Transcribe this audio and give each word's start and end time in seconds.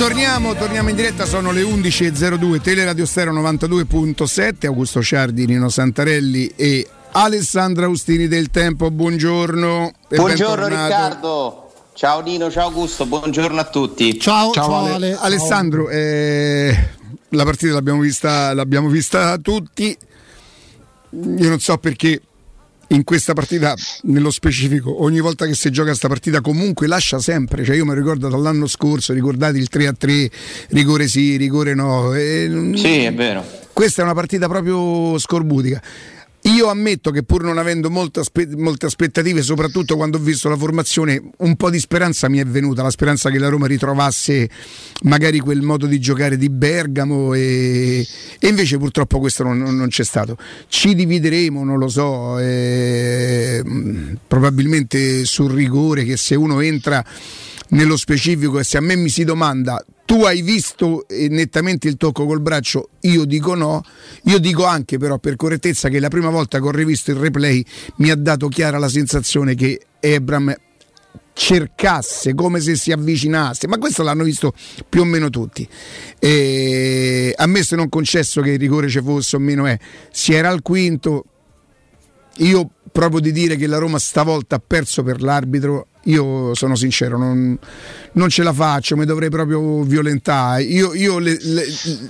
torniamo, 0.00 0.54
torniamo 0.54 0.88
in 0.88 0.96
diretta, 0.96 1.26
sono 1.26 1.52
le 1.52 1.60
11.02, 1.60 2.62
Teleradio 2.62 3.04
Stereo 3.04 3.34
92.7, 3.34 4.64
Augusto 4.64 5.02
Ciardi, 5.02 5.44
Nino 5.44 5.68
Santarelli 5.68 6.54
e 6.56 6.88
Alessandra 7.12 7.84
Austini 7.84 8.26
del 8.26 8.48
Tempo, 8.48 8.90
buongiorno. 8.90 9.92
Buongiorno 10.08 10.68
Riccardo. 10.68 11.72
Ciao 11.92 12.22
Nino, 12.22 12.50
ciao 12.50 12.68
Augusto, 12.68 13.04
buongiorno 13.04 13.60
a 13.60 13.64
tutti. 13.64 14.18
Ciao, 14.18 14.52
ciao, 14.52 14.64
ciao 14.64 14.94
Ale. 14.94 15.18
Alessandro, 15.20 15.90
eh, 15.90 16.74
la 17.28 17.44
partita 17.44 17.74
l'abbiamo 17.74 18.00
vista, 18.00 18.54
l'abbiamo 18.54 18.88
vista 18.88 19.36
tutti. 19.36 19.94
Io 21.10 21.48
non 21.50 21.60
so 21.60 21.76
perché 21.76 22.22
in 22.92 23.04
questa 23.04 23.32
partita 23.32 23.74
nello 24.02 24.30
specifico 24.30 25.02
ogni 25.02 25.20
volta 25.20 25.46
che 25.46 25.54
si 25.54 25.70
gioca 25.70 25.88
questa 25.88 26.08
partita 26.08 26.40
comunque 26.40 26.86
lascia 26.86 27.18
sempre. 27.18 27.64
Cioè 27.64 27.76
io 27.76 27.84
mi 27.84 27.94
ricordo 27.94 28.28
dall'anno 28.28 28.66
scorso 28.66 29.12
ricordate 29.12 29.58
il 29.58 29.68
3 29.68 29.86
a 29.86 29.92
3 29.92 30.30
rigore 30.70 31.08
sì 31.08 31.36
rigore 31.36 31.74
no 31.74 32.14
e, 32.14 32.72
sì 32.74 33.04
è 33.04 33.12
vero. 33.12 33.44
Questa 33.72 34.02
è 34.02 34.04
una 34.04 34.14
partita 34.14 34.46
proprio 34.48 35.18
scorbutica 35.18 35.80
io 36.42 36.68
ammetto 36.68 37.10
che 37.10 37.22
pur 37.22 37.42
non 37.42 37.58
avendo 37.58 37.90
molte, 37.90 38.20
aspe- 38.20 38.56
molte, 38.56 38.86
aspettative, 38.86 39.42
soprattutto 39.42 39.96
quando 39.96 40.16
ho 40.16 40.20
visto 40.20 40.48
la 40.48 40.56
formazione, 40.56 41.20
un 41.38 41.56
po' 41.56 41.68
di 41.68 41.78
speranza 41.78 42.30
mi 42.30 42.38
è 42.38 42.46
venuta, 42.46 42.82
la 42.82 42.90
speranza 42.90 43.30
che 43.30 43.38
la 43.38 43.48
Roma 43.48 43.66
ritrovasse 43.66 44.48
magari 45.02 45.38
quel 45.38 45.60
modo 45.60 45.86
di 45.86 46.00
giocare 46.00 46.38
di 46.38 46.48
Bergamo 46.48 47.34
e, 47.34 48.06
e 48.38 48.48
invece 48.48 48.78
purtroppo 48.78 49.18
questo 49.18 49.42
non, 49.42 49.58
non, 49.58 49.88
c'è 49.88 50.04
stato. 50.04 50.38
Ci 50.68 50.94
divideremo, 50.94 51.62
non 51.62 51.78
lo 51.78 51.88
so, 51.88 52.38
eh, 52.38 53.62
probabilmente 54.26 55.26
sul 55.26 55.52
rigore 55.52 56.04
che 56.04 56.16
se 56.16 56.34
uno 56.34 56.60
entra 56.60 57.04
nello 57.68 57.96
specifico 57.96 58.58
e 58.58 58.64
se 58.64 58.78
a 58.78 58.80
me 58.80 58.96
mi 58.96 59.10
si 59.10 59.24
domanda 59.24 59.84
tu 60.10 60.24
hai 60.24 60.42
visto 60.42 61.06
eh, 61.06 61.28
nettamente 61.28 61.86
il 61.86 61.96
tocco 61.96 62.26
col 62.26 62.40
braccio, 62.40 62.88
io 63.02 63.24
dico 63.24 63.54
no, 63.54 63.84
io 64.24 64.40
dico 64.40 64.64
anche 64.64 64.98
però 64.98 65.18
per 65.18 65.36
correttezza 65.36 65.88
che 65.88 66.00
la 66.00 66.08
prima 66.08 66.30
volta 66.30 66.58
che 66.58 66.66
ho 66.66 66.72
rivisto 66.72 67.12
il 67.12 67.18
replay 67.18 67.64
mi 67.98 68.10
ha 68.10 68.16
dato 68.16 68.48
chiara 68.48 68.76
la 68.78 68.88
sensazione 68.88 69.54
che 69.54 69.80
Ebram 70.00 70.52
cercasse 71.32 72.34
come 72.34 72.58
se 72.58 72.74
si 72.74 72.90
avvicinasse, 72.90 73.68
ma 73.68 73.78
questo 73.78 74.02
l'hanno 74.02 74.24
visto 74.24 74.52
più 74.88 75.02
o 75.02 75.04
meno 75.04 75.30
tutti. 75.30 75.64
E 76.18 77.32
me 77.46 77.62
se 77.62 77.76
non 77.76 77.88
concesso 77.88 78.40
che 78.40 78.50
il 78.50 78.58
rigore 78.58 78.88
ci 78.88 79.00
fosse 79.00 79.36
o 79.36 79.38
meno 79.38 79.64
è, 79.64 79.78
si 80.10 80.32
era 80.32 80.48
al 80.48 80.60
quinto, 80.62 81.24
io 82.38 82.68
proprio 82.90 83.20
di 83.20 83.32
dire 83.32 83.56
che 83.56 83.66
la 83.66 83.78
Roma 83.78 83.98
stavolta 83.98 84.56
ha 84.56 84.62
perso 84.64 85.02
per 85.02 85.22
l'arbitro 85.22 85.86
io 86.04 86.54
sono 86.54 86.76
sincero, 86.76 87.18
non, 87.18 87.58
non, 88.12 88.28
ce 88.30 88.42
la 88.42 88.54
faccio, 88.54 88.96
mi 88.96 89.04
dovrei 89.04 89.28
proprio 89.28 89.82
violentare. 89.82 90.62
Io, 90.62 90.94
io 90.94 91.18
le, 91.18 91.36
le, 91.38 91.64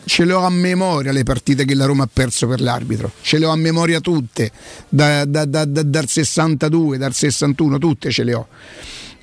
ce 0.04 0.24
le 0.24 0.32
ho 0.32 0.44
a 0.44 0.50
memoria 0.50 1.10
le 1.10 1.24
partite 1.24 1.64
che 1.64 1.74
la 1.74 1.86
Roma 1.86 2.04
ha 2.04 2.08
perso 2.12 2.46
per 2.46 2.60
l'arbitro, 2.60 3.10
ce 3.20 3.38
le 3.38 3.46
ho 3.46 3.50
a 3.50 3.56
memoria 3.56 4.00
tutte, 4.00 4.52
da, 4.88 5.24
da, 5.24 5.44
da, 5.44 5.64
dal 5.64 6.06
62, 6.06 6.98
dal 6.98 7.12
61, 7.12 7.78
tutte 7.78 8.10
ce 8.10 8.22
le 8.22 8.34
ho. 8.34 8.46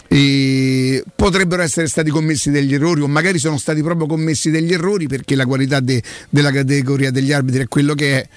E 0.09 1.03
potrebbero 1.15 1.61
essere 1.61 1.87
stati 1.87 2.09
commessi 2.09 2.49
degli 2.49 2.73
errori 2.73 3.01
o 3.01 3.07
magari 3.07 3.39
sono 3.39 3.57
stati 3.57 3.81
proprio 3.81 4.07
commessi 4.07 4.49
degli 4.49 4.71
errori 4.71 5.05
perché 5.07 5.35
la 5.35 5.45
qualità 5.45 5.81
de, 5.81 6.01
della 6.29 6.51
categoria 6.51 7.11
degli 7.11 7.33
arbitri 7.33 7.63
è 7.63 7.67
quello 7.67 7.93
che 7.93 8.21
è 8.21 8.29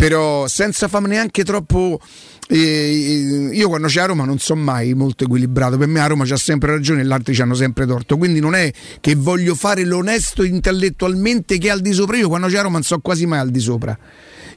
però 0.00 0.48
senza 0.48 0.88
fare 0.88 1.06
neanche 1.08 1.44
troppo 1.44 2.00
e 2.48 3.50
io 3.52 3.68
quando 3.68 3.86
c'è 3.86 4.00
a 4.00 4.06
Roma 4.06 4.24
non 4.24 4.38
sono 4.38 4.62
mai 4.62 4.94
molto 4.94 5.24
equilibrato, 5.24 5.76
per 5.76 5.88
me 5.88 6.00
a 6.00 6.06
Roma 6.06 6.24
c'ha 6.24 6.38
sempre 6.38 6.70
ragione 6.72 7.02
e 7.02 7.04
gli 7.04 7.12
altri 7.12 7.34
ci 7.34 7.42
hanno 7.42 7.52
sempre 7.52 7.84
torto, 7.84 8.16
quindi 8.16 8.40
non 8.40 8.54
è 8.54 8.72
che 8.98 9.14
voglio 9.14 9.54
fare 9.54 9.84
l'onesto 9.84 10.42
intellettualmente 10.42 11.58
che 11.58 11.68
è 11.68 11.70
al 11.70 11.80
di 11.80 11.92
sopra, 11.92 12.16
io 12.16 12.28
quando 12.28 12.46
c'è 12.46 12.56
a 12.56 12.62
Roma 12.62 12.76
non 12.76 12.82
so 12.82 12.98
quasi 13.00 13.26
mai 13.26 13.40
al 13.40 13.50
di 13.50 13.60
sopra. 13.60 13.96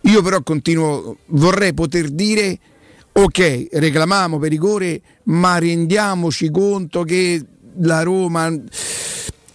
Io 0.04 0.22
però 0.22 0.42
continuo, 0.44 1.18
vorrei 1.28 1.74
poter 1.74 2.10
dire 2.10 2.58
ok, 3.12 3.68
reclamiamo 3.70 4.40
per 4.40 4.50
rigore, 4.50 5.02
ma 5.24 5.58
rendiamoci 5.58 6.50
conto 6.52 7.04
che 7.04 7.44
la 7.80 8.02
Roma 8.02 8.50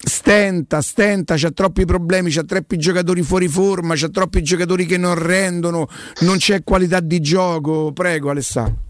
stenta, 0.08 0.80
stenta, 0.80 1.34
c'ha 1.36 1.50
troppi 1.50 1.84
problemi, 1.84 2.30
c'ha 2.30 2.42
troppi 2.42 2.76
giocatori 2.76 3.22
fuori 3.22 3.46
forma, 3.46 3.94
c'ha 3.94 4.08
troppi 4.08 4.42
giocatori 4.42 4.86
che 4.86 4.96
non 4.96 5.14
rendono, 5.14 5.88
non 6.20 6.38
c'è 6.38 6.64
qualità 6.64 7.00
di 7.00 7.20
gioco. 7.20 7.92
Prego 7.92 8.30
Alessandro. 8.30 8.86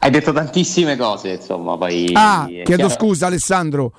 Hai 0.00 0.10
detto 0.10 0.32
tantissime 0.32 0.96
cose, 0.96 1.30
insomma, 1.30 1.78
poi... 1.78 2.10
Ah, 2.12 2.44
chiedo 2.46 2.64
chiaro. 2.64 2.88
scusa 2.90 3.26
Alessandro. 3.26 3.92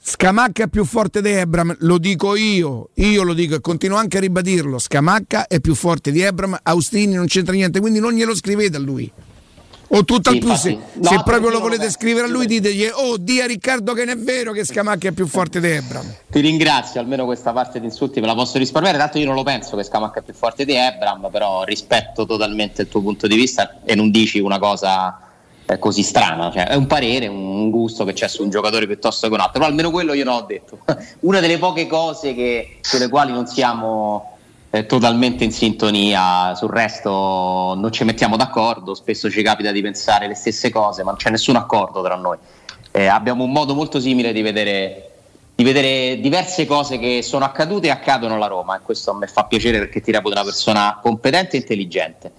Scamacca 0.00 0.64
è 0.64 0.68
più 0.68 0.84
forte 0.84 1.20
di 1.20 1.30
Ebram, 1.30 1.74
lo 1.80 1.98
dico 1.98 2.36
io, 2.36 2.90
io 2.94 3.22
lo 3.24 3.34
dico 3.34 3.56
e 3.56 3.60
continuo 3.60 3.98
anche 3.98 4.16
a 4.18 4.20
ribadirlo. 4.20 4.78
Scamacca 4.78 5.48
è 5.48 5.60
più 5.60 5.74
forte 5.74 6.12
di 6.12 6.20
Ebram, 6.20 6.56
Austini 6.62 7.14
non 7.14 7.26
c'entra 7.26 7.52
niente, 7.52 7.80
quindi 7.80 7.98
non 7.98 8.12
glielo 8.12 8.34
scrivete 8.34 8.76
a 8.76 8.80
lui. 8.80 9.12
O 9.88 10.04
tutt'al 10.04 10.34
sì, 10.34 10.38
più 10.38 10.54
se, 10.54 10.78
no, 10.94 11.08
se 11.08 11.20
proprio 11.24 11.48
lo 11.48 11.60
volete 11.60 11.90
scrivere 11.90 12.26
a 12.26 12.28
lui 12.28 12.46
ditegli 12.46 12.86
oh 12.92 13.16
di 13.16 13.40
a 13.40 13.46
Riccardo 13.46 13.94
che 13.94 14.04
non 14.04 14.18
è 14.18 14.18
vero 14.18 14.52
che 14.52 14.64
Scamacca 14.64 15.08
è 15.08 15.12
più 15.12 15.26
forte 15.26 15.60
di 15.60 15.68
Ebram 15.68 16.14
ti 16.30 16.40
ringrazio 16.40 17.00
almeno 17.00 17.24
questa 17.24 17.52
parte 17.52 17.80
di 17.80 17.86
insulti 17.86 18.20
me 18.20 18.26
la 18.26 18.34
posso 18.34 18.58
risparmiare. 18.58 18.98
Tanto 18.98 19.18
io 19.18 19.24
non 19.24 19.34
lo 19.34 19.42
penso 19.42 19.76
che 19.76 19.82
Scamacca 19.82 20.20
è 20.20 20.22
più 20.22 20.34
forte 20.34 20.64
di 20.64 20.74
Ebram 20.74 21.28
però 21.30 21.64
rispetto 21.64 22.26
totalmente 22.26 22.82
il 22.82 22.88
tuo 22.88 23.00
punto 23.00 23.26
di 23.26 23.36
vista 23.36 23.80
e 23.84 23.94
non 23.94 24.10
dici 24.10 24.38
una 24.38 24.58
cosa 24.58 25.20
eh, 25.70 25.78
così 25.78 26.02
strana. 26.02 26.50
Cioè, 26.50 26.68
è 26.68 26.74
un 26.74 26.86
parere, 26.86 27.26
un 27.26 27.70
gusto 27.70 28.04
che 28.04 28.14
c'è 28.14 28.26
su 28.26 28.42
un 28.42 28.50
giocatore 28.50 28.86
piuttosto 28.86 29.28
che 29.28 29.34
un 29.34 29.40
altro. 29.40 29.54
Però 29.54 29.66
almeno 29.66 29.90
quello 29.90 30.14
io 30.14 30.24
non 30.24 30.34
ho 30.34 30.42
detto. 30.42 30.78
Una 31.20 31.40
delle 31.40 31.58
poche 31.58 31.86
cose 31.86 32.34
che, 32.34 32.78
sulle 32.80 33.08
quali 33.08 33.32
non 33.32 33.46
siamo 33.46 34.37
eh, 34.70 34.86
totalmente 34.86 35.44
in 35.44 35.52
sintonia, 35.52 36.54
sul 36.54 36.70
resto 36.70 37.74
non 37.74 37.90
ci 37.90 38.04
mettiamo 38.04 38.36
d'accordo, 38.36 38.94
spesso 38.94 39.30
ci 39.30 39.42
capita 39.42 39.72
di 39.72 39.80
pensare 39.80 40.28
le 40.28 40.34
stesse 40.34 40.70
cose, 40.70 41.02
ma 41.02 41.10
non 41.10 41.18
c'è 41.18 41.30
nessun 41.30 41.56
accordo 41.56 42.02
tra 42.02 42.16
noi. 42.16 42.36
Eh, 42.90 43.06
abbiamo 43.06 43.44
un 43.44 43.52
modo 43.52 43.74
molto 43.74 44.00
simile 44.00 44.32
di 44.32 44.42
vedere, 44.42 45.10
di 45.54 45.64
vedere, 45.64 46.20
diverse 46.20 46.66
cose 46.66 46.98
che 46.98 47.22
sono 47.22 47.44
accadute 47.44 47.86
e 47.86 47.90
accadono 47.90 48.34
alla 48.34 48.46
Roma 48.46 48.76
e 48.76 48.80
questo 48.82 49.10
a 49.10 49.14
me 49.14 49.26
fa 49.26 49.44
piacere 49.44 49.78
perché 49.78 50.00
ti 50.00 50.12
reputo 50.12 50.34
una 50.34 50.44
persona 50.44 50.98
competente 51.00 51.56
e 51.56 51.60
intelligente. 51.60 52.32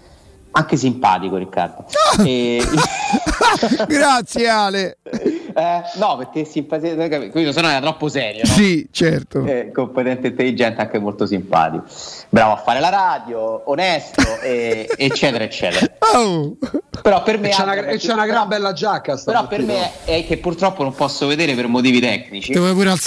Anche 0.51 0.77
simpatico 0.77 1.37
Riccardo. 1.37 1.85
e... 2.23 2.63
Grazie 3.87 4.47
Ale. 4.47 4.97
Eh, 5.59 5.81
no, 5.95 6.15
perché 6.15 6.45
simpatia, 6.45 6.95
quindi 6.95 7.51
se 7.51 7.59
no 7.59 7.67
era 7.67 7.81
troppo 7.81 8.07
serio. 8.07 8.43
No? 8.45 8.51
Sì, 8.53 8.87
certo. 8.91 9.43
Eh, 9.43 9.71
competente, 9.73 10.27
intelligente, 10.27 10.79
anche 10.79 10.99
molto 10.99 11.25
simpatico. 11.25 11.83
Bravo 12.29 12.53
a 12.53 12.57
fare 12.57 12.79
la 12.79 12.87
radio, 12.89 13.69
onesto, 13.69 14.39
e, 14.41 14.87
eccetera, 14.95 15.43
eccetera. 15.43 15.85
Oh. 16.13 16.55
Però 17.01 17.23
per 17.23 17.39
me. 17.39 17.49
E 17.49 17.51
c'è, 17.51 17.63
una, 17.63 17.75
e 17.75 17.97
c'è 17.97 18.13
una 18.13 18.25
gran 18.25 18.47
bella 18.47 18.71
giacca. 18.71 19.19
Però 19.21 19.47
per 19.47 19.63
me 19.63 19.91
è, 20.05 20.25
che 20.25 20.37
purtroppo 20.37 20.83
non 20.83 20.93
posso 20.93 21.27
vedere 21.27 21.55
per 21.55 21.67
motivi 21.67 21.99
tecnici. 21.99 22.53
Dove 22.53 22.71
pure 22.73 22.91
al 22.91 22.99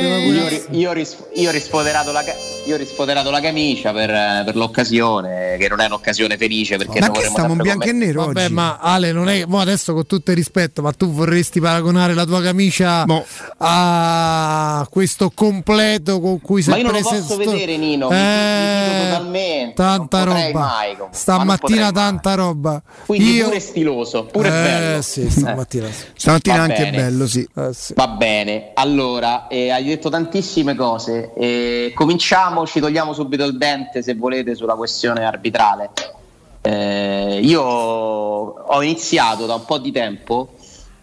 io, 0.00 0.48
io, 0.70 0.92
ris- 0.92 1.18
io, 1.34 1.50
risfoderato 1.50 2.12
la, 2.12 2.22
io 2.66 2.74
ho 2.74 2.78
risfoderato 2.78 3.30
la 3.30 3.40
camicia 3.40 3.92
per, 3.92 4.44
per, 4.44 4.56
l'occasione, 4.56 5.56
che 5.58 5.68
non 5.68 5.80
è 5.80 5.86
un'occasione 5.86 6.36
felice. 6.36 6.76
Perché 6.76 7.00
ma 7.00 7.10
che 7.10 7.24
stiamo 7.24 7.52
in 7.52 7.62
bianco 7.62 7.84
e 7.84 7.92
nero? 7.92 8.26
Vabbè, 8.26 8.44
oggi. 8.44 8.52
ma 8.52 8.78
Ale, 8.78 9.12
non 9.12 9.28
è. 9.28 9.44
Mo 9.46 9.60
adesso 9.60 9.92
con 9.94 10.06
tutto 10.06 10.30
il 10.30 10.36
rispetto, 10.36 10.82
ma 10.82 10.92
tu 10.92 11.10
vorresti 11.10 11.60
paragonare 11.60 12.14
la 12.14 12.24
tua 12.24 12.42
camicia 12.42 13.04
Mo. 13.06 13.24
a 13.58 14.86
questo 14.90 15.30
completo 15.34 16.20
con 16.20 16.40
cui 16.40 16.62
sei 16.62 16.74
preso. 16.74 16.90
Ma 16.90 16.98
io 16.98 17.02
non 17.02 17.12
lo 17.12 17.26
posso 17.26 17.36
vedere, 17.36 17.76
Nino. 17.76 18.10
Eh, 18.10 18.14
mi, 18.14 19.04
totalmente. 19.08 19.74
Tanta 19.74 20.22
roba. 20.24 20.60
Mai, 20.60 20.96
stamattina 21.10 21.92
tanta 21.92 22.34
roba. 22.34 22.82
Quindi 23.06 23.32
io... 23.32 23.44
pure 23.46 23.60
stiloso, 23.60 24.24
pure 24.24 24.48
eh, 24.48 24.50
bello. 24.50 25.02
Sì, 25.02 25.30
stamattina, 25.30 25.90
sì. 25.90 26.04
stamattina 26.14 26.62
anche 26.62 26.84
bene. 26.84 26.96
bello, 26.96 27.26
sì. 27.26 27.48
Eh, 27.56 27.70
sì. 27.72 27.94
Va 27.94 28.08
bene. 28.08 28.70
Allora, 28.74 29.48
eh, 29.48 29.70
hai 29.70 29.84
detto 29.84 30.08
tantissime 30.08 30.74
cose. 30.74 31.32
Eh, 31.34 31.92
cominciamo, 32.50 32.66
ci 32.66 32.80
togliamo 32.80 33.12
subito 33.12 33.44
il 33.44 33.56
dente 33.56 34.02
se 34.02 34.14
volete 34.14 34.54
sulla 34.54 34.74
questione 34.74 35.24
arbitrale. 35.24 35.90
Eh, 36.62 37.40
io 37.42 37.62
ho 37.62 38.82
iniziato 38.82 39.46
da 39.46 39.54
un 39.54 39.64
po' 39.64 39.78
di 39.78 39.92
tempo 39.92 40.54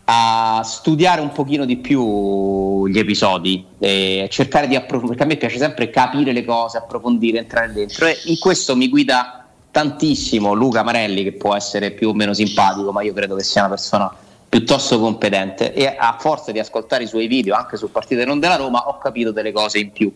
a 0.05 0.61
studiare 0.63 1.19
un 1.19 1.31
pochino 1.31 1.65
di 1.65 1.77
più 1.77 2.87
gli 2.87 2.97
episodi 2.97 3.65
e 3.79 4.27
cercare 4.29 4.67
di 4.67 4.75
approfondire, 4.75 5.17
perché 5.17 5.23
a 5.23 5.25
me 5.25 5.37
piace 5.37 5.57
sempre 5.57 5.89
capire 5.89 6.31
le 6.31 6.45
cose, 6.45 6.77
approfondire, 6.77 7.39
entrare 7.39 7.73
dentro 7.73 8.05
e 8.05 8.17
in 8.25 8.37
questo 8.39 8.75
mi 8.75 8.87
guida 8.87 9.45
tantissimo 9.71 10.53
Luca 10.53 10.83
Marelli 10.83 11.23
che 11.23 11.33
può 11.33 11.55
essere 11.55 11.91
più 11.91 12.09
o 12.09 12.13
meno 12.13 12.33
simpatico, 12.33 12.91
ma 12.91 13.01
io 13.01 13.13
credo 13.13 13.35
che 13.35 13.43
sia 13.43 13.61
una 13.61 13.71
persona 13.71 14.13
piuttosto 14.47 14.97
competente 14.99 15.73
e 15.73 15.93
a 15.97 16.15
forza 16.17 16.53
di 16.53 16.59
ascoltare 16.59 17.03
i 17.03 17.07
suoi 17.07 17.27
video 17.27 17.53
anche 17.53 17.75
sul 17.75 17.89
partito 17.89 18.23
non 18.23 18.39
della 18.39 18.55
Roma 18.55 18.87
ho 18.87 18.97
capito 18.97 19.31
delle 19.31 19.51
cose 19.51 19.79
in 19.79 19.91
più. 19.91 20.11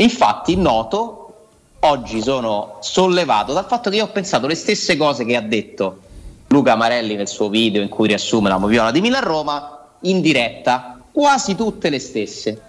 Infatti 0.00 0.54
noto, 0.54 1.48
oggi 1.80 2.22
sono 2.22 2.76
sollevato 2.78 3.52
dal 3.52 3.66
fatto 3.66 3.90
che 3.90 3.96
io 3.96 4.04
ho 4.04 4.10
pensato 4.10 4.46
le 4.46 4.54
stesse 4.54 4.96
cose 4.96 5.24
che 5.24 5.34
ha 5.34 5.40
detto 5.40 5.98
Luca 6.46 6.76
Marelli 6.76 7.16
nel 7.16 7.26
suo 7.26 7.48
video 7.48 7.82
in 7.82 7.88
cui 7.88 8.06
riassume 8.06 8.48
la 8.48 8.58
moviola 8.58 8.92
di 8.92 9.00
Milan-Roma 9.00 9.86
in 10.02 10.20
diretta 10.20 11.00
quasi 11.10 11.56
tutte 11.56 11.90
le 11.90 11.98
stesse. 11.98 12.62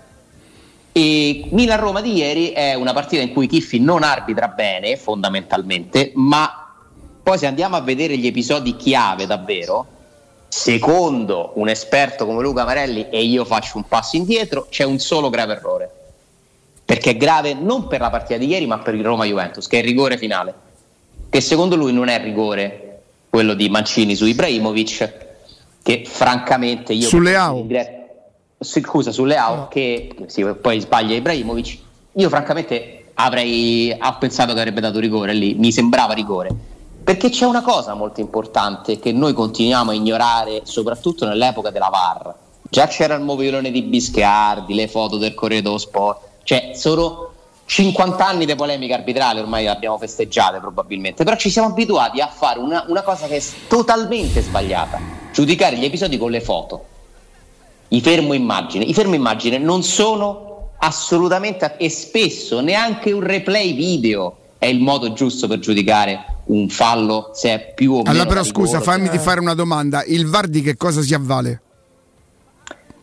E 0.92 1.48
Milan-Roma 1.52 2.02
di 2.02 2.16
ieri 2.16 2.50
è 2.50 2.74
una 2.74 2.94
partita 2.94 3.22
in 3.22 3.32
cui 3.32 3.46
Kiffi 3.46 3.80
non 3.80 4.02
arbitra 4.02 4.48
bene, 4.48 4.98
fondamentalmente, 4.98 6.12
ma 6.16 6.74
poi 7.22 7.38
se 7.38 7.46
andiamo 7.46 7.76
a 7.76 7.82
vedere 7.82 8.18
gli 8.18 8.26
episodi 8.26 8.76
chiave 8.76 9.28
davvero, 9.28 9.86
secondo 10.48 11.52
un 11.56 11.70
esperto 11.70 12.26
come 12.26 12.42
Luca 12.42 12.66
Marelli, 12.66 13.08
e 13.12 13.24
io 13.24 13.46
faccio 13.46 13.78
un 13.78 13.88
passo 13.88 14.16
indietro, 14.16 14.66
c'è 14.72 14.84
un 14.84 14.98
solo 14.98 15.30
grave 15.30 15.54
errore. 15.54 15.94
Perché 16.90 17.12
è 17.12 17.18
grave 17.18 17.54
non 17.54 17.86
per 17.86 18.00
la 18.00 18.10
partita 18.10 18.40
di 18.40 18.48
ieri, 18.48 18.66
ma 18.66 18.80
per 18.80 18.96
il 18.96 19.04
Roma-Juventus, 19.04 19.68
che 19.68 19.76
è 19.76 19.80
il 19.82 19.86
rigore 19.86 20.18
finale. 20.18 20.52
Che 21.30 21.40
secondo 21.40 21.76
lui 21.76 21.94
non 21.94 22.08
è 22.08 22.20
rigore 22.20 23.02
quello 23.30 23.54
di 23.54 23.70
Mancini 23.70 24.16
su 24.16 24.26
Ibrahimovic, 24.26 25.14
che 25.84 26.04
francamente 26.08 26.94
io... 26.94 27.08
Sulle 27.08 27.36
AU? 27.36 27.68
Scusa, 28.60 29.12
sulle 29.12 29.36
AU, 29.36 29.56
no. 29.56 29.68
che 29.68 30.16
sì, 30.26 30.44
poi 30.44 30.80
sbaglia 30.80 31.14
Ibrahimovic. 31.14 31.78
Io 32.14 32.28
francamente 32.28 33.12
avrei 33.14 33.96
ho 33.96 34.18
pensato 34.18 34.54
che 34.54 34.60
avrebbe 34.60 34.82
dato 34.82 34.98
rigore 34.98 35.34
lì, 35.34 35.54
mi 35.54 35.72
sembrava 35.72 36.14
rigore 36.14 36.50
perché 37.04 37.30
c'è 37.30 37.46
una 37.46 37.62
cosa 37.62 37.94
molto 37.94 38.20
importante 38.20 38.98
che 38.98 39.12
noi 39.12 39.34
continuiamo 39.34 39.92
a 39.92 39.94
ignorare, 39.94 40.62
soprattutto 40.64 41.28
nell'epoca 41.28 41.70
della 41.70 41.90
VAR. 41.90 42.36
Già 42.68 42.88
c'era 42.88 43.14
il 43.14 43.22
mobilone 43.22 43.70
di 43.70 43.84
Biscardi, 43.84 44.74
le 44.74 44.88
foto 44.88 45.18
del 45.18 45.34
Corriere 45.34 45.64
dello 45.64 45.78
Sport, 45.78 46.29
cioè 46.50 46.72
sono 46.74 47.30
50 47.66 48.26
anni 48.26 48.48
di 48.48 48.56
polemiche 48.56 48.96
arbitrali, 48.96 49.40
ormai 49.40 49.66
le 49.66 49.70
abbiamo 49.70 50.00
festeggiate 50.00 50.58
probabilmente, 50.58 51.24
però 51.24 51.36
ci 51.36 51.52
siamo 51.52 51.68
abituati 51.68 52.22
a 52.22 52.28
fare 52.28 52.58
una, 52.58 52.86
una 52.88 53.04
cosa 53.04 53.28
che 53.28 53.36
è 53.36 53.44
totalmente 53.68 54.42
sbagliata, 54.42 55.00
giudicare 55.32 55.78
gli 55.78 55.86
episodi 55.86 56.18
con 56.18 56.32
le 56.32 56.42
foto, 56.42 56.86
i 57.90 58.02
fermo 58.02 58.34
immagine. 58.34 58.84
I 58.86 58.96
fermo 58.96 59.14
immagine 59.14 59.60
non 59.60 59.84
sono 59.84 60.72
assolutamente 60.80 61.76
e 61.78 61.88
spesso 61.92 62.62
neanche 62.62 63.12
un 63.12 63.22
replay 63.22 63.76
video 63.76 64.38
è 64.58 64.66
il 64.66 64.80
modo 64.80 65.14
giusto 65.14 65.48
per 65.48 65.60
giudicare 65.60 66.38
un 66.46 66.68
fallo 66.68 67.30
se 67.36 67.54
è 67.54 67.74
più 67.76 67.92
o 67.92 67.98
meno. 67.98 68.10
Allora, 68.10 68.26
però, 68.26 68.44
scusa, 68.44 68.82
fammi 68.82 69.08
eh. 69.08 69.20
fare 69.20 69.40
una 69.40 69.54
domanda: 69.54 70.04
il 70.04 70.26
VAR 70.26 70.48
di 70.48 70.64
che 70.64 70.76
cosa 70.78 71.04
si 71.04 71.14
avvale? 71.14 71.62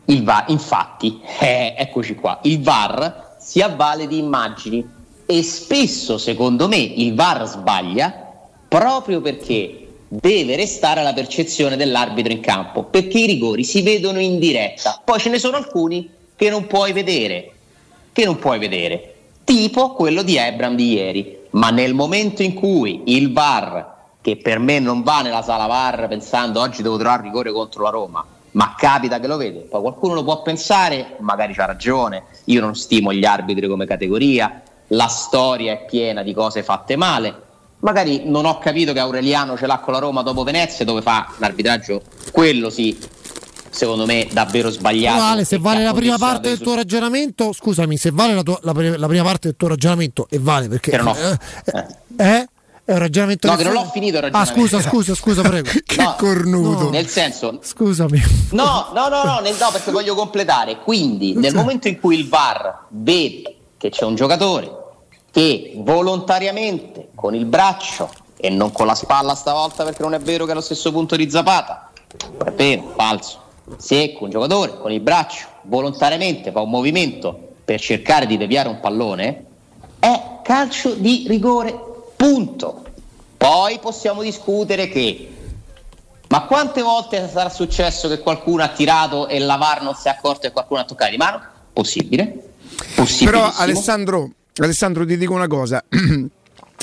Il 0.07 0.25
VAR, 0.25 0.47
infatti, 0.49 1.21
eh, 1.39 1.77
eccoci 1.79 2.17
qua. 2.17 2.41
Il 2.43 2.61
VAR 2.61 3.25
si 3.47 3.61
avvale 3.61 4.09
di 4.09 4.19
immagini 4.19 4.85
e 5.25 5.43
spesso, 5.45 6.19
secondo 6.19 6.67
me, 6.67 6.79
il 6.79 7.15
VAR 7.15 7.47
sbaglia 7.47 8.33
proprio 8.67 9.21
perché 9.21 9.87
deve 10.09 10.57
restare 10.57 11.05
la 11.05 11.13
percezione 11.13 11.77
dell'arbitro 11.77 12.33
in 12.33 12.41
campo, 12.41 12.83
perché 12.83 13.21
i 13.21 13.27
rigori 13.27 13.63
si 13.63 13.83
vedono 13.83 14.19
in 14.19 14.41
diretta. 14.41 15.01
Poi 15.05 15.21
ce 15.21 15.31
ne 15.31 15.39
sono 15.39 15.57
alcuni 15.57 16.11
che 16.35 16.51
non 16.51 16.67
puoi 16.67 16.93
vedere, 16.93 17.53
che 18.11 18.25
non 18.25 18.37
puoi 18.37 18.59
vedere, 18.59 19.15
tipo 19.45 19.93
quello 19.93 20.23
di 20.23 20.37
Ebram 20.37 20.75
di 20.75 20.95
ieri 20.95 21.39
ma 21.51 21.71
nel 21.71 21.95
momento 21.95 22.43
in 22.43 22.53
cui 22.53 23.03
il 23.07 23.33
VAR, 23.33 23.95
che 24.23 24.37
per 24.39 24.59
me 24.59 24.81
non 24.81 25.05
va 25.05 25.23
nella 25.23 25.43
sala 25.43 25.67
VAR 25.67 26.09
pensando 26.09 26.61
oggi 26.61 26.83
devo 26.83 26.99
trovare 26.99 27.23
rigore 27.23 27.53
contro 27.53 27.85
la 27.85 27.91
Roma, 27.91 28.27
ma 28.56 28.75
capita 28.76 29.20
che 29.20 29.26
lo 29.26 29.37
vede, 29.37 29.61
poi 29.61 29.82
qualcuno 29.82 30.14
lo 30.14 30.25
può 30.25 30.41
pensare, 30.41 31.17
magari 31.20 31.53
c'ha 31.53 31.67
ragione, 31.67 32.25
io 32.44 32.61
non 32.62 32.75
stimo 32.75 33.12
gli 33.12 33.25
arbitri 33.25 33.69
come 33.69 33.87
categoria, 33.87 34.62
la 34.88 35.08
storia 35.08 35.73
è 35.73 35.85
piena 35.85 36.23
di 36.23 36.32
cose 36.32 36.62
fatte 36.62 36.97
male, 36.97 37.43
magari 37.81 38.23
non 38.25 38.47
ho 38.47 38.58
capito 38.58 38.94
che 38.94 38.99
Aureliano 38.99 39.58
ce 39.58 39.67
l'ha 39.67 39.79
con 39.79 39.93
la 39.93 39.99
Roma 39.99 40.23
dopo 40.23 40.43
Venezia 40.43 40.87
dove 40.87 41.03
fa 41.03 41.35
l'arbitraggio, 41.37 42.00
quello 42.32 42.70
sì, 42.70 42.99
secondo 43.69 44.06
me 44.06 44.26
davvero 44.32 44.70
sbagliato. 44.70 45.20
Vale, 45.20 45.44
se 45.44 45.59
vale 45.59 45.85
la 45.85 45.93
prima 45.93 46.17
parte 46.17 46.49
del 46.49 46.59
tuo 46.59 46.76
ragionamento, 46.76 47.52
scusami, 47.52 47.99
se 47.99 48.11
vale 48.11 48.32
la, 48.32 48.43
tua, 48.43 48.59
la, 48.62 48.73
la, 48.73 49.06
prima 49.06 49.23
parte 49.23 49.49
del 49.49 49.56
tuo 49.56 49.69
ragionamento, 49.69 50.29
e 50.31 50.38
vale 50.38 50.69
perché... 50.69 50.93
Che 50.93 50.97
non 50.97 51.09
ho, 51.09 51.14
eh, 51.14 51.38
eh, 52.17 52.37
eh? 52.38 52.49
È 52.87 52.93
un 52.93 52.99
ragionamento. 52.99 53.49
No, 53.49 53.56
che 53.56 53.65
non 53.65 53.73
l'ho 53.73 53.91
finito 53.93 54.19
il 54.19 54.29
Ah, 54.31 54.44
scusa, 54.44 54.81
scusa, 54.81 55.15
scusa, 55.15 55.43
prego. 55.43 55.69
che 55.85 56.03
no, 56.03 56.15
cornuto. 56.17 56.85
No. 56.85 56.91
Nel 56.91 57.09
senso. 57.09 57.59
Scusami. 57.61 58.23
No, 58.53 58.91
no, 58.94 59.09
no, 59.09 59.25
no, 59.25 59.41
nel, 59.41 59.56
no, 59.59 59.71
perché 59.73 59.91
voglio 59.91 60.15
completare. 60.15 60.79
Quindi, 60.79 61.35
nel 61.35 61.53
momento 61.53 61.88
in 61.88 61.99
cui 61.99 62.17
il 62.17 62.29
VAR 62.29 62.85
vede 62.91 63.56
che 63.77 63.91
c'è 63.91 64.05
un 64.05 64.15
giocatore 64.15 64.85
che 65.33 65.73
volontariamente 65.79 67.09
con 67.15 67.35
il 67.35 67.44
braccio 67.44 68.09
e 68.37 68.50
non 68.50 68.71
con 68.71 68.87
la 68.87 68.94
spalla 68.94 69.35
stavolta 69.35 69.83
perché 69.83 70.03
non 70.03 70.15
è 70.15 70.21
vero 70.21 70.44
che 70.44 70.50
è 70.50 70.53
allo 70.53 70.62
stesso 70.62 70.93
punto 70.93 71.17
di 71.17 71.29
Zapata, 71.29 71.91
è 72.44 72.53
vero, 72.53 72.93
falso 72.97 73.44
se 73.77 74.17
un 74.21 74.31
giocatore 74.31 74.79
con 74.79 74.93
il 74.93 75.00
braccio 75.00 75.47
volontariamente 75.62 76.53
fa 76.53 76.61
un 76.61 76.71
movimento 76.71 77.55
per 77.65 77.81
cercare 77.81 78.27
di 78.27 78.37
deviare 78.37 78.69
un 78.69 78.79
pallone, 78.79 79.44
è 79.99 80.38
calcio 80.44 80.94
di 80.94 81.25
rigore, 81.27 81.86
punto. 82.17 82.85
Poi 83.37 83.79
possiamo 83.79 84.23
discutere 84.23 84.89
che 84.89 85.31
ma 86.29 86.43
quante 86.43 86.83
volte 86.83 87.29
sarà 87.33 87.49
successo 87.49 88.09
che 88.09 88.19
qualcuno 88.19 88.63
ha 88.65 88.69
tirato 88.69 89.29
e 89.29 89.39
la 89.39 89.57
VAR 89.57 89.83
non 89.83 89.95
si 89.95 90.09
è 90.09 90.11
accorto 90.11 90.47
e 90.47 90.51
qualcuno 90.51 90.81
ha 90.81 90.85
toccato 90.85 91.11
di 91.11 91.17
mano? 91.17 91.41
Possibile. 91.73 92.51
Però 93.25 93.53
Alessandro, 93.55 94.31
Alessandro 94.57 95.07
ti 95.07 95.17
dico 95.17 95.35
una 95.35 95.47
cosa. 95.47 95.85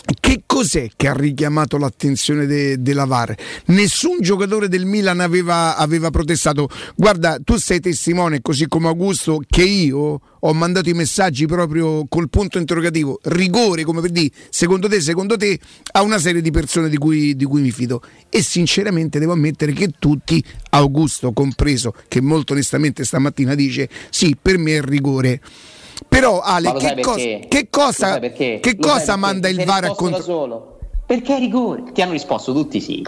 Che 0.06 0.44
cos'è 0.46 0.90
che 0.98 1.08
ha 1.08 1.14
richiamato 1.14 1.78
l'attenzione 1.78 2.46
de, 2.46 2.82
della 2.82 3.06
VAR? 3.06 3.34
Nessun 3.68 4.18
giocatore 4.20 4.68
del 4.68 4.86
Milan 4.86 5.22
aveva, 5.22 5.78
aveva, 5.78 6.10
protestato. 6.10 6.68
Guarda, 6.96 7.40
tu 7.42 7.56
sei 7.56 7.80
testimone, 7.80 8.42
così 8.42 8.68
come 8.68 8.88
Augusto, 8.88 9.42
che 9.48 9.64
io 9.64 10.20
ho 10.46 10.54
mandato 10.54 10.90
i 10.90 10.94
messaggi 10.94 11.46
proprio 11.46 12.06
col 12.10 12.30
punto 12.30 12.58
interrogativo, 12.58 13.20
rigore, 13.24 13.86
come 13.86 14.02
per 14.02 14.10
dire, 14.10 14.30
secondo 14.50 14.90
te, 14.90 15.00
secondo 15.00 15.38
te, 15.38 15.58
a 15.94 16.02
una 16.02 16.18
serie 16.18 16.42
di 16.42 16.52
persone 16.52 16.90
di 16.90 16.98
cui, 16.98 17.34
di 17.38 17.46
cui 17.46 17.62
mi 17.62 17.72
fido. 17.72 18.02
E 18.28 18.42
sinceramente 18.42 19.20
devo 19.20 19.32
ammettere 19.32 19.72
che 19.72 19.92
tutti, 19.98 20.44
Augusto 20.72 21.32
compreso, 21.32 21.94
che 22.10 22.20
molto 22.20 22.52
onestamente 22.52 23.06
stamattina 23.06 23.56
dice, 23.56 23.88
sì, 24.10 24.36
per 24.40 24.58
me 24.58 24.78
è 24.78 24.82
rigore. 24.82 25.40
Però 26.08 26.42
Ale, 26.42 26.74
che, 26.74 27.02
cos- 27.02 27.16
che, 27.16 27.68
cosa, 27.70 28.20
che 28.20 28.78
cosa 28.80 29.16
manda 29.16 29.48
il 29.48 29.64
VAR 29.64 29.86
a 29.86 29.90
controllare? 29.90 30.62
Perché 31.06 31.36
è 31.36 31.40
rigore? 31.40 31.92
Ti 31.92 32.02
hanno 32.02 32.14
risposto 32.14 32.54
tutti 32.54 32.80
sì. 32.80 33.06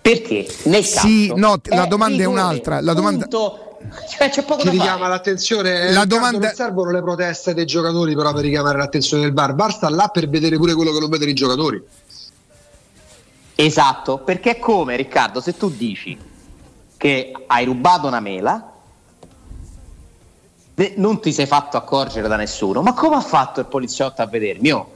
Perché 0.00 0.46
nel 0.64 0.84
sì, 0.84 1.32
no, 1.34 1.60
la 1.64 1.86
domanda 1.86 2.16
rigore, 2.16 2.22
è 2.22 2.26
un'altra. 2.26 2.80
La 2.80 2.92
domanda... 2.92 3.26
Cioè, 3.28 4.30
c'è 4.30 4.44
poco 4.44 4.62
Ti 4.62 4.70
richiama 4.70 4.98
fare. 4.98 5.10
l'attenzione. 5.10 5.92
La 5.92 6.04
domanda... 6.04 6.46
Non 6.46 6.54
servono 6.54 6.90
le 6.90 7.02
proteste 7.02 7.52
dei 7.52 7.66
giocatori 7.66 8.14
però 8.14 8.32
per 8.32 8.42
richiamare 8.42 8.78
l'attenzione 8.78 9.24
del 9.24 9.32
VAR. 9.32 9.54
VAR 9.54 9.72
sta 9.72 9.88
là 9.88 10.08
per 10.08 10.28
vedere 10.28 10.56
pure 10.56 10.74
quello 10.74 10.92
che 10.92 11.00
non 11.00 11.10
vedono 11.10 11.30
i 11.30 11.34
giocatori. 11.34 11.82
Esatto, 13.54 14.18
perché 14.18 14.56
è 14.56 14.58
come 14.58 14.96
Riccardo, 14.96 15.40
se 15.40 15.56
tu 15.56 15.70
dici 15.70 16.18
che 16.96 17.32
hai 17.46 17.64
rubato 17.64 18.06
una 18.06 18.20
mela 18.20 18.71
non 20.96 21.20
ti 21.20 21.32
sei 21.32 21.46
fatto 21.46 21.76
accorgere 21.76 22.28
da 22.28 22.36
nessuno. 22.36 22.82
Ma 22.82 22.94
come 22.94 23.16
ha 23.16 23.20
fatto 23.20 23.60
il 23.60 23.66
poliziotto 23.66 24.22
a 24.22 24.26
vedermi? 24.26 24.70
Oh, 24.72 24.90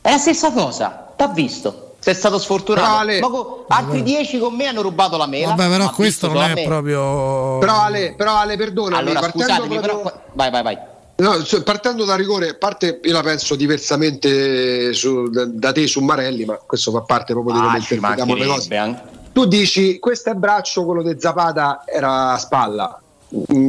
è 0.00 0.10
la 0.10 0.18
stessa 0.18 0.52
cosa, 0.52 1.12
t'ha 1.16 1.28
visto. 1.28 1.94
Sei 2.00 2.14
stato 2.14 2.38
sfortunato. 2.38 2.96
Ale, 2.96 3.20
ma 3.20 3.28
co- 3.28 3.64
altri 3.68 4.02
dieci 4.02 4.38
con 4.38 4.54
me 4.54 4.66
hanno 4.66 4.82
rubato 4.82 5.16
la 5.16 5.26
mela. 5.26 5.54
Vabbè, 5.54 5.68
però 5.68 5.90
questo 5.90 6.28
non 6.28 6.42
è 6.42 6.64
proprio. 6.64 7.58
Però 7.58 7.80
Ale, 7.80 8.14
però 8.16 8.36
Ale, 8.36 8.56
perdona. 8.56 8.98
Allora, 8.98 9.28
scusatemi, 9.28 9.78
proprio... 9.78 10.00
però... 10.00 10.20
vai, 10.32 10.50
vai, 10.50 10.62
vai. 10.62 10.78
No, 11.16 11.42
cioè, 11.42 11.62
partendo 11.62 12.04
da 12.04 12.14
rigore, 12.14 12.54
parte 12.54 13.00
io 13.02 13.12
la 13.12 13.22
penso 13.22 13.56
diversamente 13.56 14.92
su, 14.92 15.28
da, 15.28 15.46
da, 15.46 15.72
te 15.72 15.88
su 15.88 16.00
Marelli, 16.00 16.44
ma 16.44 16.54
questo 16.64 16.92
fa 16.92 17.00
parte 17.00 17.32
proprio 17.32 17.54
di 17.54 17.60
come 17.60 17.74
ah, 17.74 17.78
interpretiamo 17.78 18.34
le 18.36 18.46
cose. 18.46 18.76
Anche. 18.76 19.02
Tu 19.32 19.44
dici 19.46 19.98
questo 19.98 20.30
è 20.30 20.34
braccio, 20.34 20.84
quello 20.84 21.02
di 21.02 21.16
Zapata 21.18 21.82
era 21.84 22.32
a 22.34 22.38
spalla 22.38 23.00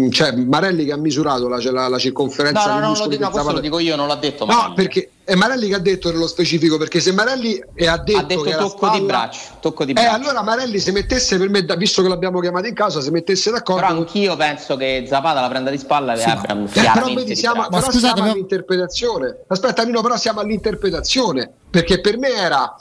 cioè 0.10 0.32
Marelli 0.32 0.86
che 0.86 0.94
ha 0.94 0.98
misurato 0.98 1.50
la, 1.50 1.60
la, 1.72 1.90
la 1.90 1.98
circonferenza 1.98 2.66
no, 2.66 2.80
no, 2.80 2.94
no, 2.94 2.98
lo 2.98 3.08
dico, 3.08 3.24
no, 3.24 3.30
questo 3.30 3.52
lo 3.52 3.60
dico 3.60 3.80
io, 3.80 3.98
non 3.98 4.08
l'ha 4.08 4.16
detto 4.16 4.46
Marelli. 4.46 4.68
No, 4.70 4.74
perché 4.74 5.10
è 5.26 5.36
Marelli 5.36 5.68
che 5.68 5.76
ha 5.76 5.80
detto 5.80 6.12
nello 6.12 6.28
specifico, 6.28 6.78
perché 6.78 7.02
se 7.02 7.12
Marelli 7.12 7.62
ha 7.86 7.98
detto, 7.98 8.18
ha 8.18 8.24
detto 8.24 8.44
tocco, 8.44 8.70
spalla, 8.70 8.98
di 8.98 9.06
braccio, 9.06 9.40
tocco 9.60 9.86
di 9.86 9.94
braccio. 9.94 10.08
Eh, 10.08 10.14
allora 10.14 10.42
Marelli 10.44 10.80
se 10.80 10.92
mettesse 10.94 11.38
per 11.38 11.50
me, 11.50 11.66
visto 11.78 12.02
che 12.02 12.08
l'abbiamo 12.08 12.40
chiamato 12.40 12.68
in 12.68 12.74
casa, 12.74 13.02
se 13.02 13.12
mettesse 13.12 13.52
d'accordo. 13.52 13.86
Però 13.86 13.98
anch'io 14.00 14.36
penso 14.38 14.78
che 14.78 15.04
Zapata 15.08 15.42
la 15.42 15.50
prenda 15.50 15.70
di 15.70 15.78
spalla 15.78 16.16
sì, 16.16 16.30
Abram 16.30 16.66
eh, 16.66 16.92
però, 16.94 17.14
vedi, 17.14 17.36
siamo, 17.36 17.68
però 17.68 17.92
scusate, 17.92 18.16
siamo 18.16 18.32
all'interpretazione. 18.32 19.38
Aspetta, 19.48 19.84
Nino, 19.84 20.02
però 20.02 20.16
siamo 20.16 20.40
all'interpretazione, 20.40 21.52
perché 21.70 22.00
per 22.00 22.18
me 22.18 22.30
era 22.30 22.76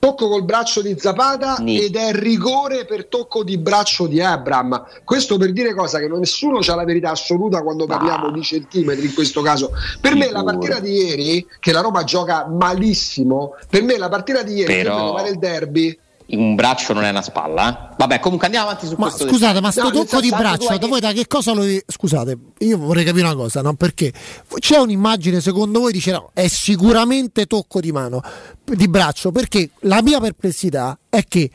tocco 0.00 0.28
col 0.28 0.44
braccio 0.44 0.80
di 0.80 0.96
Zapata 0.98 1.58
Ni. 1.60 1.84
ed 1.84 1.94
è 1.94 2.12
rigore 2.12 2.86
per 2.86 3.04
tocco 3.04 3.44
di 3.44 3.58
braccio 3.58 4.06
di 4.06 4.20
Abram. 4.20 4.84
Questo 5.04 5.36
per 5.36 5.52
dire 5.52 5.74
cosa 5.74 6.00
che 6.00 6.08
nessuno 6.08 6.58
ha 6.58 6.74
la 6.74 6.84
verità 6.84 7.10
assoluta 7.10 7.62
quando 7.62 7.86
parliamo 7.86 8.28
ah. 8.28 8.32
di 8.32 8.42
centimetri 8.42 9.06
in 9.06 9.14
questo 9.14 9.42
caso. 9.42 9.70
Per 10.00 10.12
Sicuro. 10.12 10.26
me 10.26 10.32
la 10.32 10.42
partita 10.42 10.80
di 10.80 10.90
ieri, 10.90 11.46
che 11.60 11.70
la 11.70 11.82
Roma 11.82 12.02
gioca 12.02 12.46
malissimo, 12.46 13.56
per 13.68 13.82
me 13.82 13.98
la 13.98 14.08
partita 14.08 14.42
di 14.42 14.54
ieri, 14.54 14.74
Però... 14.74 15.14
per 15.14 15.26
il 15.26 15.38
derby, 15.38 15.96
un 16.36 16.54
braccio 16.54 16.92
non 16.92 17.04
è 17.04 17.10
una 17.10 17.22
spalla. 17.22 17.90
Eh? 17.90 17.94
Vabbè, 17.96 18.20
comunque 18.20 18.46
andiamo 18.46 18.68
avanti 18.68 18.86
su 18.86 18.94
ma 18.96 19.08
questo. 19.08 19.28
Scusate, 19.28 19.60
ma 19.60 19.70
sto 19.70 19.84
no, 19.84 19.90
tocco 19.90 20.20
di 20.20 20.30
braccio, 20.30 20.76
da 20.76 20.86
voi 20.86 21.00
da 21.00 21.12
che 21.12 21.26
cosa 21.26 21.52
lo. 21.52 21.64
Scusate, 21.86 22.38
io 22.58 22.78
vorrei 22.78 23.04
capire 23.04 23.26
una 23.26 23.34
cosa, 23.34 23.62
no? 23.62 23.74
Perché 23.74 24.12
c'è 24.58 24.78
un'immagine, 24.78 25.40
secondo 25.40 25.80
voi, 25.80 25.92
dice 25.92 26.12
no, 26.12 26.30
è 26.32 26.46
sicuramente 26.48 27.46
tocco 27.46 27.80
di 27.80 27.92
mano, 27.92 28.20
di 28.64 28.88
braccio, 28.88 29.32
perché 29.32 29.70
la 29.80 30.02
mia 30.02 30.20
perplessità 30.20 30.98
è 31.08 31.24
che. 31.26 31.50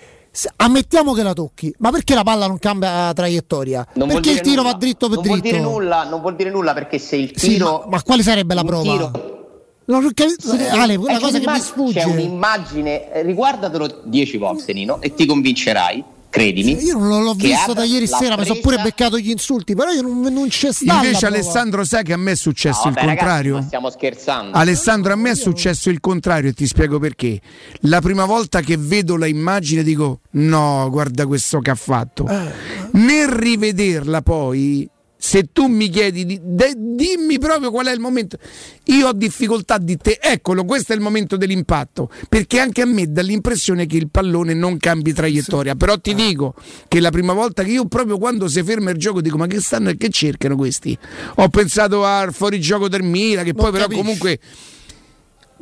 Ammettiamo 0.57 1.13
che 1.13 1.23
la 1.23 1.31
tocchi, 1.31 1.73
ma 1.77 1.91
perché 1.91 2.13
la 2.13 2.23
palla 2.23 2.45
non 2.45 2.59
cambia 2.59 3.13
traiettoria? 3.13 3.87
Non 3.93 4.09
perché 4.09 4.31
il 4.31 4.41
tiro 4.41 4.63
nulla. 4.63 4.73
va 4.73 4.77
dritto 4.77 5.07
per 5.07 5.19
non 5.19 5.23
dritto? 5.23 5.39
Vuol 5.39 5.41
dire 5.41 5.59
nulla, 5.61 6.03
non 6.03 6.19
vuol 6.19 6.35
dire 6.35 6.49
nulla 6.49 6.73
perché 6.73 6.99
se 6.99 7.15
il 7.15 7.31
tiro. 7.31 7.65
Sì, 7.65 7.83
ma, 7.83 7.85
ma, 7.87 8.03
quale 8.03 8.21
sarebbe 8.21 8.53
la 8.53 8.63
prova? 8.65 8.91
Tiro 8.91 9.34
Ale, 9.87 10.95
una 10.95 11.19
cosa 11.19 11.39
che 11.39 11.49
mi 11.49 11.59
sfugge. 11.59 11.99
C'è 11.99 12.05
un'immagine, 12.05 13.11
eh, 13.13 13.21
riguardatelo 13.21 14.01
dieci 14.05 14.37
volte, 14.37 14.73
Nino, 14.73 15.01
e 15.01 15.13
ti 15.13 15.25
convincerai. 15.25 16.03
Credimi. 16.27 16.83
Io 16.83 16.97
non 16.97 17.23
l'ho 17.23 17.33
visto 17.33 17.71
da 17.71 17.85
ieri 17.85 18.07
sera, 18.07 18.35
mi 18.35 18.43
sono 18.43 18.59
pure 18.59 18.75
beccato 18.81 19.17
gli 19.17 19.29
insulti, 19.29 19.73
però 19.73 19.91
io 19.91 20.01
non, 20.01 20.19
non 20.19 20.49
c'è 20.49 20.73
stato. 20.73 21.05
Invece, 21.05 21.27
Alessandro, 21.27 21.85
sai 21.85 22.03
che 22.03 22.11
a 22.11 22.17
me 22.17 22.31
è 22.31 22.35
successo 22.35 22.89
no, 22.89 22.91
vabbè, 22.91 22.99
il 22.99 23.07
contrario? 23.07 23.51
Ragazzi, 23.51 23.67
stiamo 23.67 23.89
scherzando. 23.89 24.57
Alessandro, 24.57 25.13
a 25.13 25.15
me 25.15 25.29
è 25.29 25.35
successo 25.35 25.89
il 25.89 26.01
contrario 26.01 26.49
e 26.49 26.53
ti 26.53 26.67
spiego 26.67 26.99
perché. 26.99 27.39
La 27.81 28.01
prima 28.01 28.25
volta 28.25 28.59
che 28.59 28.75
vedo 28.77 29.15
la 29.15 29.27
immagine 29.27 29.81
dico: 29.81 30.19
no, 30.31 30.89
guarda 30.91 31.25
questo 31.25 31.59
che 31.59 31.69
ha 31.69 31.75
fatto. 31.75 32.27
Eh. 32.27 32.51
Nel 32.99 33.29
rivederla 33.29 34.21
poi 34.21 34.89
se 35.25 35.47
tu 35.51 35.65
mi 35.65 35.89
chiedi, 35.89 36.23
di, 36.23 36.39
de, 36.39 36.73
dimmi 36.77 37.39
proprio 37.39 37.71
qual 37.71 37.87
è 37.87 37.91
il 37.91 37.99
momento, 37.99 38.37
io 38.83 39.07
ho 39.07 39.11
difficoltà 39.11 39.79
di 39.79 39.97
te, 39.97 40.19
eccolo, 40.21 40.65
questo 40.65 40.93
è 40.93 40.95
il 40.95 41.01
momento 41.01 41.35
dell'impatto, 41.35 42.11
perché 42.29 42.59
anche 42.59 42.83
a 42.83 42.85
me 42.85 43.11
dà 43.11 43.23
l'impressione 43.23 43.87
che 43.87 43.97
il 43.97 44.07
pallone 44.11 44.53
non 44.53 44.77
cambi 44.77 45.13
traiettoria, 45.13 45.71
sì. 45.71 45.77
però 45.77 45.97
ti 45.97 46.11
ah. 46.11 46.13
dico 46.13 46.53
che 46.87 46.99
la 46.99 47.09
prima 47.09 47.33
volta 47.33 47.63
che 47.63 47.71
io 47.71 47.87
proprio 47.87 48.19
quando 48.19 48.47
si 48.47 48.61
ferma 48.61 48.91
il 48.91 48.97
gioco 48.97 49.19
dico 49.19 49.35
ma 49.37 49.47
che 49.47 49.59
stanno 49.61 49.89
e 49.89 49.97
che 49.97 50.09
cercano 50.09 50.55
questi? 50.55 50.95
Ho 51.37 51.49
pensato 51.49 52.05
al 52.05 52.31
fuorigioco 52.31 52.87
del 52.87 53.01
Mila, 53.01 53.41
che 53.41 53.53
non 53.55 53.63
poi 53.63 53.71
però 53.71 53.87
comunque 53.87 54.39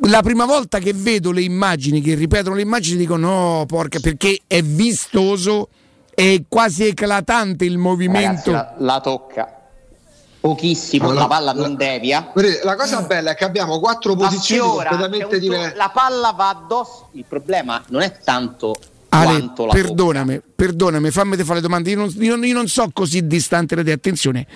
la 0.00 0.20
prima 0.20 0.44
volta 0.44 0.78
che 0.78 0.92
vedo 0.94 1.30
le 1.32 1.40
immagini, 1.40 2.02
che 2.02 2.14
ripetono 2.14 2.54
le 2.54 2.62
immagini, 2.62 2.98
dico 2.98 3.16
no, 3.16 3.64
porca, 3.66 3.98
perché 3.98 4.40
è 4.46 4.60
vistoso 4.60 5.70
è 6.14 6.42
quasi 6.48 6.86
eclatante 6.86 7.64
il 7.64 7.76
movimento. 7.76 8.52
Ragazzi, 8.52 8.74
la, 8.78 8.92
la, 8.92 9.00
tocca 9.00 9.53
pochissimo, 10.44 11.06
allora, 11.08 11.20
la 11.20 11.26
palla 11.26 11.52
non 11.54 11.70
la, 11.70 11.76
devia. 11.76 12.32
La 12.64 12.76
cosa 12.76 13.00
bella 13.00 13.30
è 13.30 13.34
che 13.34 13.44
abbiamo 13.44 13.80
quattro 13.80 14.14
posizioni 14.14 14.60
completamente 14.60 15.38
diverse. 15.38 15.74
La 15.74 15.88
palla 15.88 16.32
va 16.32 16.50
addosso, 16.50 17.08
il 17.12 17.24
problema 17.26 17.82
non 17.88 18.02
è 18.02 18.18
tanto 18.22 18.74
Ale, 19.14 19.52
perdonami, 19.70 20.34
tocca. 20.34 20.48
perdonami, 20.54 21.10
fammi 21.10 21.36
fare 21.36 21.54
le 21.54 21.60
domande. 21.60 21.90
Io 21.90 21.96
non, 21.96 22.12
io, 22.18 22.36
io 22.36 22.54
non, 22.54 22.68
so 22.68 22.88
così 22.92 23.26
distante 23.26 23.74
da 23.74 23.82
te, 23.82 23.92
attenzione. 23.92 24.46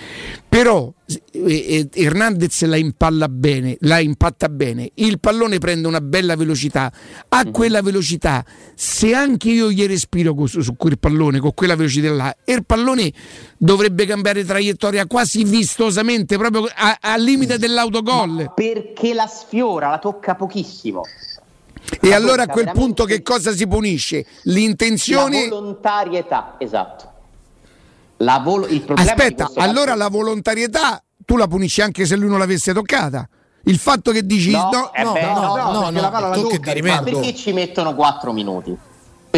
Però 0.48 0.92
eh, 1.06 1.18
eh, 1.32 1.88
Hernandez 1.92 2.64
la 2.64 2.76
impalla 2.76 3.28
bene, 3.28 3.76
la 3.80 3.98
impatta 4.00 4.48
bene. 4.48 4.90
Il 4.94 5.20
pallone 5.20 5.58
prende 5.58 5.86
una 5.86 6.00
bella 6.00 6.36
velocità. 6.36 6.92
A 7.28 7.42
mm-hmm. 7.42 7.52
quella 7.52 7.82
velocità, 7.82 8.44
se 8.74 9.14
anche 9.14 9.50
io 9.50 9.70
gli 9.70 9.86
respiro 9.86 10.34
su, 10.46 10.60
su 10.60 10.76
quel 10.76 10.98
pallone, 10.98 11.38
con 11.38 11.54
quella 11.54 11.76
velocità 11.76 12.10
là, 12.10 12.36
il 12.44 12.64
pallone 12.64 13.12
dovrebbe 13.56 14.06
cambiare 14.06 14.44
traiettoria 14.44 15.06
quasi 15.06 15.44
vistosamente, 15.44 16.36
proprio 16.36 16.66
al 17.00 17.22
limite 17.22 17.58
dell'autogol. 17.58 18.30
Ma 18.30 18.48
perché 18.48 19.14
la 19.14 19.26
sfiora, 19.26 19.90
la 19.90 19.98
tocca 19.98 20.34
pochissimo. 20.34 21.02
E 22.00 22.12
allora 22.12 22.44
a 22.44 22.46
quel 22.46 22.70
punto 22.72 23.04
che 23.04 23.22
cosa 23.22 23.52
si 23.52 23.66
punisce? 23.66 24.26
L'intenzione... 24.44 25.48
La 25.48 25.48
volontarietà, 25.48 26.54
esatto. 26.58 27.12
La 28.18 28.38
vol- 28.38 28.66
Aspetta, 28.94 29.50
allora 29.54 29.92
caso... 29.92 29.98
la 29.98 30.08
volontarietà 30.08 31.02
tu 31.24 31.36
la 31.36 31.46
punisci 31.46 31.82
anche 31.82 32.06
se 32.06 32.16
lui 32.16 32.28
non 32.28 32.38
l'avesse 32.38 32.72
toccata. 32.72 33.28
Il 33.64 33.78
fatto 33.78 34.12
che 34.12 34.24
dici 34.24 34.50
no, 34.50 34.70
no, 34.72 34.92
eh 34.94 35.02
no, 35.02 35.12
beh, 35.12 35.20
no, 35.20 35.32
no, 35.32 35.56
no, 35.56 35.72
no, 35.72 35.90
no, 35.90 36.00
la 36.00 36.08
palla 36.08 36.28
la 36.28 36.34
tocca, 36.36 36.74
ma 36.82 37.02
perché 37.02 37.34
ci 37.34 37.52
mettono 37.52 37.94
4 37.94 38.32
minuti? 38.32 38.76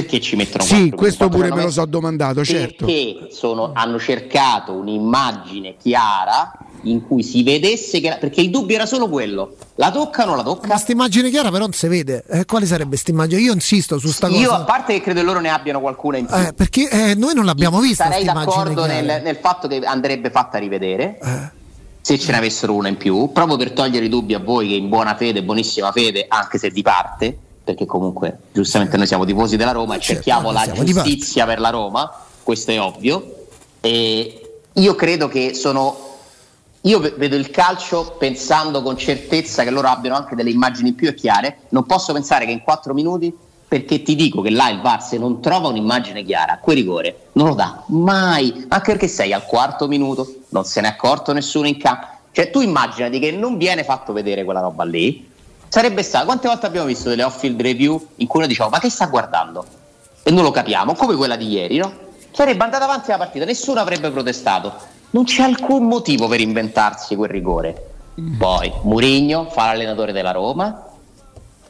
Perché 0.01 0.21
ci 0.21 0.37
mettono 0.37 0.65
4 0.65 0.77
sì, 0.77 0.91
questo 0.91 1.29
pure 1.29 1.53
me 1.53 1.63
lo 1.63 1.71
so 1.71 1.85
domandato, 1.85 2.45
certo. 2.45 2.87
Perché 2.87 3.29
sono, 3.31 3.73
hanno 3.75 3.99
cercato 3.99 4.73
un'immagine 4.73 5.77
chiara 5.77 6.53
in 6.85 7.07
cui 7.07 7.23
si 7.23 7.43
vedesse 7.43 8.01
che 8.01 8.17
perché 8.19 8.41
il 8.41 8.51
dubbio 8.51 8.77
era 8.77 8.87
solo 8.87 9.09
quello. 9.09 9.57
La 9.75 9.91
tocca 9.91 10.23
o 10.23 10.27
non 10.27 10.37
la 10.37 10.43
tocca? 10.43 10.67
Ma 10.67 10.75
questa 10.75 10.93
immagine 10.93 11.31
chiara 11.31 11.51
però 11.51 11.65
non 11.65 11.73
si 11.73 11.89
vede. 11.89 12.25
Eh, 12.29 12.45
quale 12.45 12.67
sarebbe 12.67 12.91
questa 12.91 13.11
immagine? 13.11 13.41
Io 13.41 13.53
insisto 13.53 13.99
su 13.99 14.09
sta 14.09 14.29
cosa 14.29 14.41
io 14.41 14.53
a 14.53 14.65
parte 14.65 14.95
che 14.95 15.01
credo 15.01 15.23
loro 15.23 15.41
ne 15.41 15.51
abbiano 15.51 15.81
qualcuna 15.81 16.17
in 16.17 16.27
più. 16.27 16.35
Eh, 16.35 16.53
perché 16.55 16.89
eh, 16.89 17.15
noi 17.15 17.35
non 17.35 17.45
l'abbiamo 17.45 17.81
vista 17.81 18.05
sarei 18.05 18.25
d'accordo 18.25 18.87
nel, 18.87 19.21
nel, 19.23 19.37
fatto 19.37 19.69
che 19.69 19.81
andrebbe 19.85 20.31
fatta 20.31 20.59
rivedere 20.59 21.19
eh. 21.23 21.51
se 22.01 22.19
ce 22.19 22.31
ne 22.33 22.39
avessero 22.39 22.75
una 22.75 22.89
in 22.89 22.97
più 22.97 23.31
proprio 23.33 23.57
per 23.57 23.73
togliere 23.73 24.07
i 24.07 24.09
dubbi 24.09 24.35
a 24.35 24.39
voi 24.39 24.69
che 24.69 24.75
in 24.75 24.89
buona 24.89 25.15
fede 25.17 25.43
buonissima 25.43 25.93
fede 25.93 26.27
anche 26.29 26.59
se 26.59 26.71
di 26.71 26.83
parte 26.83 27.39
perché 27.71 27.87
comunque 27.87 28.39
giustamente 28.53 28.97
noi 28.97 29.07
siamo 29.07 29.25
tifosi 29.25 29.57
della 29.57 29.73
Roma 29.73 29.95
e 29.95 30.01
certo, 30.01 30.15
cerchiamo 30.15 30.51
la 30.51 30.71
giustizia 30.71 31.47
per 31.47 31.61
la 31.61 31.71
Roma 31.71 32.11
questo 32.43 32.71
è 32.71 32.81
ovvio 32.81 33.47
e 33.81 34.61
io 34.73 34.95
credo 34.95 35.29
che 35.29 35.55
sono 35.55 36.09
io 36.83 36.99
vedo 36.99 37.37
il 37.37 37.51
calcio 37.51 38.17
pensando 38.19 38.83
con 38.83 38.97
certezza 38.97 39.65
che 39.65 39.71
loro 39.71 39.89
abbiano 39.89 40.17
anche 40.17 40.35
delle 40.35 40.49
immagini 40.49 40.95
più 40.95 41.13
chiare. 41.15 41.59
Non 41.71 41.85
posso 41.85 42.15
pensare 42.15 42.47
che 42.47 42.53
in 42.53 42.63
quattro 42.63 42.95
minuti, 42.95 43.37
perché 43.69 44.03
ti 44.03 44.17
dico 44.17 44.41
che 44.41 44.49
là 44.49 44.71
il 44.71 44.81
VAR 44.81 45.03
se 45.03 45.19
non 45.19 45.43
trova 45.43 45.69
un'immagine 45.69 46.25
chiara, 46.25 46.59
quel 46.59 46.77
rigore 46.77 47.29
non 47.33 47.49
lo 47.49 47.55
dà 47.55 47.85
mai, 47.89 48.65
anche 48.69 48.93
perché 48.93 49.09
sei 49.09 49.35
al 49.35 49.45
quarto 49.45 49.89
minuto, 49.89 50.37
non 50.49 50.65
se 50.65 50.81
n'è 50.81 50.89
accorto 50.89 51.35
nessuno 51.35 51.67
in 51.67 51.77
campo. 51.77 52.07
Cioè 52.33 52.51
tu 52.51 52.63
immaginati 52.63 53.19
che 53.19 53.31
non 53.31 53.59
viene 53.59 53.85
fatto 53.85 54.15
vedere 54.15 54.45
quella 54.45 54.61
roba 54.61 54.85
lì, 54.85 55.30
sarebbe 55.71 56.03
stato, 56.03 56.27
quante 56.27 56.49
volte 56.49 56.67
abbiamo 56.67 56.87
visto 56.87 57.09
delle 57.09 57.23
off-field 57.23 57.63
review 57.63 58.09
in 58.17 58.27
cui 58.27 58.41
uno 58.41 58.49
diceva 58.49 58.69
ma 58.69 58.79
che 58.79 58.91
sta 58.91 59.07
guardando? 59.07 59.65
E 60.23 60.31
non 60.31 60.43
lo 60.43 60.51
capiamo, 60.51 60.95
come 60.95 61.15
quella 61.15 61.37
di 61.37 61.49
ieri, 61.49 61.79
no? 61.79 62.09
Sarebbe 62.33 62.63
andata 62.63 62.85
avanti 62.85 63.11
la 63.11 63.17
partita, 63.17 63.47
nessuno 63.47 63.81
avrebbe 63.81 64.11
protestato 64.11 64.99
non 65.11 65.25
c'è 65.25 65.43
alcun 65.43 65.87
motivo 65.87 66.29
per 66.29 66.41
inventarsi 66.41 67.17
quel 67.17 67.31
rigore. 67.31 67.89
Poi 68.39 68.71
Murigno 68.83 69.49
fa 69.51 69.67
l'allenatore 69.67 70.13
della 70.13 70.31
Roma, 70.31 70.87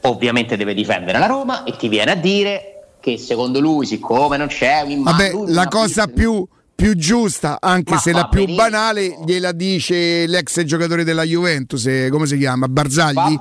ovviamente 0.01 0.57
deve 0.57 0.73
difendere 0.73 1.17
la 1.17 1.27
Roma 1.27 1.63
e 1.63 1.75
ti 1.77 1.87
viene 1.87 2.11
a 2.11 2.15
dire 2.15 2.65
che 2.99 3.17
secondo 3.17 3.59
lui, 3.59 3.85
siccome 3.85 4.37
non 4.37 4.47
c'è 4.47 4.81
un'immagine. 4.81 5.31
Vabbè, 5.31 5.51
la 5.51 5.67
cosa 5.67 6.07
più 6.07 6.13
più 6.13 6.47
giusta, 6.95 7.57
anche 7.59 7.93
Ma 7.93 7.99
se 7.99 8.11
la 8.11 8.27
più 8.27 8.45
benissimo. 8.45 8.63
banale, 8.63 9.17
gliela 9.25 9.51
dice 9.51 10.25
l'ex 10.25 10.63
giocatore 10.63 11.03
della 11.03 11.23
Juventus, 11.23 11.85
eh, 11.85 12.09
come 12.09 12.25
si 12.25 12.37
chiama? 12.37 12.67
Barzagli, 12.67 13.37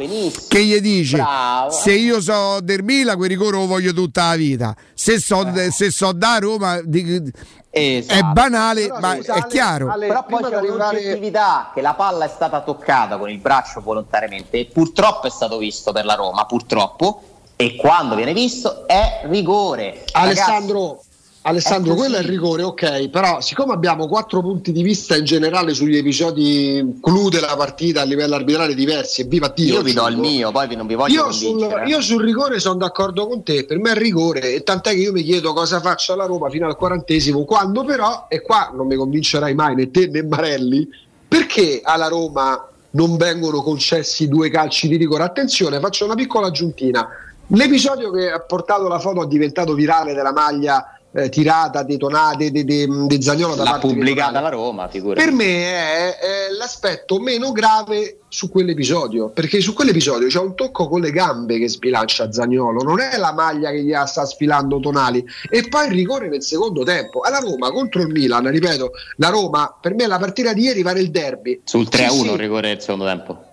che 0.48 0.64
gli 0.64 0.78
dice: 0.80 1.16
Bravo. 1.16 1.70
Se 1.70 1.92
io 1.92 2.20
so 2.20 2.60
del 2.60 2.82
Mila, 2.82 3.16
quel 3.16 3.28
rigore 3.30 3.56
lo 3.56 3.66
voglio 3.66 3.92
tutta 3.92 4.28
la 4.28 4.36
vita. 4.36 4.76
Se 4.94 5.18
so, 5.18 5.46
eh. 5.54 5.70
se 5.70 5.90
so 5.90 6.12
da 6.12 6.38
Roma, 6.38 6.80
di, 6.82 7.32
Esatto. 7.72 8.18
È 8.18 8.22
banale, 8.32 8.86
però, 8.86 8.98
ma 8.98 9.16
è 9.16 9.46
chiaro. 9.46 9.90
Ale, 9.90 10.08
però 10.08 10.24
poi 10.24 10.42
c'è 10.42 10.54
arrivare... 10.54 10.98
un'oggettività 10.98 11.70
che 11.72 11.80
la 11.80 11.94
palla 11.94 12.24
è 12.24 12.28
stata 12.28 12.62
toccata 12.62 13.16
con 13.16 13.30
il 13.30 13.38
braccio 13.38 13.80
volontariamente 13.80 14.58
e 14.58 14.64
purtroppo 14.66 15.28
è 15.28 15.30
stato 15.30 15.56
visto 15.56 15.92
per 15.92 16.04
la 16.04 16.14
Roma, 16.14 16.44
purtroppo. 16.46 17.22
E 17.54 17.76
quando 17.76 18.16
viene 18.16 18.32
visto 18.32 18.86
è 18.88 19.20
rigore. 19.24 20.04
Alessandro, 20.12 20.88
Ragazzi, 20.88 21.09
Alessandro, 21.42 21.94
quello 21.94 22.16
è 22.16 22.18
il 22.20 22.26
rigore, 22.26 22.62
ok, 22.62 23.08
però 23.08 23.40
siccome 23.40 23.72
abbiamo 23.72 24.06
quattro 24.06 24.42
punti 24.42 24.72
di 24.72 24.82
vista 24.82 25.16
in 25.16 25.24
generale 25.24 25.72
sugli 25.72 25.96
episodi 25.96 26.98
clou 27.00 27.30
della 27.30 27.56
partita 27.56 28.02
a 28.02 28.04
livello 28.04 28.34
arbitrale 28.34 28.74
diversi, 28.74 29.22
e 29.22 29.24
viva 29.24 29.48
Dio. 29.48 29.76
Io 29.76 29.82
vi 29.82 29.94
do 29.94 30.06
il 30.08 30.18
mio, 30.18 30.50
poi 30.50 30.76
non 30.76 30.86
vi 30.86 30.94
voglio 30.94 31.24
io 31.24 31.32
sul, 31.32 31.82
io 31.86 32.02
sul 32.02 32.22
rigore 32.22 32.60
sono 32.60 32.74
d'accordo 32.74 33.26
con 33.26 33.42
te, 33.42 33.64
per 33.64 33.78
me 33.78 33.92
è 33.92 33.94
rigore, 33.94 34.52
e 34.52 34.62
tant'è 34.62 34.90
che 34.90 35.00
io 35.00 35.12
mi 35.12 35.22
chiedo 35.22 35.54
cosa 35.54 35.80
faccia 35.80 36.14
la 36.14 36.26
Roma 36.26 36.50
fino 36.50 36.66
al 36.66 36.76
quarantesimo, 36.76 37.44
quando 37.44 37.84
però, 37.84 38.26
e 38.28 38.42
qua 38.42 38.70
non 38.74 38.86
mi 38.86 38.96
convincerai 38.96 39.54
mai 39.54 39.74
né 39.74 39.90
te 39.90 40.08
né 40.08 40.22
Marelli, 40.22 40.86
perché 41.26 41.80
alla 41.82 42.08
Roma 42.08 42.68
non 42.90 43.16
vengono 43.16 43.62
concessi 43.62 44.28
due 44.28 44.50
calci 44.50 44.88
di 44.88 44.96
rigore? 44.96 45.22
Attenzione, 45.22 45.80
faccio 45.80 46.04
una 46.04 46.16
piccola 46.16 46.48
aggiuntina. 46.48 47.08
L'episodio 47.46 48.10
che 48.10 48.30
ha 48.30 48.40
portato 48.40 48.88
la 48.88 48.98
foto 48.98 49.22
è 49.22 49.26
diventato 49.26 49.72
virale 49.72 50.12
della 50.12 50.32
maglia 50.32 50.99
eh, 51.12 51.28
tirata, 51.28 51.82
detonata 51.82 52.36
di 52.36 52.64
de, 52.64 52.86
de, 52.86 53.22
Zagnolo 53.22 53.54
da 53.54 53.64
L'ha 53.64 53.78
pubblicata 53.78 54.38
alla 54.38 54.48
Roma, 54.48 54.88
figurati. 54.88 55.24
Per 55.24 55.32
me 55.34 55.44
è, 55.44 56.18
è, 56.18 56.52
l'aspetto 56.56 57.18
meno 57.18 57.52
grave 57.52 58.20
su 58.28 58.48
quell'episodio, 58.48 59.30
perché 59.30 59.60
su 59.60 59.72
quell'episodio 59.72 60.28
c'è 60.28 60.38
un 60.38 60.54
tocco 60.54 60.88
con 60.88 61.00
le 61.00 61.10
gambe 61.10 61.58
che 61.58 61.68
sbilancia 61.68 62.30
Zagnolo, 62.30 62.82
non 62.82 63.00
è 63.00 63.16
la 63.16 63.32
maglia 63.32 63.70
che 63.70 63.82
gli 63.82 63.92
sta 64.06 64.24
sfilando 64.24 64.78
Tonali 64.78 65.24
e 65.50 65.66
poi 65.68 65.86
il 65.86 65.92
rigore 65.92 66.28
nel 66.28 66.42
secondo 66.42 66.84
tempo. 66.84 67.20
Alla 67.20 67.38
Roma 67.38 67.70
contro 67.72 68.02
il 68.02 68.08
Milan, 68.08 68.48
ripeto, 68.48 68.92
la 69.16 69.28
Roma 69.28 69.76
per 69.80 69.94
me 69.94 70.06
la 70.06 70.18
partita 70.18 70.52
di 70.52 70.62
ieri 70.62 70.82
vale 70.82 71.00
il 71.00 71.10
derby. 71.10 71.62
Sul 71.64 71.88
3-1 71.90 72.08
sì, 72.08 72.18
sì. 72.18 72.30
il 72.30 72.38
rigore 72.38 72.68
nel 72.68 72.80
secondo 72.80 73.04
tempo. 73.04 73.48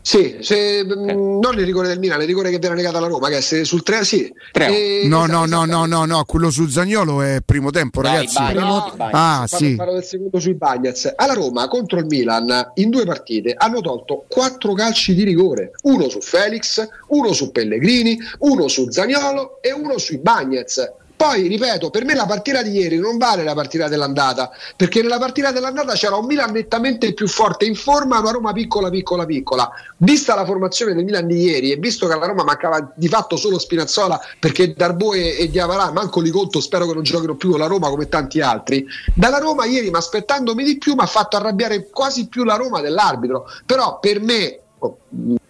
Sì, 0.00 0.38
se, 0.40 0.80
okay. 0.80 1.14
Mm, 1.14 1.38
non 1.40 1.58
il 1.58 1.64
rigore 1.64 1.88
del 1.88 1.98
Milan, 1.98 2.20
il 2.20 2.26
rigore 2.26 2.50
che 2.50 2.58
viene 2.58 2.74
negato 2.74 2.96
alla 2.96 3.08
Roma, 3.08 3.28
che 3.28 3.38
è 3.38 3.64
sul 3.64 3.82
3, 3.82 4.04
sì. 4.04 4.32
E, 4.52 5.02
no, 5.04 5.24
esatto, 5.24 5.44
no, 5.44 5.64
no, 5.64 5.64
no, 5.64 5.86
no, 5.86 6.04
no, 6.04 6.24
quello 6.24 6.50
su 6.50 6.66
Zagnolo 6.66 7.20
è 7.20 7.40
primo 7.44 7.70
tempo, 7.70 8.00
Dai, 8.00 8.14
ragazzi. 8.14 8.38
Bagna, 8.38 8.52
primo... 8.52 8.76
Ah, 8.76 9.44
parlo, 9.46 9.46
sì. 9.46 9.74
Parlo 9.74 9.92
del 9.94 10.04
secondo 10.04 10.40
sui 10.40 10.54
Bagnets. 10.54 11.12
Alla 11.14 11.34
Roma 11.34 11.68
contro 11.68 11.98
il 11.98 12.06
Milan 12.06 12.72
in 12.74 12.90
due 12.90 13.04
partite 13.04 13.54
hanno 13.56 13.80
tolto 13.80 14.24
quattro 14.28 14.72
calci 14.72 15.14
di 15.14 15.24
rigore, 15.24 15.72
uno 15.82 16.08
su 16.08 16.20
Felix, 16.20 16.86
uno 17.08 17.32
su 17.32 17.52
Pellegrini, 17.52 18.18
uno 18.40 18.68
su 18.68 18.88
Zagnolo 18.90 19.58
e 19.60 19.72
uno 19.72 19.98
sui 19.98 20.18
Bagnets 20.18 20.92
poi, 21.18 21.48
ripeto, 21.48 21.90
per 21.90 22.04
me 22.04 22.14
la 22.14 22.26
partita 22.26 22.62
di 22.62 22.70
ieri 22.70 22.96
non 22.96 23.18
vale 23.18 23.42
la 23.42 23.52
partita 23.52 23.88
dell'andata, 23.88 24.52
perché 24.76 25.02
nella 25.02 25.18
partita 25.18 25.50
dell'andata 25.50 25.94
c'era 25.94 26.14
un 26.14 26.26
Milan 26.26 26.52
nettamente 26.52 27.12
più 27.12 27.26
forte 27.26 27.64
in 27.64 27.74
forma, 27.74 28.20
una 28.20 28.30
Roma 28.30 28.52
piccola, 28.52 28.88
piccola, 28.88 29.26
piccola. 29.26 29.68
Vista 29.96 30.36
la 30.36 30.44
formazione 30.44 30.94
del 30.94 31.02
Milan 31.02 31.26
di 31.26 31.42
ieri 31.42 31.72
e 31.72 31.76
visto 31.76 32.06
che 32.06 32.12
alla 32.12 32.26
Roma 32.26 32.44
mancava 32.44 32.92
di 32.94 33.08
fatto 33.08 33.36
solo 33.36 33.58
Spinazzola, 33.58 34.20
perché 34.38 34.74
Darbo 34.74 35.12
e, 35.12 35.40
e 35.40 35.50
Diavarà, 35.50 35.90
manco 35.90 36.20
li 36.20 36.30
conto, 36.30 36.60
spero 36.60 36.86
che 36.86 36.94
non 36.94 37.02
giochino 37.02 37.34
più 37.34 37.50
con 37.50 37.58
la 37.58 37.66
Roma 37.66 37.88
come 37.88 38.08
tanti 38.08 38.40
altri, 38.40 38.86
dalla 39.12 39.38
Roma 39.38 39.64
ieri, 39.64 39.90
ma 39.90 39.98
aspettandomi 39.98 40.62
di 40.62 40.78
più, 40.78 40.94
mi 40.94 41.02
ha 41.02 41.06
fatto 41.06 41.36
arrabbiare 41.36 41.88
quasi 41.90 42.28
più 42.28 42.44
la 42.44 42.54
Roma 42.54 42.80
dell'arbitro. 42.80 43.44
Però 43.66 43.98
per 43.98 44.20
me, 44.20 44.60
oh, 44.78 44.98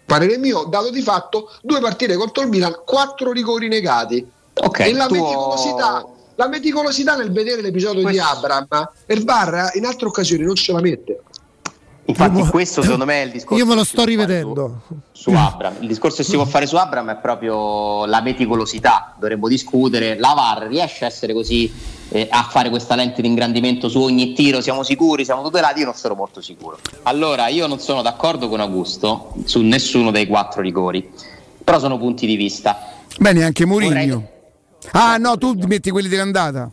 parere 0.03 0.39
mio, 0.39 0.63
dato 0.63 0.89
di 0.89 1.03
fatto, 1.03 1.51
due 1.61 1.79
partite 1.79 2.15
contro 2.15 2.41
il 2.41 2.49
Milan, 2.49 2.75
quattro 2.83 3.31
rigori 3.31 3.67
negati 3.67 4.37
Okay, 4.61 4.89
e 4.89 4.93
la, 4.93 5.07
tuo... 5.07 5.21
meticolosità, 5.21 6.05
la 6.35 6.47
meticolosità 6.47 7.15
nel 7.15 7.31
vedere 7.31 7.61
l'episodio 7.61 8.01
questo... 8.01 8.21
di 8.21 8.29
Abram, 8.29 8.67
il 9.07 9.23
VAR 9.23 9.71
in 9.73 9.85
altre 9.85 10.07
occasioni 10.07 10.43
non 10.43 10.55
ce 10.55 10.71
la 10.71 10.81
mette. 10.81 11.21
Infatti, 12.09 12.41
questo 12.49 12.81
secondo 12.81 13.05
me 13.05 13.21
è 13.21 13.25
il 13.25 13.31
discorso. 13.31 13.63
Io 13.63 13.69
me 13.69 13.75
lo 13.75 13.83
sto 13.83 14.03
rivedendo 14.03 14.81
su, 14.87 14.97
su, 15.11 15.31
Abram. 15.31 15.75
Il 15.79 15.87
discorso 15.87 16.17
che 16.17 16.23
si 16.23 16.33
può 16.33 16.45
fare 16.45 16.65
su 16.65 16.75
Abram 16.75 17.11
è 17.11 17.17
proprio 17.17 18.05
la 18.05 18.19
meticolosità. 18.21 19.13
Dovremmo 19.19 19.47
discutere. 19.47 20.17
La 20.17 20.33
VAR 20.35 20.67
riesce 20.67 21.05
a 21.05 21.07
essere 21.07 21.33
così 21.33 21.71
eh, 22.09 22.27
a 22.31 22.47
fare 22.49 22.71
questa 22.71 22.95
lente 22.95 23.21
di 23.21 23.27
ingrandimento 23.27 23.89
su 23.89 23.99
ogni 23.99 24.33
tiro? 24.33 24.59
Siamo 24.59 24.81
sicuri? 24.81 25.23
Siamo 25.23 25.43
tutelati? 25.43 25.79
Io 25.79 25.85
non 25.85 25.93
sono 25.93 26.15
molto 26.15 26.41
sicuro. 26.41 26.79
Allora, 27.03 27.47
io 27.47 27.67
non 27.67 27.79
sono 27.79 28.01
d'accordo 28.01 28.49
con 28.49 28.59
Augusto 28.59 29.35
su 29.45 29.61
nessuno 29.61 30.09
dei 30.09 30.25
quattro 30.25 30.63
rigori, 30.63 31.07
però 31.63 31.77
sono 31.77 31.99
punti 31.99 32.25
di 32.25 32.35
vista. 32.35 32.91
Bene, 33.19 33.43
anche 33.43 33.65
Mourinho. 33.65 33.93
Vorrei 33.93 34.37
Ah 34.91 35.17
no, 35.17 35.37
tu 35.37 35.57
metti 35.67 35.91
quelli 35.91 36.07
dell'andata. 36.07 36.71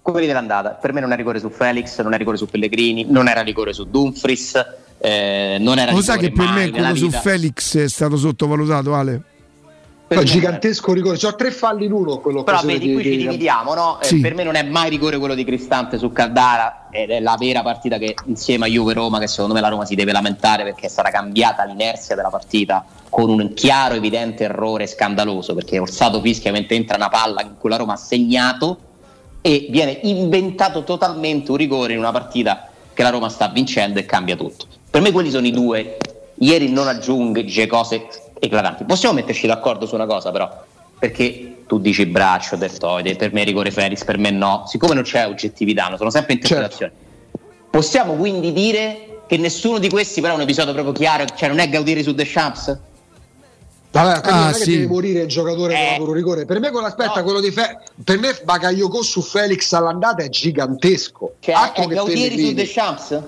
Quelli 0.00 0.26
dell'andata. 0.26 0.70
Per 0.70 0.92
me 0.92 1.00
non 1.00 1.12
è 1.12 1.16
rigore 1.16 1.38
su 1.38 1.48
Felix, 1.50 2.00
non 2.00 2.12
è 2.12 2.18
rigore 2.18 2.36
su 2.36 2.46
Pellegrini, 2.46 3.06
non 3.08 3.28
era 3.28 3.42
rigore 3.42 3.72
su 3.72 3.84
Dumfries. 3.84 4.80
Eh, 4.98 5.56
non 5.60 5.78
era 5.78 5.92
Lo 5.92 6.00
sai 6.00 6.18
che 6.18 6.30
per 6.30 6.48
me 6.50 6.70
quello 6.70 6.94
su 6.94 7.10
Felix 7.10 7.76
è 7.76 7.88
stato 7.88 8.16
sottovalutato, 8.16 8.94
Ale? 8.94 9.22
Un 10.18 10.24
gigantesco 10.24 10.92
rigore, 10.92 11.16
c'ho 11.16 11.34
tre 11.34 11.50
falli 11.50 11.86
in 11.86 11.92
uno. 11.92 12.18
Quello 12.18 12.42
Però 12.42 12.60
vedi, 12.62 12.88
di, 12.88 12.94
qui 12.94 13.02
di... 13.02 13.10
ci 13.10 13.16
dividiamo, 13.18 13.74
no? 13.74 14.00
Eh, 14.00 14.06
sì. 14.06 14.18
Eh, 14.18 14.20
per 14.20 14.34
me 14.34 14.44
non 14.44 14.54
è 14.54 14.62
mai 14.62 14.90
rigore 14.90 15.18
quello 15.18 15.34
di 15.34 15.44
Cristante 15.44 15.98
su 15.98 16.12
Caldara 16.12 16.88
ed 16.90 17.10
è 17.10 17.20
la 17.20 17.36
vera 17.38 17.62
partita 17.62 17.98
che 17.98 18.14
insieme 18.26 18.66
a 18.66 18.68
Juve 18.68 18.92
Roma, 18.92 19.18
che 19.18 19.26
secondo 19.26 19.54
me 19.54 19.60
la 19.60 19.68
Roma 19.68 19.84
si 19.84 19.94
deve 19.94 20.12
lamentare 20.12 20.62
perché 20.62 20.86
è 20.86 20.90
stata 20.90 21.10
cambiata 21.10 21.64
l'inerzia 21.64 22.14
della 22.14 22.30
partita 22.30 22.84
con 23.08 23.30
un 23.30 23.52
chiaro, 23.54 23.94
evidente 23.94 24.44
errore 24.44 24.86
scandaloso 24.86 25.54
perché 25.54 25.78
Orsato 25.78 26.20
fischia 26.20 26.50
mentre 26.52 26.76
entra 26.76 26.96
una 26.96 27.08
palla 27.08 27.42
in 27.42 27.56
cui 27.58 27.70
la 27.70 27.76
Roma 27.76 27.94
ha 27.94 27.96
segnato 27.96 28.78
e 29.40 29.66
viene 29.70 29.98
inventato 30.02 30.84
totalmente 30.84 31.50
un 31.50 31.56
rigore 31.56 31.92
in 31.92 31.98
una 31.98 32.12
partita 32.12 32.68
che 32.94 33.02
la 33.02 33.10
Roma 33.10 33.28
sta 33.28 33.48
vincendo 33.48 33.98
e 33.98 34.06
cambia 34.06 34.36
tutto. 34.36 34.66
Per 34.90 35.00
me 35.00 35.10
quelli 35.10 35.30
sono 35.30 35.46
i 35.46 35.50
due. 35.50 35.96
Ieri 36.36 36.70
non 36.70 36.88
aggiunge 36.88 37.66
cose 37.66 38.06
eclatanti. 38.44 38.84
Possiamo 38.84 39.14
metterci 39.14 39.46
d'accordo 39.46 39.86
su 39.86 39.94
una 39.94 40.06
cosa 40.06 40.32
però, 40.32 40.50
perché 40.98 41.62
tu 41.66 41.78
dici 41.78 42.04
braccio, 42.06 42.56
deltoide, 42.56 43.14
per 43.14 43.32
me 43.32 43.44
rigore 43.44 43.70
Felix, 43.70 44.02
per 44.04 44.18
me 44.18 44.30
no, 44.30 44.64
siccome 44.66 44.94
non 44.94 45.04
c'è 45.04 45.26
oggettività, 45.26 45.86
non 45.88 45.96
sono 45.96 46.10
sempre 46.10 46.34
interpretazioni. 46.34 46.92
Certo. 46.92 47.38
Possiamo 47.70 48.14
quindi 48.14 48.52
dire 48.52 49.20
che 49.28 49.36
nessuno 49.36 49.78
di 49.78 49.88
questi 49.88 50.20
però 50.20 50.32
è 50.32 50.36
un 50.36 50.42
episodio 50.42 50.72
proprio 50.72 50.92
chiaro, 50.92 51.24
cioè 51.36 51.48
non 51.48 51.60
è 51.60 51.68
Gaudiri 51.68 52.02
su 52.02 52.14
The 52.14 52.24
Champs? 52.26 52.78
Vabbè, 53.92 54.28
ah, 54.28 54.40
non 54.40 54.48
è 54.48 54.52
sì. 54.54 54.64
che 54.64 54.70
deve 54.70 54.86
morire 54.86 55.20
il 55.20 55.28
giocatore 55.28 55.94
eh. 55.94 55.98
con 55.98 56.12
rigore. 56.12 56.44
Per 56.44 56.58
me 56.58 56.70
quello 56.70 56.86
aspetta, 56.86 57.16
no. 57.16 57.22
quello 57.22 57.40
di 57.40 57.50
Fe- 57.50 57.78
per 58.02 58.18
me 58.18 58.36
Bagayoko 58.42 59.02
su 59.02 59.22
Felix 59.22 59.72
all'andata 59.72 60.22
è 60.22 60.28
gigantesco. 60.28 61.34
Cioè, 61.38 61.54
Altro 61.54 61.84
è 61.84 61.86
Gaudiri 61.86 62.46
su 62.46 62.54
The 62.54 62.64
Champs? 62.66 63.22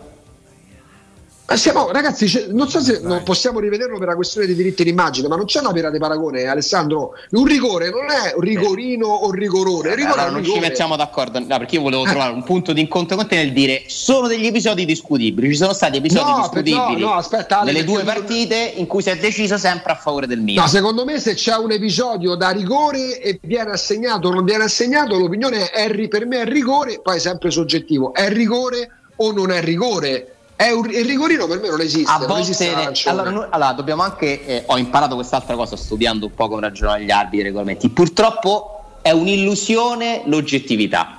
Siamo, 1.47 1.93
ragazzi, 1.93 2.47
non 2.49 2.69
so 2.69 2.81
se 2.81 3.01
non 3.03 3.23
possiamo 3.23 3.61
rivederlo 3.61 3.99
per 3.99 4.09
la 4.09 4.17
questione 4.17 4.47
dei 4.47 4.57
diritti 4.57 4.83
d'immagine, 4.83 5.29
ma 5.29 5.37
non 5.37 5.45
c'è 5.45 5.61
una 5.61 5.71
vera 5.71 5.91
di 5.91 5.99
paragone, 5.99 6.47
Alessandro. 6.47 7.13
Un 7.31 7.45
rigore 7.45 7.91
non 7.91 8.07
è 8.11 8.33
un 8.35 8.41
rigorino 8.41 9.07
o 9.07 9.31
rigorone. 9.31 9.95
Eh, 9.95 10.03
allora 10.03 10.31
non 10.31 10.41
rigore. 10.41 10.61
ci 10.61 10.67
mettiamo 10.67 10.97
d'accordo, 10.97 11.39
no, 11.39 11.47
perché 11.47 11.77
io 11.77 11.83
volevo 11.83 12.03
trovare 12.05 12.33
un 12.33 12.43
punto 12.43 12.73
di 12.73 12.81
incontro 12.81 13.15
con 13.17 13.29
te 13.29 13.37
nel 13.37 13.53
dire 13.53 13.85
sono 13.87 14.27
degli 14.27 14.47
episodi 14.47 14.85
discutibili. 14.85 15.51
Ci 15.51 15.57
sono 15.57 15.75
stati 15.75 15.99
episodi 15.99 16.31
no, 16.31 16.37
discutibili 16.39 17.01
no, 17.03 17.09
no, 17.09 17.15
aspetta, 17.15 17.61
Ale, 17.61 17.73
nelle 17.73 17.85
due 17.85 18.03
partite 18.03 18.73
in 18.75 18.87
cui 18.87 19.03
si 19.03 19.11
è 19.11 19.17
deciso 19.17 19.57
sempre 19.57 19.93
a 19.93 19.97
favore 19.97 20.27
del 20.27 20.41
Milan. 20.41 20.65
No, 20.65 20.71
secondo 20.71 21.05
me, 21.05 21.21
se 21.21 21.35
c'è 21.35 21.57
un 21.57 21.71
episodio 21.71 22.35
da 22.35 22.51
rigore 22.51 23.21
e 23.21 23.39
viene 23.43 23.71
assegnato 23.71 24.29
o 24.29 24.33
non 24.33 24.45
viene 24.45 24.65
assegnato, 24.65 25.17
l'opinione 25.17 25.71
è 25.71 26.09
per 26.09 26.27
me 26.27 26.41
è 26.41 26.45
rigore, 26.47 27.01
poi 27.01 27.17
è 27.17 27.21
sempre 27.21 27.51
soggettivo. 27.51 28.13
È 28.13 28.29
rigore 28.29 28.91
o 29.17 29.31
non 29.31 29.53
è 29.53 29.61
rigore? 29.63 30.34
È 30.57 30.71
un, 30.71 30.89
il 30.89 31.05
rigorino 31.05 31.47
per 31.47 31.61
me 31.61 31.69
non 31.69 31.81
esiste. 31.81 32.11
A 32.11 32.19
non 32.19 32.39
esiste 32.39 32.73
allora, 33.07 33.31
noi, 33.31 33.47
allora, 33.51 33.73
dobbiamo 33.73 34.03
anche. 34.03 34.47
Eh, 34.47 34.63
ho 34.67 34.79
imparato 34.79 35.17
quest'altra 35.17 35.57
cosa 35.57 35.77
studiando 35.77 36.27
un 36.27 36.35
po' 36.35 36.49
come 36.49 36.61
ragionano 36.61 37.03
gli 37.03 37.11
arbitri 37.11 37.41
e 37.41 37.43
regolamenti. 37.45 37.89
Purtroppo 37.89 38.99
è 39.03 39.11
un'illusione 39.11 40.23
l'oggettività. 40.27 41.19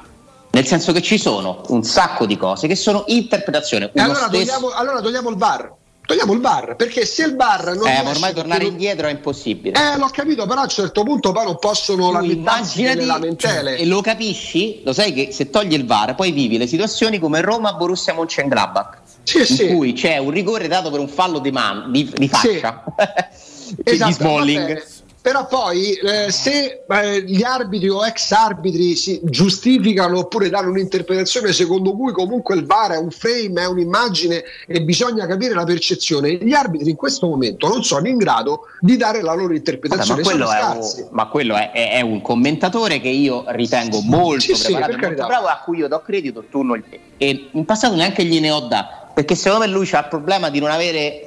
Nel 0.52 0.66
senso 0.66 0.94
che 0.94 1.02
ci 1.02 1.18
sono 1.18 1.64
un 1.68 1.84
sacco 1.84 2.26
di 2.26 2.38
cose 2.38 2.68
che 2.68 2.76
sono 2.76 3.04
interpretazione. 3.08 3.92
Allora 3.96 4.30
togliamo, 4.30 4.70
allora 4.70 5.02
togliamo 5.02 5.30
il 5.30 5.36
VAR. 5.36 5.74
Togliamo 6.06 6.34
il 6.34 6.40
bar 6.40 6.76
perché 6.76 7.04
se 7.04 7.24
il 7.24 7.36
bar 7.36 7.76
non 7.76 7.88
eh, 7.88 8.04
ormai 8.06 8.32
tornare 8.32 8.64
non... 8.64 8.74
indietro 8.74 9.08
è 9.08 9.12
impossibile. 9.12 9.76
Eh, 9.76 9.98
l'ho 9.98 10.10
capito, 10.12 10.46
però 10.46 10.60
a 10.60 10.64
un 10.64 10.70
certo 10.70 11.04
punto 11.04 11.32
poi 11.32 11.46
non 11.46 11.58
possono 11.58 12.12
lamentarsi 12.12 12.84
delle 12.84 13.06
lamentele. 13.06 13.76
E 13.78 13.86
lo 13.86 14.02
capisci? 14.02 14.82
Lo 14.84 14.94
sai 14.94 15.14
che 15.14 15.32
se 15.32 15.50
togli 15.50 15.74
il 15.74 15.86
VAR 15.86 16.14
poi 16.14 16.32
vivi 16.32 16.60
le 16.60 16.68
situazioni 16.68 17.18
come 17.18 17.42
Roma 17.42 17.74
Borussia 17.74 18.14
Mönchengladbach 18.14 18.98
sì, 19.26 19.40
in 19.40 19.46
sì. 19.46 19.68
cui 19.68 19.94
c'è 19.94 20.18
un 20.18 20.30
rigore 20.30 20.68
dato 20.68 20.90
per 20.90 21.00
un 21.00 21.08
fallo 21.10 21.40
di, 21.40 21.52
man, 21.52 21.92
di, 21.92 22.12
di 22.16 22.28
faccia 22.28 22.84
sì. 23.34 23.76
esatto, 23.84 24.08
di 24.08 24.14
Smalling 24.14 24.84
però 25.26 25.48
poi 25.48 25.94
eh, 25.94 26.30
se 26.30 26.84
eh, 26.88 27.24
gli 27.24 27.42
arbitri 27.42 27.90
o 27.90 28.06
ex 28.06 28.30
arbitri 28.30 28.96
si 28.96 29.20
giustificano 29.24 30.20
oppure 30.20 30.50
danno 30.50 30.70
un'interpretazione 30.70 31.52
secondo 31.52 31.94
cui 31.94 32.12
comunque 32.12 32.54
il 32.54 32.64
VAR 32.68 32.92
è 32.92 32.98
un 33.00 33.10
frame, 33.10 33.64
è 33.64 33.66
un'immagine 33.66 34.44
e 34.68 34.84
bisogna 34.84 35.26
capire 35.26 35.56
la 35.56 35.64
percezione, 35.64 36.36
gli 36.36 36.54
arbitri 36.54 36.92
in 36.92 36.96
questo 36.96 37.26
momento 37.26 37.68
non 37.68 37.84
sono 37.84 38.08
in 38.08 38.18
grado 38.18 38.68
di 38.80 38.98
dare 38.98 39.24
la 39.24 39.34
loro 39.34 39.56
interpretazione. 39.56 40.22
Vabbè, 40.22 40.38
ma, 40.38 40.46
quello 40.46 40.80
un, 40.80 41.08
ma, 41.10 41.28
quello 41.28 41.56
è, 41.56 41.72
è, 41.72 41.92
è, 41.94 42.02
un 42.02 42.22
commentatore 42.22 43.02
che 43.02 43.10
io 43.10 43.46
ritengo 43.48 44.02
molto 44.02 44.54
sì, 44.54 44.74
preparato, 44.74 44.92
sì, 44.92 45.00
molto 45.00 45.26
bravo, 45.26 45.48
a 45.48 45.60
cui 45.66 45.80
io 45.80 45.88
do 45.88 46.04
credito, 46.06 46.44
tu 46.52 46.62
non 46.62 46.84
E 47.18 47.50
in 47.52 47.66
passato 47.66 47.96
neanche 47.96 48.24
gliene 48.26 48.52
ho 48.52 48.60
dato 48.60 49.05
perché 49.16 49.34
secondo 49.34 49.66
me 49.66 49.72
lui 49.72 49.90
ha 49.94 50.00
il 50.00 50.08
problema 50.10 50.50
di 50.50 50.60
non 50.60 50.70
avere 50.70 51.25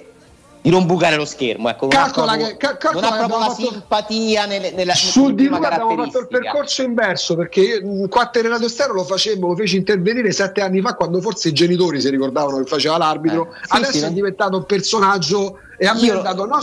di 0.68 0.70
non 0.70 0.84
bucare 0.84 1.16
lo 1.16 1.24
schermo 1.24 1.70
ecco, 1.70 1.88
calcola 1.88 2.36
non 2.36 2.44
ha 2.44 2.46
proprio, 2.48 2.56
che, 2.58 2.76
cal- 2.76 2.94
non 2.94 3.04
ha 3.04 3.16
proprio 3.16 3.38
la 3.38 3.44
fatto... 3.46 3.70
simpatia 3.70 4.44
nelle, 4.44 4.70
nella 4.72 4.94
su 4.94 5.32
di 5.32 5.46
lui 5.46 5.64
abbiamo 5.64 5.96
fatto 5.96 6.18
il 6.18 6.28
percorso 6.28 6.82
inverso 6.82 7.34
perché 7.36 7.80
quattro 8.10 8.42
relato 8.42 8.66
esterno 8.66 8.92
lo 8.92 9.04
facevo 9.04 9.48
lo 9.48 9.56
feci 9.56 9.76
intervenire 9.76 10.30
sette 10.30 10.60
anni 10.60 10.82
fa 10.82 10.94
quando 10.94 11.22
forse 11.22 11.48
i 11.48 11.52
genitori 11.52 12.00
si 12.00 12.10
ricordavano 12.10 12.58
che 12.58 12.64
faceva 12.64 12.98
l'arbitro. 12.98 13.48
Eh, 13.50 13.56
sì, 13.62 13.76
adesso 13.76 13.92
sì, 13.92 14.04
è 14.04 14.10
diventato 14.10 14.58
un 14.58 14.66
personaggio 14.66 15.58
e 15.78 15.86
a 15.86 15.94
me 15.94 16.10
ha 16.10 16.16
dato 16.16 16.44
no, 16.44 16.58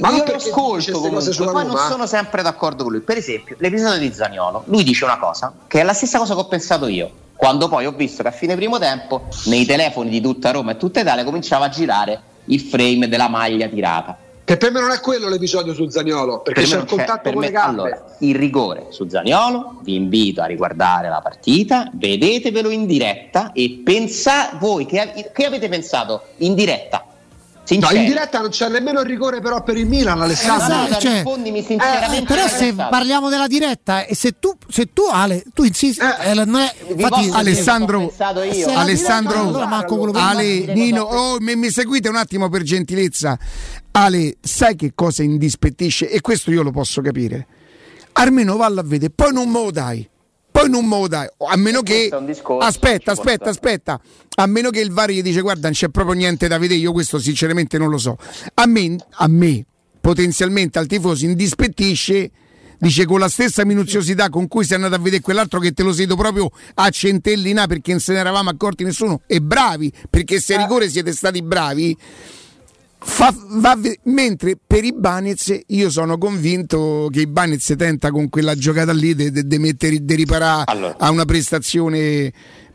ma 0.00 0.10
io 0.10 0.24
lo 0.26 0.34
ascolto 0.34 1.00
comunque, 1.00 1.46
poi 1.46 1.66
non 1.66 1.76
sono 1.78 2.06
sempre 2.06 2.42
d'accordo 2.42 2.82
con 2.82 2.92
lui. 2.92 3.00
Per 3.00 3.16
esempio 3.16 3.56
l'episodio 3.58 3.98
di 3.98 4.12
Zagnolo 4.12 4.64
lui 4.66 4.84
dice 4.84 5.04
una 5.04 5.18
cosa 5.18 5.52
che 5.66 5.80
è 5.80 5.82
la 5.82 5.94
stessa 5.94 6.18
cosa 6.18 6.34
che 6.34 6.40
ho 6.40 6.46
pensato 6.46 6.86
io. 6.86 7.10
Quando 7.36 7.68
poi 7.68 7.86
ho 7.86 7.92
visto 7.92 8.22
che 8.22 8.28
a 8.28 8.32
fine 8.32 8.54
primo 8.54 8.78
tempo 8.78 9.22
nei 9.46 9.64
telefoni 9.64 10.10
di 10.10 10.20
tutta 10.20 10.50
Roma 10.50 10.72
e 10.72 10.76
tutta 10.76 11.00
Italia 11.00 11.24
cominciava 11.24 11.64
a 11.64 11.68
girare 11.70 12.22
il 12.50 12.60
frame 12.60 13.08
della 13.08 13.28
maglia 13.28 13.66
tirata. 13.68 14.16
Che 14.44 14.56
per 14.56 14.72
me 14.72 14.80
non 14.80 14.90
è 14.90 15.00
quello 15.00 15.28
l'episodio 15.28 15.72
su 15.74 15.88
Zagnolo, 15.88 16.40
perché 16.40 16.62
per 16.62 16.70
c'è 16.70 16.78
il 16.78 16.84
contatto 16.84 17.30
con 17.30 17.40
me, 17.40 17.46
le 17.46 17.52
gambe. 17.52 17.80
Allora, 17.82 18.16
il 18.18 18.34
rigore 18.34 18.86
su 18.90 19.08
Zagnolo, 19.08 19.80
vi 19.82 19.94
invito 19.94 20.42
a 20.42 20.46
riguardare 20.46 21.08
la 21.08 21.20
partita, 21.20 21.88
vedetevelo 21.92 22.68
in 22.70 22.86
diretta 22.86 23.52
e 23.52 23.80
pensate 23.84 24.56
voi 24.58 24.86
che, 24.86 25.30
che 25.32 25.44
avete 25.44 25.68
pensato 25.68 26.22
in 26.38 26.54
diretta 26.54 27.04
No, 27.78 27.90
in 27.90 28.04
diretta 28.04 28.40
non 28.40 28.50
c'è 28.50 28.68
nemmeno 28.68 29.00
il 29.00 29.06
rigore 29.06 29.40
però 29.40 29.62
per 29.62 29.76
il 29.76 29.86
Milan, 29.86 30.20
Alessandro. 30.20 30.66
Esatto, 30.66 31.00
cioè, 31.00 31.12
rispondimi 31.14 31.62
sinceramente. 31.62 32.32
Eh, 32.32 32.36
però 32.36 32.48
se 32.48 32.74
parliamo 32.74 33.28
della 33.28 33.46
diretta 33.46 34.04
e 34.04 34.14
se 34.14 34.38
tu, 34.38 34.56
se 34.68 34.92
tu 34.92 35.02
Ale, 35.10 35.44
tu 35.54 35.64
insisti, 35.64 36.02
eh, 36.02 36.30
eh, 36.30 36.34
non 36.44 36.56
è, 36.56 36.72
infatti, 36.88 37.30
Alessandro, 37.32 38.12
Alessandro, 38.74 39.40
allora, 39.40 40.28
Ale, 40.28 40.72
Nino, 40.74 41.02
oh, 41.02 41.36
mi, 41.40 41.56
mi 41.56 41.70
seguite 41.70 42.08
un 42.08 42.16
attimo 42.16 42.48
per 42.48 42.62
gentilezza. 42.62 43.38
Ale, 43.92 44.36
sai 44.40 44.76
che 44.76 44.92
cosa 44.94 45.22
indispettisce? 45.22 46.08
E 46.08 46.20
questo 46.20 46.50
io 46.50 46.62
lo 46.62 46.70
posso 46.70 47.00
capire. 47.00 47.46
Almeno 48.12 48.56
valla 48.56 48.80
a 48.80 48.84
vedere, 48.84 49.12
poi 49.14 49.32
non 49.32 49.48
me 49.48 49.62
lo 49.62 49.70
dai 49.70 50.08
poi 50.60 50.70
non 50.70 50.86
me 50.86 50.98
lo 50.98 51.08
dai. 51.08 51.26
A 51.48 51.56
meno 51.56 51.82
che. 51.82 52.10
Aspetta, 52.60 53.12
aspetta, 53.12 53.50
aspetta. 53.50 54.00
A 54.36 54.46
meno 54.46 54.70
che 54.70 54.80
il 54.80 54.92
VAR 54.92 55.10
gli 55.10 55.22
dice: 55.22 55.40
Guarda, 55.40 55.62
non 55.62 55.72
c'è 55.72 55.88
proprio 55.88 56.14
niente 56.14 56.48
da 56.48 56.58
vedere. 56.58 56.80
Io 56.80 56.92
questo 56.92 57.18
sinceramente 57.18 57.78
non 57.78 57.90
lo 57.90 57.98
so. 57.98 58.16
A 58.54 58.66
me, 58.66 58.96
a 59.10 59.28
me 59.28 59.64
potenzialmente 60.00 60.78
al 60.78 60.86
tifoso 60.86 61.24
indispettisce. 61.24 62.30
Dice 62.82 63.04
con 63.04 63.18
la 63.18 63.28
stessa 63.28 63.62
minuziosità 63.66 64.30
con 64.30 64.48
cui 64.48 64.64
sei 64.64 64.76
andato 64.76 64.94
a 64.94 64.98
vedere 64.98 65.20
quell'altro 65.20 65.60
che 65.60 65.72
te 65.72 65.82
lo 65.82 65.92
siedo 65.92 66.16
proprio 66.16 66.50
a 66.76 66.88
centellina 66.88 67.66
perché 67.66 67.90
non 67.90 68.00
se 68.00 68.14
ne 68.14 68.20
eravamo 68.20 68.48
accorti 68.48 68.84
nessuno. 68.84 69.20
E 69.26 69.42
bravi, 69.42 69.92
perché 70.08 70.40
se 70.40 70.54
a 70.54 70.62
rigore 70.62 70.88
siete 70.88 71.12
stati 71.12 71.42
bravi 71.42 71.94
Fa, 73.02 73.34
va, 73.34 73.78
mentre 74.04 74.58
per 74.64 74.84
i 74.84 74.92
Banez 74.92 75.58
io 75.68 75.88
sono 75.88 76.18
convinto 76.18 77.08
che 77.10 77.22
i 77.22 77.26
Banez 77.26 77.74
tenta 77.76 78.10
con 78.10 78.28
quella 78.28 78.54
giocata 78.54 78.92
lì 78.92 79.14
di 79.14 79.58
mettere 79.58 80.04
di 80.04 80.14
riparare 80.14 80.64
allora. 80.66 80.96
a 80.98 81.10
una 81.10 81.24
prestazione 81.24 82.30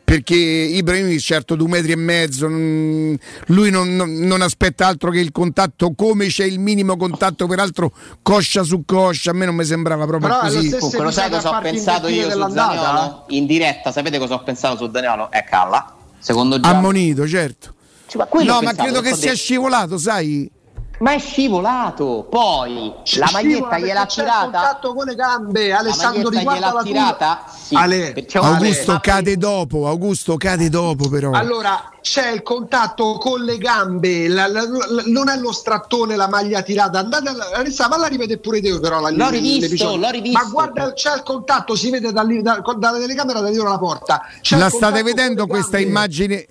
perché 0.06 0.36
Ibrahimovic 0.36 1.20
certo 1.20 1.56
due 1.56 1.68
metri 1.68 1.92
e 1.92 1.96
mezzo 1.96 2.48
lui 2.48 3.70
non, 3.72 3.96
non, 3.96 4.14
non, 4.14 4.42
aspetta 4.42 4.86
altro 4.86 5.10
che 5.10 5.20
il 5.20 5.32
contatto 5.32 5.94
come 5.96 6.28
c'è 6.28 6.46
il 6.46 6.60
minimo 6.60 6.96
contatto 6.96 7.48
peraltro 7.48 7.92
coscia 8.22 8.64
su 8.64 8.84
coscia 8.86 9.32
a 9.32 9.34
me 9.34 9.46
non 9.46 9.56
mi 9.56 9.66
sembrava 9.66 10.06
proprio 10.06 10.30
Però 10.30 10.42
così. 10.42 10.70
Comunque, 10.70 11.04
lo 11.04 11.12
sai 11.12 11.30
cosa 11.32 11.58
ho 11.58 11.62
pensato 11.62 12.08
io 12.08 12.30
su 12.30 12.38
Daniolo 12.38 13.26
in 13.30 13.48
diretta 13.48 13.92
sapete 13.92 14.20
cosa 14.20 14.36
ho 14.36 14.44
pensato 14.44 14.78
su 14.78 14.88
Daniolo 14.90 15.32
è 15.32 15.44
Calla 15.44 15.96
secondo 16.20 16.60
Gianni 16.60 16.76
ammonito 16.76 17.28
certo 17.28 17.75
cioè, 18.08 18.28
ma 18.32 18.44
no, 18.44 18.62
ma 18.62 18.74
credo 18.74 19.02
che 19.02 19.15
sia 19.15 19.34
scivolato, 19.34 19.98
sai? 19.98 20.52
Ma 20.98 21.12
è 21.12 21.20
scivolato, 21.20 22.26
poi 22.30 22.94
C- 23.04 23.18
la 23.18 23.30
maglietta 23.34 23.78
gliel'ha 23.78 24.06
tirata. 24.06 24.41
contatto 24.44 24.94
con 24.94 25.06
le 25.06 25.15
gambe, 25.15 25.74
Alessandro 25.74 26.30
la 26.30 26.41
gliel'ha 26.41 26.82
tirata. 26.84 27.44
Sì, 27.54 27.76
Ale, 27.76 28.13
Augusto 28.36 28.91
Ale. 28.91 29.00
cade 29.02 29.36
dopo, 29.36 29.88
Augusto 29.89 30.38
cade 30.38 30.70
dopo 30.70 31.10
però. 31.10 31.32
Allora, 31.32 31.91
c'è 32.00 32.32
il 32.32 32.44
contatto 32.44 33.18
con 33.18 33.41
le 33.41 33.58
gambe, 33.58 34.30
la, 34.30 34.48
la, 34.48 34.62
la, 34.62 35.04
non 35.08 35.28
è 35.28 35.38
lo 35.38 35.52
strattone 35.52 36.15
la 36.15 36.30
maglia 36.30 36.62
tirata. 36.62 37.00
Andate 37.00 37.30
a 37.30 37.88
ma 37.89 37.98
la 37.98 38.08
rivede 38.08 38.38
pure 38.38 38.62
te 38.62 38.80
però 38.80 39.02
la, 39.02 39.10
l'ho 39.10 39.30
rivisto, 39.30 39.98
l'ho 39.98 40.10
rivisto. 40.10 40.39
Ma 40.41 40.50
guarda, 40.50 40.94
c'è 40.94 41.13
il 41.13 41.24
contatto, 41.24 41.76
si 41.76 41.89
vede 41.89 42.13
da, 42.13 42.24
da, 42.24 42.62
dalla 42.78 43.00
telecamera 43.00 43.41
da 43.41 43.50
dietro 43.50 43.68
la 43.68 43.78
porta. 43.78 44.22
C'è 44.39 44.58
la 44.58 44.70
state 44.70 45.04
vedendo 45.04 45.46
questa 45.46 45.78
immagine? 45.78 46.48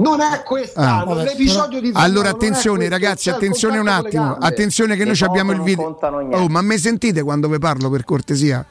Non 0.00 0.20
è 0.20 0.42
questa, 0.44 1.00
ah, 1.00 1.14
l'episodio 1.14 1.80
di 1.80 1.90
Allora 1.94 2.28
attenzione 2.28 2.88
ragazzi, 2.88 3.30
attenzione 3.30 3.78
un 3.78 3.88
attimo, 3.88 4.36
attenzione 4.38 4.94
che 4.94 5.04
noi 5.04 5.18
abbiamo 5.22 5.50
il 5.50 5.60
video. 5.60 5.98
Oh, 6.00 6.46
ma 6.46 6.62
me 6.62 6.78
sentite 6.78 7.22
quando 7.22 7.48
vi 7.48 7.58
parlo 7.58 7.90
per 7.90 8.04
cortesia? 8.04 8.64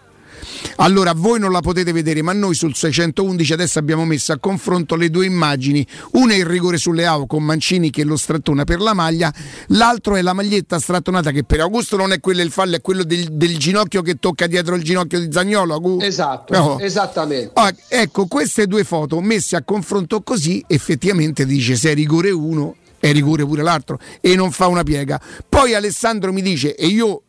Allora 0.77 1.13
voi 1.13 1.39
non 1.39 1.51
la 1.51 1.61
potete 1.61 1.91
vedere, 1.91 2.21
ma 2.21 2.33
noi 2.33 2.55
sul 2.55 2.75
611 2.75 3.53
adesso 3.53 3.79
abbiamo 3.79 4.05
messo 4.05 4.31
a 4.31 4.37
confronto 4.37 4.95
le 4.95 5.09
due 5.09 5.25
immagini. 5.25 5.85
Una 6.13 6.33
è 6.33 6.37
il 6.37 6.45
rigore 6.45 6.77
sulle 6.77 7.05
AO 7.05 7.25
con 7.25 7.43
Mancini 7.43 7.89
che 7.89 8.03
lo 8.03 8.17
strattona 8.17 8.63
per 8.63 8.79
la 8.79 8.93
maglia, 8.93 9.33
l'altro 9.67 10.15
è 10.15 10.21
la 10.21 10.33
maglietta 10.33 10.79
strattonata 10.79 11.31
che 11.31 11.43
per 11.43 11.61
Augusto 11.61 11.97
non 11.97 12.11
è 12.11 12.19
quello 12.19 12.41
il 12.41 12.51
fallo, 12.51 12.75
è 12.75 12.81
quello 12.81 13.03
del, 13.03 13.27
del 13.31 13.57
ginocchio 13.57 14.01
che 14.01 14.15
tocca 14.15 14.47
dietro 14.47 14.75
il 14.75 14.83
ginocchio 14.83 15.19
di 15.19 15.31
Zagnolo. 15.31 15.73
Augusto. 15.73 16.05
Esatto, 16.05 16.53
no. 16.57 16.79
esattamente. 16.79 17.51
Oh, 17.53 17.69
ecco, 17.87 18.25
queste 18.27 18.67
due 18.67 18.83
foto 18.83 19.19
messe 19.21 19.55
a 19.55 19.63
confronto 19.63 20.21
così 20.21 20.63
effettivamente 20.67 21.45
dice 21.45 21.75
se 21.75 21.91
è 21.91 21.93
rigore 21.93 22.31
uno 22.31 22.75
è 22.99 23.11
rigore 23.11 23.45
pure 23.45 23.61
l'altro 23.61 23.99
e 24.21 24.35
non 24.35 24.51
fa 24.51 24.67
una 24.67 24.83
piega. 24.83 25.19
Poi 25.47 25.73
Alessandro 25.73 26.33
mi 26.33 26.41
dice 26.41 26.75
e 26.75 26.87
io 26.87 27.23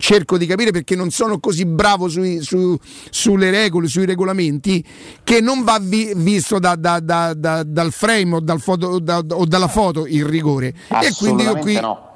cerco 0.00 0.36
di 0.38 0.46
capire 0.46 0.72
perché 0.72 0.96
non 0.96 1.10
sono 1.10 1.38
così 1.38 1.66
bravo 1.66 2.08
sui, 2.08 2.42
su, 2.42 2.76
sulle 3.10 3.50
regole, 3.50 3.86
sui 3.86 4.06
regolamenti, 4.06 4.84
che 5.22 5.40
non 5.40 5.62
va 5.62 5.78
vi, 5.80 6.12
visto 6.16 6.58
da, 6.58 6.74
da, 6.74 6.98
da, 6.98 7.34
dal 7.34 7.92
frame 7.92 8.36
o, 8.36 8.40
dal 8.40 8.60
foto, 8.60 8.88
o, 8.88 9.44
dalla 9.44 9.68
foto 9.68 10.06
il 10.06 10.24
rigore. 10.24 10.74
E 10.88 11.12
quindi 11.16 11.44
io 11.44 11.56
qui... 11.58 11.78
No. 11.78 12.08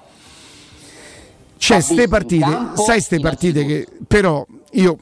C'è 1.56 1.80
ste 1.80 2.08
partite, 2.08 2.72
sai 2.74 3.00
ste 3.00 3.20
partite 3.20 3.64
che 3.64 3.86
però 4.06 4.44
io, 4.74 4.98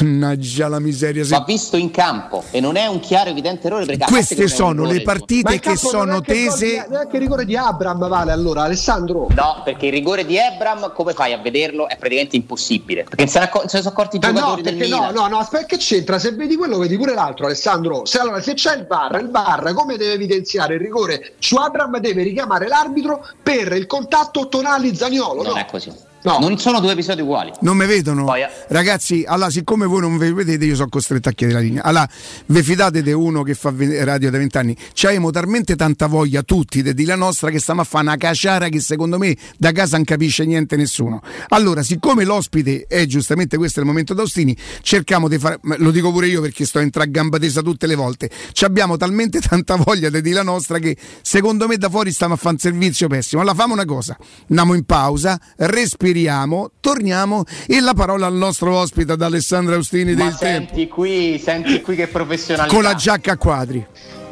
mannaggia 0.00 0.68
la 0.68 0.78
miseria. 0.78 1.24
Se... 1.24 1.30
Va 1.30 1.44
visto 1.46 1.76
in 1.76 1.90
campo 1.90 2.44
e 2.50 2.60
non 2.60 2.76
è 2.76 2.86
un 2.86 3.00
chiaro 3.00 3.30
evidente 3.30 3.66
errore. 3.66 3.84
Perché 3.84 4.04
Queste 4.06 4.46
sono 4.48 4.84
le 4.84 5.02
partite 5.02 5.58
che 5.58 5.76
sono 5.76 6.20
tese. 6.20 6.86
Neanche 6.88 7.16
il 7.16 7.22
rigore 7.22 7.44
di 7.44 7.56
Abram 7.56 8.06
vale 8.08 8.32
allora, 8.32 8.62
Alessandro. 8.62 9.26
No, 9.34 9.62
perché 9.64 9.86
il 9.86 9.92
rigore 9.92 10.24
di 10.24 10.38
Abram, 10.38 10.92
come 10.92 11.12
fai 11.12 11.32
a 11.32 11.38
vederlo? 11.38 11.88
È 11.88 11.96
praticamente 11.96 12.36
impossibile. 12.36 13.04
Perché 13.04 13.26
se 13.26 13.38
ne, 13.38 13.44
acc- 13.46 13.68
se 13.68 13.76
ne 13.78 13.82
sono 13.82 13.94
accorti 13.94 14.16
i 14.16 14.20
eh 14.22 14.32
giocatori 14.32 14.62
no, 14.62 14.70
del 14.70 14.88
no, 14.88 15.10
no, 15.10 15.26
no, 15.26 15.38
aspetta, 15.38 15.66
che 15.66 15.76
c'entra? 15.78 16.18
Se 16.18 16.30
vedi 16.32 16.56
quello, 16.56 16.78
vedi 16.78 16.96
pure 16.96 17.14
l'altro, 17.14 17.46
Alessandro. 17.46 18.04
Se, 18.04 18.18
allora, 18.18 18.40
se 18.40 18.54
c'è 18.54 18.76
il 18.76 18.86
bar, 18.86 19.18
il 19.20 19.28
bar 19.28 19.72
come 19.74 19.96
deve 19.96 20.12
evidenziare 20.12 20.74
il 20.74 20.80
rigore 20.80 21.34
su 21.38 21.56
Abram, 21.56 21.98
deve 21.98 22.22
richiamare 22.22 22.68
l'arbitro 22.68 23.26
per 23.42 23.72
il 23.72 23.86
contatto 23.86 24.48
tonali 24.48 24.94
Zagnolo. 24.94 25.42
Non 25.42 25.54
no? 25.54 25.58
è 25.58 25.66
così. 25.66 26.05
No. 26.26 26.40
Non 26.40 26.58
sono 26.58 26.80
due 26.80 26.90
episodi 26.90 27.20
uguali. 27.20 27.52
Non 27.60 27.76
mi 27.76 27.86
vedono. 27.86 28.24
Poi, 28.24 28.40
eh. 28.40 28.48
Ragazzi, 28.66 29.22
allora, 29.24 29.48
siccome 29.48 29.86
voi 29.86 30.00
non 30.00 30.14
mi 30.14 30.32
vedete, 30.32 30.64
io 30.64 30.74
sono 30.74 30.88
costretto 30.88 31.28
a 31.28 31.32
chiedere 31.32 31.60
la 31.60 31.64
linea. 31.64 31.82
Allora, 31.84 32.08
vi 32.46 32.62
fidate 32.64 33.00
di 33.00 33.12
uno 33.12 33.44
che 33.44 33.54
fa 33.54 33.72
radio 33.76 34.28
da 34.28 34.36
vent'anni? 34.36 34.76
C'abbiamo 34.92 35.30
talmente 35.30 35.76
tanta 35.76 36.08
voglia 36.08 36.42
tutti 36.42 36.82
di 36.82 37.04
la 37.04 37.14
nostra 37.14 37.50
che 37.50 37.60
stiamo 37.60 37.82
a 37.82 37.84
fare 37.84 38.06
una 38.06 38.16
caciara 38.16 38.68
che 38.68 38.80
secondo 38.80 39.18
me 39.18 39.36
da 39.56 39.70
casa 39.70 39.94
non 39.94 40.04
capisce 40.04 40.44
niente 40.44 40.74
nessuno. 40.74 41.22
Allora, 41.50 41.84
siccome 41.84 42.24
l'ospite 42.24 42.86
è 42.88 43.06
giustamente 43.06 43.56
questo 43.56 43.78
è 43.78 43.82
il 43.82 43.88
momento 43.88 44.12
d'Austini, 44.12 44.56
cerchiamo 44.82 45.28
di 45.28 45.38
fare, 45.38 45.60
lo 45.62 45.92
dico 45.92 46.10
pure 46.10 46.26
io 46.26 46.40
perché 46.40 46.64
sto 46.64 46.80
in 46.80 46.90
tra 46.90 47.04
gamba 47.04 47.38
tesa 47.38 47.62
tutte 47.62 47.86
le 47.86 47.94
volte, 47.94 48.28
ci 48.50 48.64
abbiamo 48.64 48.96
talmente 48.96 49.38
tanta 49.46 49.76
voglia 49.76 50.10
di 50.10 50.32
la 50.32 50.42
nostra 50.42 50.80
che 50.80 50.96
secondo 51.22 51.68
me 51.68 51.76
da 51.76 51.88
fuori 51.88 52.10
stiamo 52.10 52.34
a 52.34 52.36
fare 52.36 52.54
un 52.54 52.60
servizio 52.60 53.06
pessimo. 53.06 53.42
Allora, 53.42 53.54
famo 53.54 53.74
una 53.74 53.84
cosa, 53.84 54.16
andiamo 54.48 54.74
in 54.74 54.82
pausa, 54.84 55.40
respiriamo 55.54 56.14
respiriamo, 56.16 56.70
torniamo 56.80 57.44
e 57.66 57.80
la 57.80 57.92
parola 57.92 58.26
al 58.26 58.34
nostro 58.34 58.74
ospite 58.74 59.12
ad 59.12 59.22
Alessandro 59.22 59.74
Austini 59.74 60.14
Ma 60.14 60.24
del 60.24 60.34
senti 60.34 60.74
tempo. 60.74 60.94
qui, 60.94 61.38
senti 61.42 61.80
qui 61.82 61.94
che 61.94 62.06
professionalità. 62.06 62.74
Con 62.74 62.82
la 62.82 62.94
giacca 62.94 63.32
a 63.32 63.36
quadri 63.36 63.86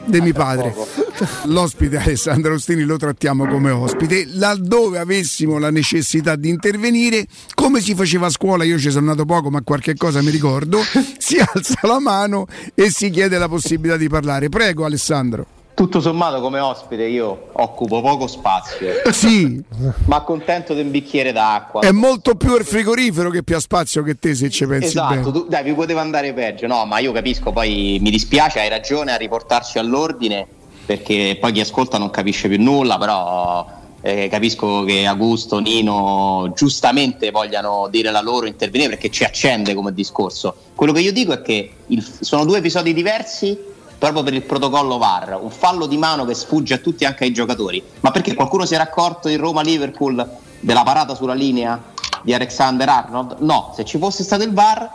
di 0.06 0.20
mio 0.20 0.32
padre. 0.32 0.74
L'ospite 1.44 1.96
Alessandro 1.98 2.52
Austini 2.52 2.82
lo 2.82 2.96
trattiamo 2.96 3.46
come 3.46 3.70
ospite, 3.70 4.26
laddove 4.32 4.98
avessimo 4.98 5.58
la 5.58 5.70
necessità 5.70 6.36
di 6.36 6.48
intervenire, 6.48 7.26
come 7.54 7.80
si 7.80 7.94
faceva 7.94 8.26
a 8.26 8.30
scuola, 8.30 8.64
io 8.64 8.78
ci 8.78 8.90
sono 8.90 9.10
andato 9.10 9.24
poco, 9.26 9.50
ma 9.50 9.62
qualche 9.62 9.94
cosa 9.94 10.20
mi 10.22 10.30
ricordo, 10.30 10.80
si 11.18 11.38
alza 11.38 11.78
la 11.82 12.00
mano 12.00 12.46
e 12.74 12.90
si 12.90 13.10
chiede 13.10 13.38
la 13.38 13.48
possibilità 13.48 13.96
di 13.96 14.08
parlare. 14.08 14.48
Prego 14.48 14.84
Alessandro 14.84 15.46
tutto 15.74 16.00
sommato 16.00 16.40
come 16.40 16.60
ospite 16.60 17.04
io 17.04 17.48
occupo 17.52 18.00
poco 18.00 18.26
spazio. 18.28 18.92
Sì. 19.10 19.62
Ma 20.06 20.20
contento 20.20 20.72
di 20.72 20.80
un 20.80 20.90
bicchiere 20.90 21.32
d'acqua. 21.32 21.80
È 21.80 21.90
molto 21.90 22.36
più 22.36 22.56
il 22.56 22.64
frigorifero 22.64 23.28
che 23.30 23.42
più 23.42 23.56
ha 23.56 23.60
spazio 23.60 24.02
che 24.02 24.16
te 24.18 24.34
se 24.34 24.48
ci 24.50 24.66
pensi 24.66 24.86
esatto, 24.86 25.14
bene. 25.14 25.32
Tu, 25.32 25.46
dai, 25.48 25.64
vi 25.64 25.74
poteva 25.74 26.00
andare 26.00 26.32
peggio. 26.32 26.66
No, 26.66 26.84
ma 26.86 27.00
io 27.00 27.12
capisco, 27.12 27.52
poi 27.52 27.98
mi 28.00 28.10
dispiace, 28.10 28.60
hai 28.60 28.68
ragione 28.68 29.12
a 29.12 29.16
riportarci 29.16 29.78
all'ordine 29.78 30.46
perché 30.86 31.36
poi 31.40 31.52
chi 31.52 31.60
ascolta 31.60 31.98
non 31.98 32.10
capisce 32.10 32.46
più 32.46 32.62
nulla, 32.62 32.98
però 32.98 33.66
eh, 34.00 34.28
capisco 34.28 34.84
che 34.84 35.06
Augusto, 35.06 35.58
Nino 35.58 36.52
giustamente 36.54 37.30
vogliano 37.30 37.88
dire 37.90 38.10
la 38.10 38.20
loro, 38.20 38.46
intervenire 38.46 38.90
perché 38.90 39.10
ci 39.10 39.24
accende 39.24 39.74
come 39.74 39.92
discorso. 39.92 40.54
Quello 40.74 40.92
che 40.92 41.00
io 41.00 41.12
dico 41.12 41.32
è 41.32 41.40
che 41.40 41.70
il, 41.86 42.06
sono 42.20 42.44
due 42.44 42.58
episodi 42.58 42.92
diversi 42.92 43.72
proprio 44.04 44.22
per 44.22 44.34
il 44.34 44.42
protocollo 44.42 44.98
VAR, 44.98 45.38
un 45.40 45.50
fallo 45.50 45.86
di 45.86 45.96
mano 45.96 46.26
che 46.26 46.34
sfugge 46.34 46.74
a 46.74 46.78
tutti 46.78 47.06
anche 47.06 47.24
ai 47.24 47.32
giocatori. 47.32 47.82
Ma 48.00 48.10
perché 48.10 48.34
qualcuno 48.34 48.66
si 48.66 48.74
era 48.74 48.82
accorto 48.82 49.28
in 49.28 49.38
Roma-Liverpool 49.38 50.28
della 50.60 50.82
parata 50.82 51.14
sulla 51.14 51.32
linea 51.32 51.80
di 52.22 52.34
Alexander 52.34 52.86
Arnold? 52.86 53.36
No, 53.38 53.72
se 53.74 53.84
ci 53.86 53.96
fosse 53.96 54.22
stato 54.22 54.42
il 54.42 54.52
VAR 54.52 54.90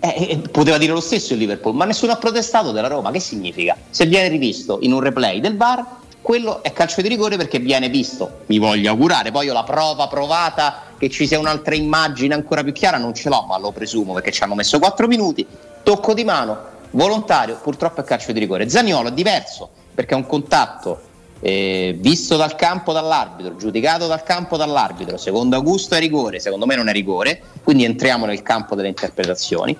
eh, 0.00 0.28
eh, 0.30 0.38
poteva 0.50 0.78
dire 0.78 0.92
lo 0.92 1.00
stesso 1.00 1.34
il 1.34 1.38
Liverpool, 1.38 1.74
ma 1.74 1.84
nessuno 1.84 2.12
ha 2.12 2.16
protestato 2.16 2.72
della 2.72 2.88
Roma. 2.88 3.10
Che 3.10 3.20
significa? 3.20 3.76
Se 3.90 4.06
viene 4.06 4.28
rivisto 4.28 4.78
in 4.80 4.92
un 4.92 5.00
replay 5.00 5.40
del 5.40 5.56
VAR, 5.58 5.84
quello 6.22 6.62
è 6.62 6.72
calcio 6.72 7.02
di 7.02 7.08
rigore 7.08 7.36
perché 7.36 7.58
viene 7.58 7.90
visto. 7.90 8.40
Mi 8.46 8.56
voglio 8.56 8.88
augurare, 8.88 9.32
poi 9.32 9.46
io 9.46 9.52
la 9.52 9.64
prova 9.64 10.08
provata 10.08 10.82
che 10.96 11.10
ci 11.10 11.26
sia 11.26 11.38
un'altra 11.38 11.74
immagine 11.74 12.32
ancora 12.32 12.62
più 12.62 12.72
chiara 12.72 12.96
non 12.96 13.12
ce 13.12 13.28
l'ho, 13.28 13.44
ma 13.46 13.58
lo 13.58 13.70
presumo 13.70 14.14
perché 14.14 14.32
ci 14.32 14.42
hanno 14.42 14.54
messo 14.54 14.78
4 14.78 15.06
minuti. 15.06 15.46
Tocco 15.82 16.14
di 16.14 16.24
mano, 16.24 16.74
volontario, 16.90 17.58
purtroppo 17.62 18.00
è 18.00 18.04
calcio 18.04 18.32
di 18.32 18.38
rigore. 18.38 18.68
Zagnolo 18.68 19.08
è 19.08 19.12
diverso 19.12 19.68
perché 19.94 20.14
è 20.14 20.16
un 20.16 20.26
contatto 20.26 21.00
eh, 21.40 21.96
visto 21.98 22.36
dal 22.36 22.54
campo 22.54 22.92
dall'arbitro, 22.92 23.56
giudicato 23.56 24.06
dal 24.06 24.22
campo 24.22 24.56
dall'arbitro, 24.56 25.16
secondo 25.16 25.56
Augusto 25.56 25.94
è 25.94 25.98
rigore, 25.98 26.40
secondo 26.40 26.66
me 26.66 26.76
non 26.76 26.88
è 26.88 26.92
rigore, 26.92 27.40
quindi 27.62 27.84
entriamo 27.84 28.26
nel 28.26 28.42
campo 28.42 28.74
delle 28.74 28.88
interpretazioni 28.88 29.76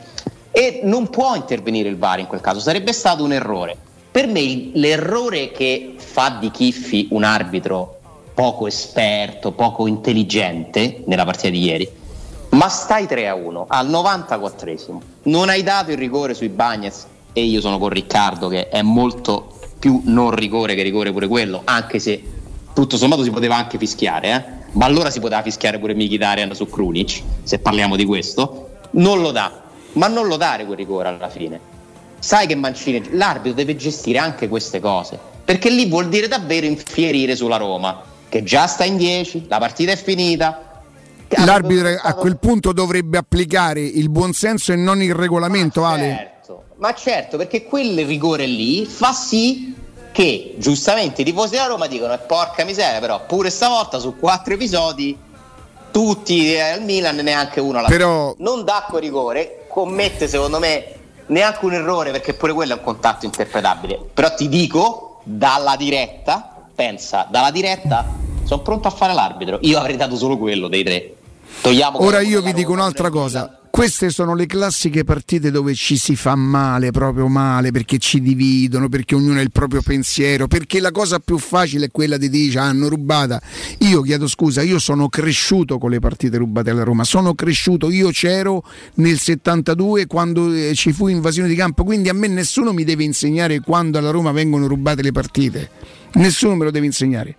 e 0.51 0.81
non 0.85 1.09
può 1.11 1.35
intervenire 1.35 1.89
il 1.89 1.99
VAR 1.99 2.21
in 2.21 2.27
quel 2.27 2.41
caso, 2.41 2.61
sarebbe 2.61 2.93
stato 2.93 3.25
un 3.25 3.33
errore. 3.33 3.77
Per 4.11 4.27
me 4.27 4.71
l'errore 4.73 5.51
che 5.51 5.95
fa 5.97 6.39
di 6.41 6.51
Chiffi 6.51 7.09
un 7.11 7.25
arbitro 7.25 7.99
poco 8.33 8.67
esperto, 8.67 9.53
poco 9.53 9.87
intelligente 9.87 11.03
nella 11.07 11.25
partita 11.25 11.51
di 11.51 11.63
ieri, 11.63 11.91
ma 12.51 12.69
stai 12.69 13.07
3 13.07 13.29
a 13.29 13.35
1 13.35 13.67
al 13.69 13.89
94esimo, 13.89 14.99
non 15.25 15.49
hai 15.49 15.63
dato 15.63 15.91
il 15.91 15.99
rigore 15.99 16.35
sui 16.35 16.49
Bagnets 16.49 17.07
e 17.33 17.45
io 17.45 17.61
sono 17.61 17.79
con 17.79 17.91
Riccardo 17.91 18.49
che 18.49 18.69
è 18.69 18.83
molto 18.83 19.59
più 19.79 20.01
non 20.05 20.31
rigore 20.31 20.75
che 20.75 20.83
rigore 20.83 21.13
pure 21.13 21.29
quello, 21.29 21.63
anche 21.65 21.99
se 21.99 22.23
tutto 22.73 22.97
sommato 22.97 23.23
si 23.23 23.31
poteva 23.31 23.57
anche 23.57 23.79
fischiare, 23.79 24.31
eh? 24.31 24.45
ma 24.73 24.85
allora 24.85 25.11
si 25.11 25.21
poteva 25.21 25.43
fischiare 25.43 25.79
pure 25.79 25.95
Mkhitaryan 25.95 26.55
su 26.55 26.69
Krunic, 26.69 27.23
se 27.43 27.59
parliamo 27.59 27.97
di 27.97 28.05
questo, 28.05 28.71
non 28.93 29.21
lo 29.21 29.31
dà, 29.31 29.63
ma 29.93 30.09
non 30.09 30.27
lo 30.27 30.37
dare 30.37 30.65
quel 30.67 30.77
rigore 30.77 31.09
alla 31.09 31.29
fine. 31.29 31.59
Sai 32.19 32.47
che 32.47 32.55
Mancini, 32.55 33.11
l'arbitro 33.13 33.53
deve 33.53 33.77
gestire 33.77 34.19
anche 34.19 34.49
queste 34.49 34.81
cose, 34.81 35.19
perché 35.45 35.71
lì 35.71 35.87
vuol 35.87 36.09
dire 36.09 36.29
davvero 36.29 36.67
infierire 36.67 37.37
sulla 37.37 37.57
Roma, 37.57 38.03
che 38.29 38.43
già 38.43 38.67
sta 38.67 38.85
in 38.85 38.97
10, 38.97 39.47
la 39.49 39.59
partita 39.59 39.93
è 39.93 39.97
finita, 39.97 40.66
L'arbitro 41.29 41.89
a 42.01 42.15
quel 42.15 42.39
punto 42.39 42.73
dovrebbe 42.73 43.19
applicare 43.19 43.81
il 43.81 44.09
buonsenso 44.11 44.73
e 44.73 44.77
non 44.77 45.03
il 45.03 45.15
regolamento, 45.15 45.83
ma 45.83 45.91
Ale. 45.91 46.09
Certo, 46.09 46.65
ma 46.77 46.95
certo, 46.95 47.37
perché 47.37 47.65
quel 47.65 48.05
rigore 48.07 48.47
lì 48.47 48.87
fa 48.87 49.13
sì 49.13 49.75
che 50.17 50.55
giustamente 50.57 51.21
i 51.21 51.25
tifosi 51.25 51.51
della 51.51 51.67
Roma 51.67 51.87
dicono 51.87 52.15
e 52.15 52.19
porca 52.19 52.65
miseria 52.65 53.01
però 53.01 53.27
pure 53.27 53.51
stavolta 53.51 53.99
su 53.99 54.17
quattro 54.19 54.55
episodi 54.55 55.15
tutti 55.91 56.59
al 56.59 56.83
Milan 56.83 57.17
neanche 57.17 57.61
uno 57.61 57.81
alla 57.81 57.89
però... 57.89 58.35
non 58.39 58.65
dà 58.65 58.87
quel 58.89 59.03
rigore 59.03 59.67
commette 59.69 60.27
secondo 60.27 60.59
me 60.59 60.95
neanche 61.27 61.63
un 61.67 61.75
errore 61.75 62.13
perché 62.13 62.33
pure 62.33 62.55
quello 62.55 62.73
è 62.73 62.77
un 62.79 62.83
contatto 62.83 63.27
interpretabile. 63.27 63.99
Però 64.15 64.35
ti 64.35 64.49
dico 64.49 65.21
dalla 65.23 65.77
diretta 65.77 66.67
pensa 66.75 67.27
dalla 67.31 67.51
diretta 67.51 68.07
sono 68.45 68.63
pronto 68.63 68.89
a 68.89 68.93
fare 68.93 69.13
l'arbitro 69.13 69.59
io 69.63 69.79
avrei 69.79 69.97
dato 69.97 70.17
solo 70.17 70.39
quello 70.39 70.69
dei 70.69 70.85
tre 70.85 71.16
Togliamo 71.61 72.03
ora 72.03 72.21
io 72.21 72.43
vi 72.43 72.53
dico 72.53 72.73
un'altra 72.73 73.11
cosa 73.11 73.61
queste 73.77 74.09
sono 74.09 74.35
le 74.35 74.47
classiche 74.47 75.05
partite 75.05 75.51
dove 75.51 75.75
ci 75.75 75.99
si 75.99 76.17
fa 76.17 76.35
male, 76.35 76.93
proprio 76.93 77.29
male, 77.29 77.73
perché 77.73 77.99
ci 77.99 78.23
dividono, 78.23 78.89
perché 78.89 79.15
ognuno 79.15 79.39
ha 79.39 79.43
il 79.43 79.51
proprio 79.53 79.83
pensiero, 79.83 80.47
perché 80.47 80.81
la 80.81 80.91
cosa 80.91 81.19
più 81.19 81.37
facile 81.37 81.85
è 81.85 81.91
quella 81.91 82.17
di 82.17 82.31
dire 82.31 82.59
ah, 82.59 82.63
hanno 82.63 82.89
rubata. 82.89 83.39
Io 83.81 84.01
chiedo 84.01 84.29
scusa, 84.29 84.63
io 84.63 84.79
sono 84.79 85.11
cresciuto 85.11 85.77
con 85.77 85.91
le 85.91 85.99
partite 85.99 86.39
rubate 86.39 86.71
alla 86.71 86.85
Roma, 86.85 87.05
sono 87.05 87.35
cresciuto, 87.35 87.91
io 87.91 88.09
c'ero 88.13 88.65
nel 88.95 89.19
72 89.19 90.07
quando 90.07 90.51
eh, 90.55 90.73
ci 90.75 90.95
fu 90.95 91.09
invasione 91.09 91.47
di 91.47 91.55
campo, 91.55 91.85
quindi 91.85 92.09
a 92.09 92.15
me 92.15 92.29
nessuno 92.29 92.73
mi 92.73 92.83
deve 92.83 93.05
insegnare 93.05 93.61
quando 93.61 93.99
alla 93.99 94.11
Roma 94.11 94.33
vengono 94.33 94.69
rubate 94.69 95.03
le 95.03 95.13
partite. 95.13 95.71
Nessuno 96.17 96.55
me 96.55 96.65
lo 96.65 96.71
deve 96.71 96.87
insegnare 96.87 97.37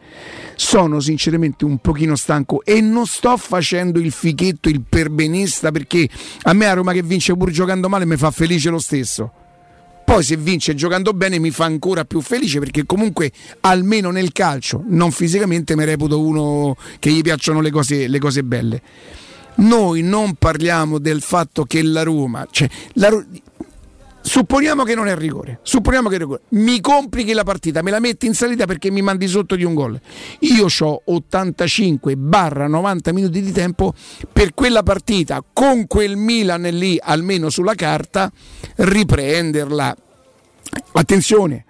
sono 0.58 1.00
sinceramente 1.00 1.64
un 1.66 1.78
pochino 1.78 2.16
stanco 2.16 2.64
e 2.66 2.82
non 2.82 3.06
sto 3.06 3.38
facendo 3.38 4.00
il 4.00 4.12
fichetto, 4.12 4.70
il 4.70 4.82
perbenista 4.82 5.72
perché 5.72 6.10
a 6.42 6.54
me 6.54 6.66
a 6.66 6.74
Roma 6.74 6.92
che 6.92 7.04
vince 7.04 7.36
pur 7.36 7.52
giocando 7.52 7.88
male 7.88 8.06
mi 8.06 8.18
fa 8.18 8.32
felice 8.32 8.70
lo 8.70 8.80
stesso. 8.80 9.32
Poi 10.04 10.24
se 10.24 10.36
vince 10.36 10.74
giocando 10.74 11.14
bene 11.14 11.38
mi 11.38 11.52
fa 11.52 11.66
ancora 11.66 12.06
più 12.06 12.22
felice 12.22 12.60
perché 12.60 12.86
comunque 12.86 13.32
almeno 13.62 14.10
nel 14.10 14.32
calcio, 14.32 14.84
non 14.88 15.12
fisicamente, 15.12 15.76
mi 15.76 15.86
reputo 15.86 16.20
uno 16.20 16.76
che 16.98 17.12
gli 17.12 17.22
piacciono 17.22 17.62
le 17.62 17.72
cose, 17.72 18.08
le 18.08 18.20
cose 18.20 18.44
belle. 18.44 18.82
Noi 19.56 20.02
non 20.02 20.36
parliamo 20.36 20.98
del 20.98 21.22
fatto 21.22 21.66
che 21.66 21.84
la 21.84 22.04
Roma, 22.04 22.48
cioè 22.50 22.70
la, 22.94 23.10
Supponiamo 24.28 24.84
che 24.84 24.94
non 24.94 25.08
è 25.08 25.16
rigore, 25.16 25.60
supponiamo 25.62 26.10
che 26.10 26.16
è 26.16 26.18
rigore. 26.18 26.42
Mi 26.50 26.82
complichi 26.82 27.32
la 27.32 27.46
partita, 27.46 27.82
me 27.82 27.92
la 27.92 28.02
metti 28.02 28.26
in 28.26 28.34
salita 28.34 28.66
perché 28.66 28.92
mi 28.92 29.02
mandi 29.02 29.26
sotto 29.26 29.56
di 29.56 29.64
un 29.64 29.74
gol. 29.74 29.98
Io 30.40 30.66
ho 30.66 31.02
85-90 31.08 33.14
minuti 33.14 33.42
di 33.42 33.54
tempo 33.54 33.94
per 34.34 34.54
quella 34.54 34.84
partita 34.84 35.42
con 35.54 35.88
quel 35.88 36.18
Milan 36.18 36.64
lì, 36.64 37.00
almeno 37.02 37.50
sulla 37.50 37.74
carta, 37.74 38.30
riprenderla. 38.76 39.96
Attenzione, 40.92 41.64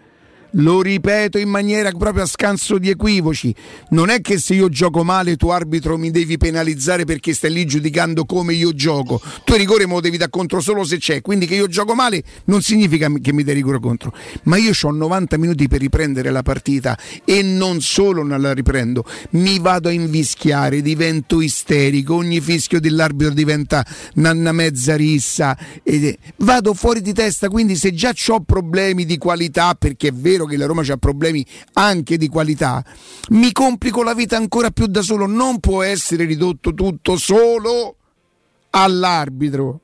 lo 0.52 0.82
ripeto 0.82 1.38
in 1.38 1.50
maniera 1.50 1.92
proprio 1.92 2.24
a 2.24 2.28
scanso 2.28 2.78
di 2.78 2.90
equivoci, 2.90 3.54
non 3.90 4.10
è 4.10 4.22
che 4.22 4.38
se 4.38 4.54
io 4.54 4.70
gioco 4.70 5.04
male 5.04 5.36
tu 5.36 5.50
arbitro 5.50 5.98
mi 5.98 6.12
devi 6.12 6.38
penalizzare 6.38 7.06
perché 7.06 7.34
stai 7.34 7.52
lì 7.52 7.66
giudicando 7.66 8.26
come 8.26 8.54
io 8.54 8.74
gioco, 8.74 9.22
tu 9.44 9.56
rigore 9.56 9.86
me 9.86 9.94
lo 9.94 10.02
devi 10.02 10.18
dare 10.18 10.30
contro 10.30 10.60
solo 10.62 10.84
se 10.84 10.98
c'è, 10.98 11.22
quindi 11.22 11.46
che 11.46 11.56
io 11.56 11.68
gioco 11.68 11.94
male 11.94 12.24
non 12.46 12.62
significa 12.62 13.12
che 13.22 13.34
mi 13.34 13.44
dai 13.44 13.56
rigore 13.56 13.80
contro, 13.80 14.14
ma 14.44 14.58
io 14.58 14.72
ho 14.80 14.92
90 14.92 15.38
minuti 15.38 15.68
per 15.68 15.80
riprendere 15.80 16.32
la 16.32 16.44
partita 16.44 16.98
e 17.26 17.42
non 17.42 17.82
solo 17.82 18.24
non 18.24 18.42
la 18.42 18.54
riprendo, 18.54 19.04
mi 19.32 19.60
vado 19.60 19.90
a 19.90 19.92
invischiare, 19.92 20.82
divento 20.82 21.42
isterico, 21.42 22.16
ogni 22.16 22.40
fischio 22.40 22.80
dell'arbitro 22.80 23.34
diventa 23.34 23.86
una 24.16 24.52
mezza 24.52 24.96
rissa, 24.96 25.58
vado 26.38 26.74
fuori 26.74 27.02
di 27.02 27.14
testa, 27.14 27.50
quindi 27.50 27.76
se 27.76 27.94
già 27.94 28.14
ho 28.30 28.42
problemi 28.42 29.06
di 29.06 29.18
qualità 29.18 29.76
perché 29.76 30.10
è 30.10 30.14
vero 30.14 30.37
che 30.46 30.58
la 30.58 30.66
Roma 30.66 30.84
ha 30.88 30.98
problemi 30.98 31.46
anche 31.74 32.18
di 32.18 32.28
qualità, 32.28 32.84
mi 33.30 33.52
complico 33.52 34.04
la 34.04 34.14
vita 34.14 34.38
ancora 34.38 34.72
più 34.72 34.88
da 34.88 35.02
solo. 35.02 35.26
Non 35.26 35.60
può 35.60 35.82
essere 35.84 36.26
ridotto 36.26 36.74
tutto 36.74 37.18
solo 37.18 37.96
all'arbitro. 38.72 39.82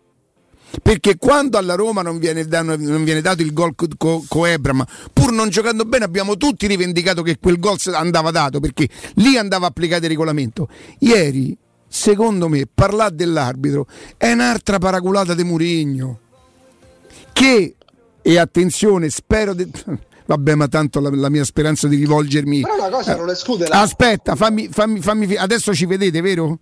Perché 0.81 1.17
quando 1.17 1.59
alla 1.59 1.75
Roma 1.75 2.01
non 2.01 2.17
viene, 2.17 2.43
non 2.45 3.03
viene 3.03 3.21
dato 3.21 3.43
il 3.43 3.53
gol 3.53 3.75
co, 3.75 4.23
co 4.27 4.45
Ebram, 4.45 4.83
pur 5.13 5.31
non 5.31 5.49
giocando 5.49 5.85
bene, 5.85 6.03
abbiamo 6.03 6.35
tutti 6.35 6.65
rivendicato 6.65 7.21
che 7.21 7.37
quel 7.39 7.59
gol 7.59 7.77
andava 7.93 8.31
dato 8.31 8.59
perché 8.59 8.89
lì 9.15 9.37
andava 9.37 9.67
applicato 9.67 10.05
il 10.05 10.09
regolamento. 10.09 10.67
Ieri, 10.99 11.55
secondo 11.87 12.49
me, 12.49 12.65
parlare 12.73 13.15
dell'arbitro 13.15 13.85
è 14.17 14.31
un'altra 14.31 14.79
paraculata 14.79 15.35
di 15.35 15.43
Murigno. 15.43 16.19
Che, 17.33 17.75
e 18.21 18.37
attenzione, 18.39 19.09
spero. 19.09 19.53
De... 19.53 19.69
Vabbè, 20.25 20.55
ma 20.55 20.67
tanto 20.67 20.99
la, 20.99 21.09
la, 21.09 21.29
mia 21.29 21.43
speranza 21.43 21.87
di 21.87 21.97
rivolgermi. 21.97 22.61
Però 22.61 22.75
una 22.75 22.89
cosa 22.89 23.15
non 23.15 23.29
esclude 23.29 23.67
la... 23.67 23.81
Aspetta, 23.81 24.35
fammi, 24.35 24.69
fammi, 24.71 25.01
fammi, 25.01 25.35
adesso 25.35 25.73
ci 25.73 25.85
vedete, 25.85 26.21
vero? 26.21 26.59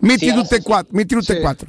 Metti 0.00 0.28
sì, 0.28 0.34
tutte 0.34 0.56
e 0.56 0.62
quattro. 0.62 0.88
Sì. 0.90 0.96
Metti 0.96 1.14
tutte 1.14 1.38
e 1.38 1.40
quattro. 1.40 1.68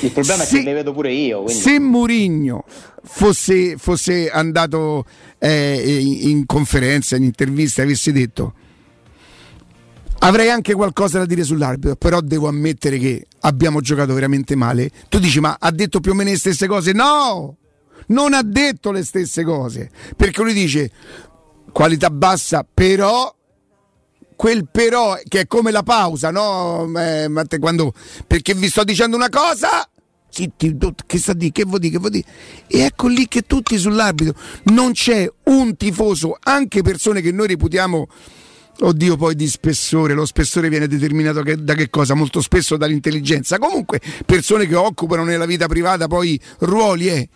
Il 0.00 0.10
problema 0.10 0.44
se, 0.44 0.56
è 0.56 0.58
che 0.60 0.64
le 0.66 0.74
vedo 0.74 0.92
pure 0.92 1.12
io. 1.12 1.42
Quindi. 1.42 1.62
Se 1.62 1.78
Murigno 1.78 2.64
fosse, 3.02 3.76
fosse 3.76 4.30
andato 4.30 5.04
eh, 5.38 6.00
in, 6.00 6.30
in 6.30 6.46
conferenza, 6.46 7.16
in 7.16 7.24
intervista, 7.24 7.82
avesse 7.82 8.12
detto 8.12 8.54
avrei 10.22 10.50
anche 10.50 10.74
qualcosa 10.74 11.18
da 11.18 11.26
dire 11.26 11.44
sull'arbitro, 11.44 11.96
però 11.96 12.20
devo 12.20 12.48
ammettere 12.48 12.98
che 12.98 13.26
abbiamo 13.40 13.80
giocato 13.80 14.14
veramente 14.14 14.54
male. 14.54 14.90
Tu 15.08 15.18
dici, 15.18 15.40
ma 15.40 15.56
ha 15.58 15.70
detto 15.70 16.00
più 16.00 16.12
o 16.12 16.14
meno 16.14 16.30
le 16.30 16.36
stesse 16.36 16.66
cose? 16.66 16.92
No! 16.92 17.56
Non 18.08 18.34
ha 18.34 18.42
detto 18.42 18.90
le 18.90 19.04
stesse 19.04 19.44
cose, 19.44 19.90
perché 20.16 20.42
lui 20.42 20.52
dice 20.52 20.90
qualità 21.72 22.10
bassa, 22.10 22.66
però 22.72 23.34
quel 24.36 24.68
però 24.70 25.16
che 25.28 25.40
è 25.40 25.46
come 25.46 25.70
la 25.70 25.82
pausa, 25.82 26.30
no? 26.30 26.90
Eh, 26.98 27.30
quando, 27.60 27.92
perché 28.26 28.54
vi 28.54 28.68
sto 28.68 28.84
dicendo 28.84 29.16
una 29.16 29.28
cosa, 29.28 29.88
zitti, 30.28 30.76
che 31.06 31.18
sta 31.18 31.32
di, 31.32 31.52
che 31.52 31.64
vuol 31.64 31.78
dire, 31.78 31.92
che 31.92 31.98
vuol 31.98 32.10
dire? 32.10 32.26
E 32.66 32.80
ecco 32.80 33.06
lì 33.06 33.28
che 33.28 33.42
tutti 33.42 33.78
sull'arbitro 33.78 34.34
non 34.64 34.92
c'è 34.92 35.30
un 35.44 35.76
tifoso, 35.76 36.36
anche 36.40 36.82
persone 36.82 37.20
che 37.20 37.32
noi 37.32 37.46
reputiamo 37.48 38.08
Oddio, 38.80 39.16
poi 39.16 39.36
di 39.36 39.46
spessore, 39.46 40.14
lo 40.14 40.24
spessore 40.24 40.68
viene 40.68 40.88
determinato 40.88 41.42
che, 41.42 41.62
da 41.62 41.74
che 41.74 41.88
cosa? 41.88 42.14
Molto 42.14 42.40
spesso 42.40 42.76
dall'intelligenza. 42.76 43.58
Comunque, 43.58 44.00
persone 44.26 44.66
che 44.66 44.74
occupano 44.74 45.22
nella 45.22 45.44
vita 45.46 45.66
privata 45.66 46.08
poi 46.08 46.40
ruoli, 46.60 47.08
eh 47.08 47.28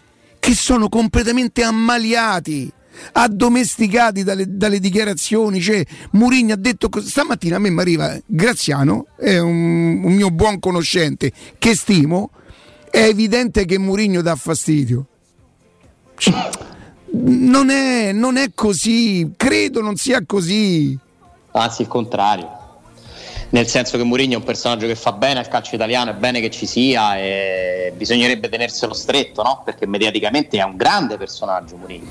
che 0.46 0.54
sono 0.54 0.88
completamente 0.88 1.64
ammaliati 1.64 2.72
addomesticati 3.14 4.22
dalle, 4.22 4.44
dalle, 4.46 4.78
dichiarazioni. 4.78 5.61
Cioè, 5.61 5.85
Murigno 6.12 6.54
ha 6.54 6.56
detto 6.56 6.88
stamattina 7.00 7.56
a 7.56 7.59
me 7.59 7.70
mi 7.70 7.80
arriva 7.80 8.16
Graziano, 8.24 9.06
è 9.16 9.38
un, 9.38 10.04
un, 10.04 10.12
mio 10.12 10.30
buon 10.30 10.61
conoscente 10.61 11.32
che 11.59 11.74
stimo. 11.74 12.30
È 12.88 13.02
evidente 13.02 13.64
che 13.64 13.76
Murigno 13.76 14.22
dà 14.22 14.37
fastidio. 14.37 15.06
Cioè, 16.16 16.48
non, 17.11 17.68
è, 17.68 18.12
non 18.12 18.37
è 18.37 18.52
così, 18.54 19.32
credo 19.37 19.80
non 19.80 19.96
sia 19.96 20.22
così. 20.24 20.96
Anzi, 21.50 21.82
il 21.82 21.88
contrario 21.88 22.65
nel 23.57 23.69
senso 23.69 23.97
che 23.97 24.05
Mourinho 24.05 24.35
è 24.35 24.37
un 24.37 24.42
personaggio 24.42 24.87
che 24.87 24.95
fa 24.95 25.12
bene 25.12 25.38
al 25.38 25.49
calcio 25.49 25.77
italiano, 25.77 26.11
è 26.11 26.14
bene 26.14 26.40
che 26.40 26.51
ci 26.51 26.66
sia 26.66 27.16
e 27.16 27.90
bisognerebbe 27.97 28.51
tenerselo 28.51 28.92
stretto, 28.92 29.42
no? 29.42 29.62
perché 29.64 29.87
mediaticamente 29.87 30.59
è 30.59 30.62
un 30.62 30.77
grande 30.77 31.16
personaggio 31.16 31.77
Mourinho. 31.77 32.11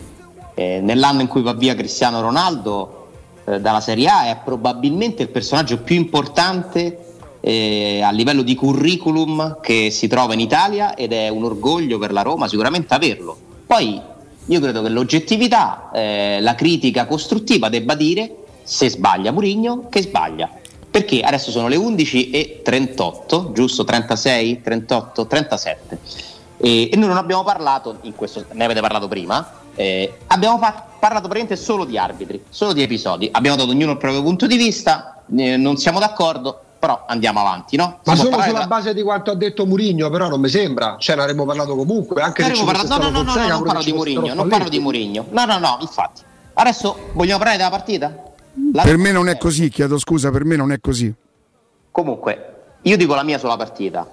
nell'anno 0.55 1.21
in 1.21 1.27
cui 1.27 1.43
va 1.43 1.53
via 1.53 1.75
Cristiano 1.75 2.19
Ronaldo 2.19 3.09
eh, 3.45 3.61
dalla 3.61 3.79
Serie 3.79 4.07
A 4.07 4.25
è 4.29 4.39
probabilmente 4.43 5.21
il 5.21 5.29
personaggio 5.29 5.77
più 5.81 5.95
importante 5.95 6.97
eh, 7.41 8.01
a 8.01 8.09
livello 8.09 8.41
di 8.41 8.55
curriculum 8.55 9.59
che 9.61 9.91
si 9.91 10.07
trova 10.07 10.33
in 10.33 10.39
Italia 10.39 10.95
ed 10.95 11.13
è 11.13 11.29
un 11.29 11.43
orgoglio 11.43 11.99
per 11.99 12.11
la 12.11 12.23
Roma 12.23 12.47
sicuramente 12.47 12.95
averlo. 12.95 13.37
Poi 13.67 14.01
io 14.47 14.59
credo 14.59 14.81
che 14.81 14.89
l'oggettività, 14.89 15.91
eh, 15.93 16.39
la 16.41 16.55
critica 16.55 17.05
costruttiva 17.05 17.69
debba 17.69 17.93
dire 17.93 18.35
se 18.63 18.89
sbaglia 18.89 19.31
Murigno 19.31 19.89
che 19.89 20.01
sbaglia. 20.01 20.63
Perché 20.95 21.19
adesso 21.19 21.51
sono 21.51 21.67
le 21.67 21.75
11 21.75 22.29
e 22.29 22.61
38, 22.63 23.51
giusto? 23.51 23.83
36, 23.83 24.61
38, 24.61 25.27
37. 25.27 25.99
E, 26.55 26.89
e 26.89 26.95
noi 26.95 27.09
non 27.09 27.17
abbiamo 27.17 27.43
parlato, 27.43 27.99
questo, 28.15 28.45
ne 28.53 28.63
avete 28.63 28.79
parlato 28.79 29.09
prima, 29.09 29.45
eh, 29.75 30.19
abbiamo 30.27 30.57
fa- 30.57 30.85
parlato 30.97 31.27
praticamente 31.27 31.57
solo 31.57 31.83
di 31.83 31.97
arbitri, 31.97 32.45
solo 32.49 32.71
di 32.71 32.81
episodi. 32.81 33.27
Abbiamo 33.29 33.57
dato 33.57 33.71
ognuno 33.71 33.91
il 33.91 33.97
proprio 33.97 34.23
punto 34.23 34.47
di 34.47 34.55
vista, 34.55 35.21
eh, 35.35 35.57
non 35.57 35.75
siamo 35.75 35.99
d'accordo, 35.99 36.61
però 36.79 37.03
andiamo 37.05 37.41
avanti, 37.41 37.75
no? 37.75 37.99
Ma 38.05 38.15
solo 38.15 38.41
sulla 38.41 38.59
da... 38.59 38.67
base 38.67 38.93
di 38.93 39.03
quanto 39.03 39.31
ha 39.31 39.35
detto 39.35 39.65
Murigno, 39.65 40.09
però 40.09 40.29
non 40.29 40.39
mi 40.39 40.47
sembra, 40.47 40.95
cioè 40.97 41.17
ne 41.17 41.23
avremmo 41.23 41.43
parlato 41.43 41.75
comunque, 41.75 42.21
anche 42.21 42.41
se 42.55 42.63
parlato... 42.63 42.87
No, 42.87 43.09
no, 43.09 43.09
no, 43.09 43.21
no, 43.21 43.35
no, 43.35 43.47
non 43.49 43.63
parlo 43.63 43.83
di 43.83 43.91
Murigno, 43.91 44.33
non 44.33 44.47
parlo 44.47 44.69
di 44.69 44.79
Murigno. 44.79 45.25
No, 45.31 45.43
no, 45.43 45.57
no, 45.57 45.77
infatti. 45.81 46.21
Adesso 46.53 47.09
vogliamo 47.11 47.39
parlare 47.39 47.57
della 47.57 47.69
partita? 47.69 48.33
La 48.73 48.83
per 48.83 48.97
me 48.97 49.11
non 49.11 49.27
è 49.27 49.37
così, 49.37 49.69
chiedo 49.69 49.97
scusa, 49.97 50.31
per 50.31 50.45
me 50.45 50.55
non 50.55 50.71
è 50.71 50.79
così. 50.79 51.13
Comunque, 51.91 52.55
io 52.81 52.97
dico 52.97 53.15
la 53.15 53.23
mia 53.23 53.37
sulla 53.37 53.57
partita. 53.57 54.07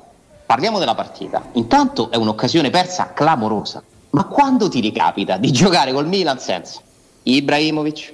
Parliamo 0.47 0.79
della 0.79 0.95
partita. 0.95 1.51
Intanto 1.53 2.11
è 2.11 2.17
un'occasione 2.17 2.71
persa 2.71 3.13
clamorosa. 3.13 3.83
Ma 4.11 4.25
quando 4.25 4.69
ti 4.69 4.81
ricapita 4.81 5.37
di 5.37 5.51
giocare 5.53 5.93
col 5.93 6.07
Milan 6.07 6.39
senza 6.39 6.81
Ibrahimovic, 7.23 8.13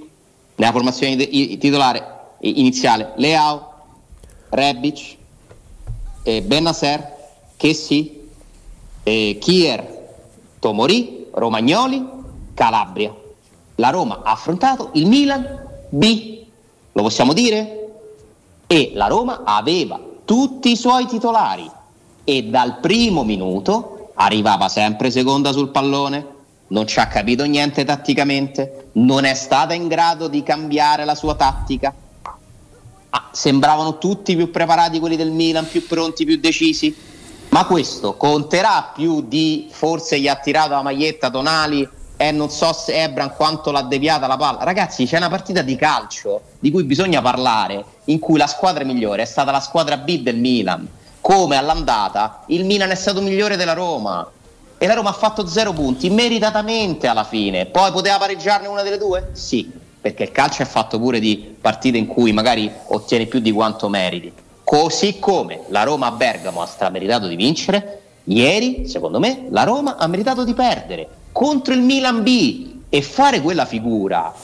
nella 0.56 0.72
formazione 0.72 1.16
titolare 1.16 2.16
iniziale, 2.40 3.12
Leao, 3.16 3.72
Rebic, 4.50 5.16
eh, 6.22 6.42
Benasser, 6.42 7.16
Chessi, 7.56 8.28
eh, 9.02 9.38
Kier, 9.40 10.08
Tomori, 10.58 11.26
Romagnoli, 11.32 12.06
Calabria. 12.54 13.14
La 13.76 13.90
Roma 13.90 14.22
ha 14.24 14.32
affrontato 14.32 14.90
il 14.94 15.06
Milan 15.06 15.66
B, 15.88 16.44
lo 16.92 17.02
possiamo 17.02 17.32
dire? 17.32 17.88
E 18.66 18.92
la 18.94 19.06
Roma 19.06 19.42
aveva 19.44 19.98
tutti 20.24 20.70
i 20.70 20.76
suoi 20.76 21.06
titolari 21.06 21.70
e 22.24 22.44
dal 22.44 22.80
primo 22.80 23.24
minuto 23.24 24.10
arrivava 24.14 24.68
sempre 24.68 25.10
seconda 25.10 25.52
sul 25.52 25.70
pallone, 25.70 26.26
non 26.68 26.86
ci 26.86 26.98
ha 26.98 27.06
capito 27.06 27.44
niente 27.44 27.84
tatticamente, 27.84 28.90
non 28.94 29.24
è 29.24 29.32
stata 29.32 29.72
in 29.72 29.88
grado 29.88 30.28
di 30.28 30.42
cambiare 30.42 31.04
la 31.04 31.14
sua 31.14 31.34
tattica. 31.34 31.94
Ah, 33.10 33.28
sembravano 33.32 33.96
tutti 33.96 34.36
più 34.36 34.50
preparati 34.50 34.98
quelli 34.98 35.16
del 35.16 35.30
Milan, 35.30 35.66
più 35.66 35.86
pronti, 35.86 36.26
più 36.26 36.38
decisi. 36.38 36.94
Ma 37.50 37.64
questo 37.64 38.14
conterà 38.16 38.90
più 38.94 39.22
di 39.22 39.68
forse 39.70 40.20
gli 40.20 40.28
ha 40.28 40.36
tirato 40.36 40.70
la 40.70 40.82
maglietta 40.82 41.30
Tonali 41.30 41.88
e 42.20 42.32
non 42.32 42.50
so 42.50 42.72
se 42.72 43.00
Ebran 43.00 43.32
quanto 43.36 43.70
l'ha 43.70 43.82
deviata 43.82 44.26
la 44.26 44.36
palla. 44.36 44.64
Ragazzi, 44.64 45.06
c'è 45.06 45.18
una 45.18 45.28
partita 45.28 45.62
di 45.62 45.76
calcio 45.76 46.42
di 46.58 46.72
cui 46.72 46.82
bisogna 46.82 47.22
parlare, 47.22 47.84
in 48.06 48.18
cui 48.18 48.36
la 48.36 48.48
squadra 48.48 48.82
migliore 48.82 49.22
è 49.22 49.24
stata 49.24 49.52
la 49.52 49.60
squadra 49.60 49.96
B 49.96 50.18
del 50.18 50.36
Milan. 50.36 50.86
Come 51.20 51.56
all'andata 51.56 52.42
il 52.46 52.64
Milan 52.64 52.90
è 52.90 52.96
stato 52.96 53.20
migliore 53.20 53.56
della 53.56 53.72
Roma 53.72 54.28
e 54.76 54.86
la 54.88 54.94
Roma 54.94 55.10
ha 55.10 55.14
fatto 55.14 55.46
zero 55.46 55.72
punti 55.72 56.10
meritatamente 56.10 57.06
alla 57.06 57.22
fine. 57.22 57.66
Poi 57.66 57.92
poteva 57.92 58.18
pareggiarne 58.18 58.66
una 58.66 58.82
delle 58.82 58.98
due? 58.98 59.30
Sì, 59.34 59.70
perché 60.00 60.24
il 60.24 60.32
calcio 60.32 60.62
è 60.62 60.66
fatto 60.66 60.98
pure 60.98 61.20
di 61.20 61.56
partite 61.60 61.98
in 61.98 62.08
cui 62.08 62.32
magari 62.32 62.68
ottieni 62.86 63.26
più 63.26 63.38
di 63.38 63.52
quanto 63.52 63.88
meriti. 63.88 64.32
Così 64.64 65.20
come 65.20 65.60
la 65.68 65.84
Roma 65.84 66.08
a 66.08 66.10
Bergamo 66.10 66.62
ha 66.62 66.66
strameritato 66.66 67.28
di 67.28 67.36
vincere, 67.36 68.00
ieri, 68.24 68.88
secondo 68.88 69.20
me, 69.20 69.46
la 69.50 69.62
Roma 69.62 69.96
ha 69.98 70.06
meritato 70.08 70.42
di 70.42 70.52
perdere 70.52 71.08
contro 71.38 71.72
il 71.72 71.82
Milan 71.82 72.24
B 72.24 72.80
e 72.88 73.00
fare 73.00 73.40
quella 73.40 73.64
figura 73.64 74.34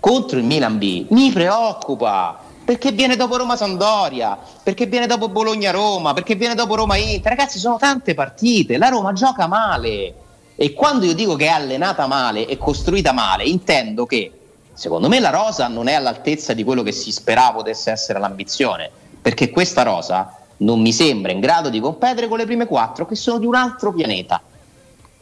contro 0.00 0.38
il 0.38 0.44
Milan 0.44 0.76
B 0.76 1.06
mi 1.10 1.30
preoccupa 1.30 2.40
perché 2.64 2.90
viene 2.90 3.14
dopo 3.14 3.36
Roma 3.36 3.54
Sandoria, 3.54 4.36
perché 4.60 4.86
viene 4.86 5.06
dopo 5.06 5.28
Bologna 5.28 5.70
Roma, 5.70 6.14
perché 6.14 6.34
viene 6.34 6.56
dopo 6.56 6.74
Roma 6.74 6.96
Inter. 6.96 7.30
Ragazzi, 7.30 7.60
sono 7.60 7.76
tante 7.76 8.14
partite, 8.14 8.76
la 8.76 8.88
Roma 8.88 9.12
gioca 9.12 9.46
male. 9.46 10.14
E 10.56 10.72
quando 10.72 11.04
io 11.06 11.14
dico 11.14 11.36
che 11.36 11.44
è 11.44 11.50
allenata 11.50 12.08
male 12.08 12.48
e 12.48 12.58
costruita 12.58 13.12
male, 13.12 13.44
intendo 13.44 14.04
che 14.04 14.32
secondo 14.74 15.08
me 15.08 15.20
la 15.20 15.30
rosa 15.30 15.68
non 15.68 15.86
è 15.86 15.92
all'altezza 15.92 16.54
di 16.54 16.64
quello 16.64 16.82
che 16.82 16.90
si 16.90 17.12
sperava 17.12 17.58
potesse 17.58 17.92
essere 17.92 18.18
l'ambizione, 18.18 18.90
perché 19.22 19.50
questa 19.50 19.84
rosa 19.84 20.36
non 20.56 20.80
mi 20.80 20.92
sembra 20.92 21.30
in 21.30 21.38
grado 21.38 21.68
di 21.68 21.78
competere 21.78 22.26
con 22.26 22.38
le 22.38 22.46
prime 22.46 22.66
quattro 22.66 23.06
che 23.06 23.14
sono 23.14 23.38
di 23.38 23.46
un 23.46 23.54
altro 23.54 23.92
pianeta 23.92 24.42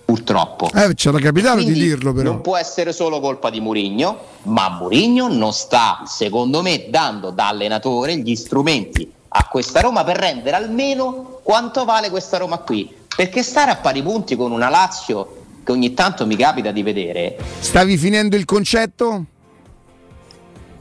purtroppo. 0.04 0.70
Eh, 0.74 0.94
c'era 0.94 1.18
capitato 1.18 1.62
di 1.62 1.72
dirlo 1.72 2.12
però. 2.12 2.30
Non 2.30 2.40
può 2.40 2.56
essere 2.56 2.92
solo 2.92 3.20
colpa 3.20 3.50
di 3.50 3.60
Murigno, 3.60 4.18
ma 4.42 4.68
Murigno 4.70 5.28
non 5.28 5.52
sta, 5.52 6.02
secondo 6.06 6.62
me, 6.62 6.86
dando 6.90 7.30
da 7.30 7.48
allenatore 7.48 8.18
gli 8.18 8.34
strumenti 8.34 9.10
a 9.28 9.48
questa 9.48 9.80
Roma 9.80 10.04
per 10.04 10.16
rendere 10.16 10.56
almeno 10.56 11.40
quanto 11.42 11.84
vale 11.84 12.10
questa 12.10 12.38
Roma 12.38 12.58
qui. 12.58 12.92
Perché 13.14 13.42
stare 13.42 13.70
a 13.70 13.76
pari 13.76 14.02
punti 14.02 14.36
con 14.36 14.52
una 14.52 14.68
Lazio 14.68 15.42
che 15.64 15.72
ogni 15.72 15.94
tanto 15.94 16.26
mi 16.26 16.36
capita 16.36 16.70
di 16.70 16.82
vedere. 16.82 17.36
Stavi 17.60 17.96
finendo 17.96 18.36
il 18.36 18.44
concetto? 18.44 19.24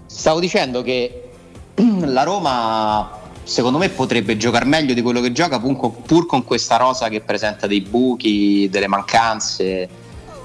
Stavo 0.06 0.40
dicendo 0.40 0.82
che 0.82 1.30
la 2.06 2.24
Roma 2.24 3.22
secondo 3.44 3.78
me 3.78 3.90
potrebbe 3.90 4.38
giocare 4.38 4.66
meglio 4.66 4.94
di 4.94 5.02
quello 5.02 5.22
che 5.22 5.32
gioca 5.32 5.60
pur 5.60 6.26
con 6.26 6.44
questa 6.44 6.78
rosa 6.78 7.10
che 7.10 7.22
presenta 7.22 7.68
dei 7.68 7.82
buchi, 7.82 8.70
delle 8.70 8.88
mancanze, 8.88 9.90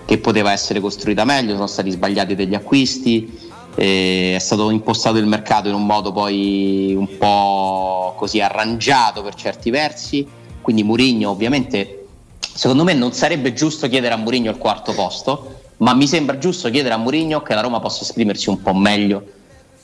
che 0.04 0.18
poteva 0.18 0.52
essere 0.52 0.80
costruita 0.80 1.24
meglio, 1.24 1.54
sono 1.54 1.66
stati 1.66 1.90
sbagliati 1.90 2.34
degli 2.34 2.54
acquisti, 2.54 3.46
è 3.74 4.38
stato 4.40 4.70
impostato 4.70 5.18
il 5.18 5.26
mercato 5.26 5.68
in 5.68 5.74
un 5.74 5.86
modo 5.86 6.10
poi 6.10 6.94
un 6.96 7.16
po' 7.16 8.14
così 8.16 8.40
arrangiato 8.40 9.22
per 9.22 9.34
certi 9.34 9.70
versi, 9.70 10.26
quindi 10.60 10.82
Murigno 10.82 11.30
ovviamente 11.30 12.06
secondo 12.52 12.82
me 12.82 12.92
non 12.94 13.12
sarebbe 13.12 13.52
giusto 13.52 13.88
chiedere 13.88 14.14
a 14.14 14.16
Murigno 14.16 14.50
il 14.50 14.58
quarto 14.58 14.92
posto, 14.92 15.60
ma 15.76 15.94
mi 15.94 16.08
sembra 16.08 16.38
giusto 16.38 16.70
chiedere 16.70 16.94
a 16.94 16.98
Murigno 16.98 17.42
che 17.42 17.54
la 17.54 17.60
Roma 17.60 17.78
possa 17.78 18.02
esprimersi 18.02 18.48
un 18.48 18.60
po' 18.60 18.74
meglio 18.74 19.24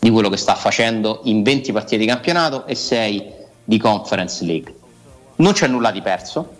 di 0.04 0.10
quello 0.10 0.28
che 0.28 0.36
sta 0.36 0.54
facendo 0.54 1.20
in 1.24 1.42
20 1.42 1.72
partite 1.72 1.96
di 1.96 2.04
campionato 2.04 2.66
e 2.66 2.74
6 2.74 3.24
di 3.64 3.78
Conference 3.78 4.44
League. 4.44 4.74
Non 5.36 5.54
c'è 5.54 5.66
nulla 5.66 5.90
di 5.90 6.02
perso, 6.02 6.56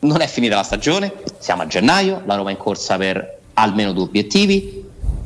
non 0.00 0.20
è 0.20 0.26
finita 0.26 0.56
la 0.56 0.64
stagione, 0.64 1.12
siamo 1.38 1.62
a 1.62 1.68
gennaio, 1.68 2.22
la 2.26 2.34
Roma 2.34 2.48
è 2.48 2.54
in 2.54 2.58
corsa 2.58 2.96
per 2.96 3.38
almeno 3.54 3.92
due 3.92 4.02
obiettivi, 4.02 4.84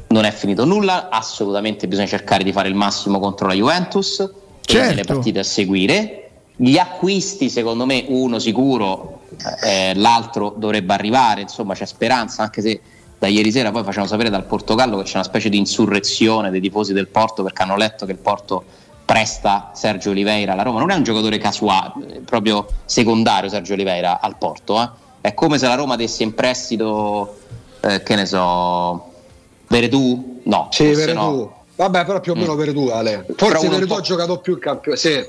non 0.08 0.24
è 0.24 0.32
finito 0.32 0.66
nulla, 0.66 1.08
assolutamente 1.08 1.88
bisogna 1.88 2.08
cercare 2.08 2.44
di 2.44 2.52
fare 2.52 2.68
il 2.68 2.74
massimo 2.74 3.18
contro 3.18 3.46
la 3.46 3.54
Juventus 3.54 4.16
certo. 4.60 4.84
e 4.84 4.88
nelle 4.88 5.04
partite 5.04 5.38
a 5.38 5.42
seguire. 5.42 6.28
Gli 6.54 6.76
acquisti, 6.76 7.48
secondo 7.48 7.86
me, 7.86 8.04
uno 8.08 8.38
sicuro, 8.38 9.22
eh, 9.64 9.94
l'altro 9.94 10.52
dovrebbe 10.58 10.92
arrivare, 10.92 11.40
insomma 11.40 11.72
c'è 11.72 11.86
speranza, 11.86 12.42
anche 12.42 12.60
se 12.60 12.80
da 13.22 13.28
ieri 13.28 13.52
sera 13.52 13.70
poi 13.70 13.84
facciamo 13.84 14.08
sapere 14.08 14.30
dal 14.30 14.46
Portogallo 14.46 14.96
che 14.96 15.04
c'è 15.04 15.14
una 15.14 15.22
specie 15.22 15.48
di 15.48 15.56
insurrezione 15.56 16.50
dei 16.50 16.60
tifosi 16.60 16.92
del 16.92 17.06
Porto 17.06 17.44
perché 17.44 17.62
hanno 17.62 17.76
letto 17.76 18.04
che 18.04 18.10
il 18.10 18.18
Porto 18.18 18.64
presta 19.04 19.70
Sergio 19.74 20.10
Oliveira 20.10 20.54
alla 20.54 20.62
Roma. 20.62 20.80
Non 20.80 20.90
è 20.90 20.96
un 20.96 21.04
giocatore 21.04 21.38
casuale, 21.38 22.20
proprio 22.24 22.66
secondario 22.84 23.48
Sergio 23.48 23.74
Oliveira 23.74 24.18
al 24.20 24.36
Porto. 24.38 24.82
Eh. 24.82 24.88
È 25.20 25.34
come 25.34 25.58
se 25.58 25.68
la 25.68 25.76
Roma 25.76 25.94
desse 25.94 26.24
in 26.24 26.34
prestito, 26.34 27.36
eh, 27.82 28.02
che 28.02 28.16
ne 28.16 28.26
so, 28.26 29.12
Veretù? 29.68 30.40
No. 30.42 30.66
Sì, 30.72 30.90
Veretù. 30.90 31.20
No. 31.20 31.62
Vabbè, 31.76 32.04
però 32.04 32.18
più 32.18 32.32
o 32.32 32.34
meno 32.34 32.54
mm. 32.54 32.58
Veretù, 32.58 32.88
Ale. 32.88 33.26
Forse 33.36 33.68
Veretù 33.68 33.92
ha 33.92 34.00
giocato 34.00 34.40
più 34.40 34.54
il 34.54 34.58
campione. 34.58 34.98
Sì. 34.98 35.24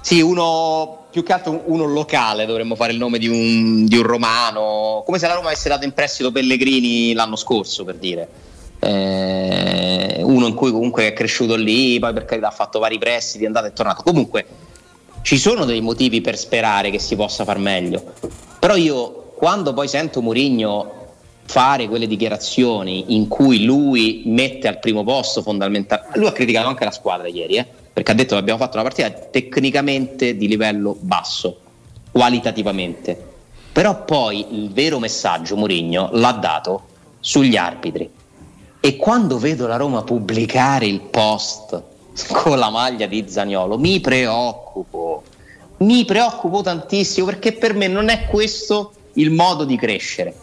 Sì, 0.00 0.20
uno 0.20 1.06
più 1.10 1.22
che 1.22 1.32
altro 1.32 1.62
uno 1.66 1.84
locale, 1.86 2.46
dovremmo 2.46 2.74
fare 2.74 2.92
il 2.92 2.98
nome 2.98 3.18
di 3.18 3.28
un, 3.28 3.84
di 3.86 3.96
un 3.96 4.02
romano, 4.04 5.02
come 5.04 5.18
se 5.18 5.26
la 5.26 5.34
Roma 5.34 5.48
avesse 5.48 5.68
dato 5.68 5.84
in 5.84 5.92
prestito 5.92 6.30
Pellegrini 6.30 7.12
l'anno 7.12 7.36
scorso, 7.36 7.84
per 7.84 7.96
dire. 7.96 8.28
Eh, 8.78 10.20
uno 10.22 10.46
in 10.46 10.54
cui 10.54 10.70
comunque 10.70 11.08
è 11.08 11.12
cresciuto 11.12 11.56
lì, 11.56 11.98
poi 11.98 12.12
per 12.12 12.24
carità 12.24 12.48
ha 12.48 12.52
fatto 12.52 12.78
vari 12.78 12.98
prestiti, 12.98 13.44
è 13.44 13.46
andato 13.46 13.66
e 13.66 13.72
tornato. 13.72 14.02
Comunque 14.02 14.46
ci 15.22 15.36
sono 15.36 15.64
dei 15.64 15.80
motivi 15.80 16.20
per 16.20 16.38
sperare 16.38 16.90
che 16.90 16.98
si 16.98 17.16
possa 17.16 17.44
far 17.44 17.58
meglio. 17.58 18.14
Però 18.58 18.76
io 18.76 19.32
quando 19.34 19.72
poi 19.72 19.88
sento 19.88 20.22
Murigno 20.22 20.98
fare 21.44 21.88
quelle 21.88 22.06
dichiarazioni 22.06 23.14
in 23.14 23.26
cui 23.26 23.64
lui 23.64 24.22
mette 24.26 24.68
al 24.68 24.78
primo 24.78 25.02
posto 25.02 25.42
fondamentalmente, 25.42 26.18
lui 26.18 26.28
ha 26.28 26.32
criticato 26.32 26.68
anche 26.68 26.84
la 26.84 26.92
squadra 26.92 27.26
ieri, 27.26 27.56
eh? 27.56 27.66
Perché 28.00 28.12
ha 28.12 28.14
detto 28.14 28.34
che 28.34 28.40
abbiamo 28.40 28.58
fatto 28.58 28.78
una 28.78 28.88
partita 28.88 29.10
tecnicamente 29.10 30.34
di 30.34 30.48
livello 30.48 30.96
basso, 31.00 31.58
qualitativamente. 32.10 33.28
Però 33.72 34.04
poi 34.04 34.58
il 34.58 34.72
vero 34.72 34.98
messaggio 34.98 35.54
Mourinho 35.54 36.08
l'ha 36.12 36.32
dato 36.32 36.84
sugli 37.20 37.56
arbitri. 37.56 38.08
E 38.80 38.96
quando 38.96 39.38
vedo 39.38 39.66
la 39.66 39.76
Roma 39.76 40.02
pubblicare 40.02 40.86
il 40.86 41.02
post 41.02 41.82
con 42.28 42.58
la 42.58 42.70
maglia 42.70 43.04
di 43.04 43.26
Zagnolo, 43.28 43.76
mi 43.76 44.00
preoccupo. 44.00 45.22
Mi 45.78 46.06
preoccupo 46.06 46.62
tantissimo 46.62 47.26
perché 47.26 47.52
per 47.52 47.74
me 47.74 47.86
non 47.86 48.08
è 48.08 48.28
questo 48.28 48.92
il 49.14 49.30
modo 49.30 49.64
di 49.64 49.76
crescere. 49.76 50.34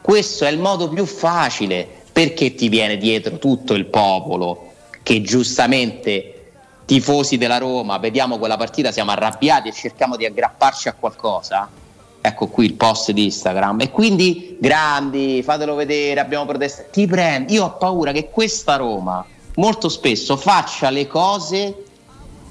Questo 0.00 0.46
è 0.46 0.50
il 0.50 0.58
modo 0.58 0.88
più 0.88 1.04
facile 1.04 1.86
perché 2.10 2.54
ti 2.54 2.70
viene 2.70 2.96
dietro 2.96 3.36
tutto 3.36 3.74
il 3.74 3.84
popolo 3.84 4.72
che 5.02 5.20
giustamente 5.20 6.39
tifosi 6.90 7.38
della 7.38 7.58
Roma, 7.58 7.98
vediamo 7.98 8.36
quella 8.36 8.56
partita, 8.56 8.90
siamo 8.90 9.12
arrabbiati 9.12 9.68
e 9.68 9.72
cerchiamo 9.72 10.16
di 10.16 10.26
aggrapparci 10.26 10.88
a 10.88 10.94
qualcosa. 10.94 11.68
Ecco 12.20 12.48
qui 12.48 12.64
il 12.64 12.74
post 12.74 13.12
di 13.12 13.26
Instagram. 13.26 13.82
E 13.82 13.90
quindi 13.92 14.56
grandi, 14.58 15.40
fatelo 15.44 15.76
vedere, 15.76 16.18
abbiamo 16.18 16.46
protestato. 16.46 16.88
Ti 16.90 17.06
prendo. 17.06 17.52
Io 17.52 17.66
ho 17.66 17.76
paura 17.76 18.10
che 18.10 18.28
questa 18.28 18.74
Roma 18.74 19.24
molto 19.54 19.88
spesso 19.88 20.36
faccia 20.36 20.90
le 20.90 21.06
cose 21.06 21.80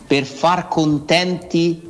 per 0.07 0.23
far 0.23 0.69
contenti 0.69 1.88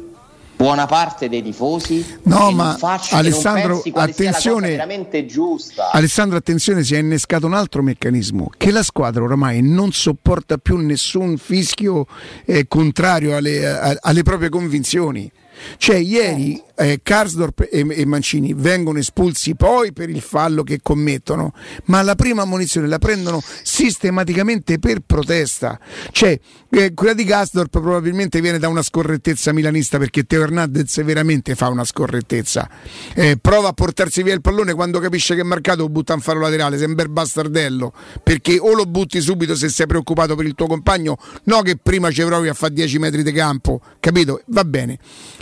buona 0.60 0.88
parte 0.88 1.30
dei 1.30 1.41
tifosi 1.41 2.20
no 2.24 2.51
ma 2.51 2.78
Alessandro 3.12 3.82
attenzione. 3.93 4.72
veramente 4.72 5.26
giusta. 5.26 5.91
Alessandro 5.91 6.36
attenzione 6.36 6.84
si 6.84 6.95
è 6.95 6.97
innescato 6.97 7.45
un 7.45 7.53
altro 7.53 7.82
meccanismo 7.82 8.49
che 8.57 8.70
la 8.72 8.84
squadra 8.84 9.24
oramai 9.24 9.62
non 9.62 9.93
sopporta 9.93 10.57
più 10.57 10.76
nessun 10.76 11.38
fischio 11.38 12.07
eh, 12.43 12.68
contrario 12.68 13.38
alle, 13.38 13.66
a, 13.66 13.97
alle 14.01 14.24
proprie 14.24 14.49
convinzioni. 14.49 15.32
Cioè 15.78 15.95
ieri 15.95 16.62
eh, 16.80 17.01
Karsdorp 17.03 17.67
e, 17.69 17.86
e, 17.89 18.05
Mancini 18.05 18.53
vengono 18.55 18.99
espulsi 18.99 19.55
poi 19.55 19.91
per 19.91 20.09
il 20.09 20.21
fallo 20.21 20.63
che 20.63 20.80
commettono, 20.82 21.53
ma 21.86 22.01
la 22.01 22.15
prima 22.15 22.43
ammonizione 22.43 22.88
la 22.88 22.99
prendono 22.99 23.41
sistematicamente 23.63 24.80
per 24.80 25.01
protesta. 25.05 25.77
Cioè, 26.11 26.39
eh, 26.69 26.93
quella 26.93 27.13
di 27.13 27.25
Karsdorp 27.25 27.80
probabilmente 27.80 28.39
viene 28.39 28.59
da 28.59 28.69
una 28.69 28.82
scorrettezza 28.82 29.51
milanista 29.51 29.97
perché 29.97 30.23
Teo 30.23 30.43
Hernandez 30.43 31.03
veramente 31.03 31.55
fa 31.55 31.67
una 31.67 31.84
scorrettezza. 31.84 32.69
Eh, 33.13 33.38
prova 33.41 33.69
a 33.69 33.73
portarsi 33.73 34.23
via 34.23 34.34
il 34.34 34.41
pallone 34.41 34.73
quando 34.73 34.99
capisce 34.99 35.36
che 35.36 35.41
è 35.41 35.43
marcato 35.43 35.82
lo 35.82 35.89
butta 35.89 36.13
in 36.13 36.21
faro 36.21 36.39
laterale, 36.39 36.77
sembra 36.77 37.03
il 37.03 37.11
bastardello, 37.11 37.93
perché 38.23 38.57
o 38.59 38.73
lo 38.73 38.86
butti 38.86 39.19
subito 39.19 39.55
se 39.55 39.69
sei 39.69 39.88
preoccupato 39.88 40.36
per 40.36 40.45
il 40.45 40.55
tuo 40.55 40.67
compagno, 40.67 41.17
no 41.45 41.61
che 41.61 41.77
prima 41.77 42.11
ci 42.11 42.23
provi 42.23 42.47
a 42.47 42.53
fare 42.53 42.73
10 42.73 42.99
metri 42.99 43.23
di 43.23 43.32
campo, 43.32 43.82
capito? 43.99 44.41
Va 44.47 44.63
bene. 44.63 44.99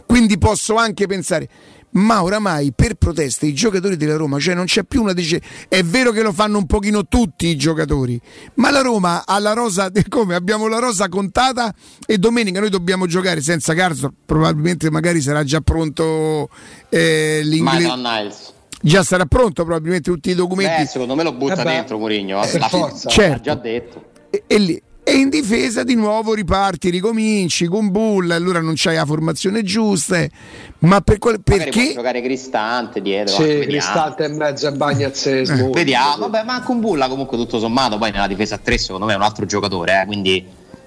Quindi 0.08 0.38
posso 0.38 0.76
anche 0.76 1.06
pensare, 1.06 1.27
ma 1.92 2.22
oramai 2.22 2.74
per 2.76 2.96
proteste 2.96 3.46
i 3.46 3.54
giocatori 3.54 3.96
della 3.96 4.16
Roma, 4.16 4.40
cioè 4.40 4.54
non 4.54 4.66
c'è 4.66 4.84
più 4.84 5.02
una 5.02 5.14
dice 5.14 5.42
è 5.68 5.82
vero 5.84 6.12
che 6.12 6.22
lo 6.22 6.32
fanno 6.32 6.58
un 6.58 6.66
pochino 6.66 7.08
tutti 7.08 7.48
i 7.48 7.56
giocatori, 7.56 8.20
ma 8.56 8.70
la 8.72 8.82
Roma 8.82 9.24
ha 9.26 9.40
la 9.40 9.54
rosa 9.54 9.92
come 10.10 10.36
abbiamo 10.36 10.68
la 10.68 10.80
rosa 10.80 11.08
contata 11.10 11.74
e 12.06 12.18
domenica 12.18 12.60
noi 12.60 12.70
dobbiamo 12.70 13.08
giocare 13.08 13.42
senza 13.42 13.74
Carso, 13.74 14.14
probabilmente 14.26 14.90
magari 14.92 15.22
sarà 15.22 15.44
già 15.44 15.62
pronto 15.62 16.50
eh, 16.90 17.42
l'inglese. 17.44 18.56
Già 18.80 19.02
sarà 19.02 19.26
pronto 19.26 19.64
probabilmente 19.64 20.12
tutti 20.12 20.30
i 20.30 20.36
documenti. 20.36 20.84
Beh, 20.84 20.88
secondo 20.88 21.16
me 21.16 21.24
lo 21.24 21.34
butta 21.34 21.62
eh 21.62 21.64
dentro 21.64 21.98
Mourinho, 21.98 22.44
eh, 22.44 22.60
l'ha 22.60 22.94
certo. 23.08 23.42
già 23.42 23.56
detto. 23.56 24.06
E, 24.30 24.44
e 24.46 24.58
lì 24.60 24.82
e 25.08 25.16
in 25.16 25.30
difesa 25.30 25.84
di 25.84 25.96
nuovo 25.96 26.34
riparti, 26.34 26.90
ricominci 26.90 27.68
con 27.68 27.92
Bull, 27.92 28.30
allora 28.30 28.60
non 28.60 28.74
c'hai 28.76 28.96
la 28.96 29.06
formazione 29.06 29.64
giusta. 29.64 30.28
Ma 30.80 31.00
per 31.00 31.18
quale, 31.18 31.40
perché 31.40 31.94
giocare 31.94 32.22
Cristante 32.22 33.02
dietro? 33.02 33.42
Sì, 33.42 33.60
Cristante 33.60 34.26
e 34.26 34.28
mezzo 34.28 34.68
e 34.68 34.74
Bagnazzese. 34.74 35.54
Eh. 35.54 35.70
Vediamo, 35.70 36.28
vabbè, 36.28 36.44
ma 36.44 36.62
con 36.62 36.82
Bulla 36.82 37.08
comunque 37.08 37.38
tutto 37.38 37.58
sommato, 37.58 37.98
poi 37.98 38.12
nella 38.12 38.28
difesa 38.28 38.56
a 38.56 38.58
3 38.58 38.78
secondo 38.78 39.06
me 39.06 39.14
è 39.14 39.16
un 39.16 39.22
altro 39.22 39.46
giocatore, 39.46 40.02
eh, 40.02 40.06
quindi 40.06 40.46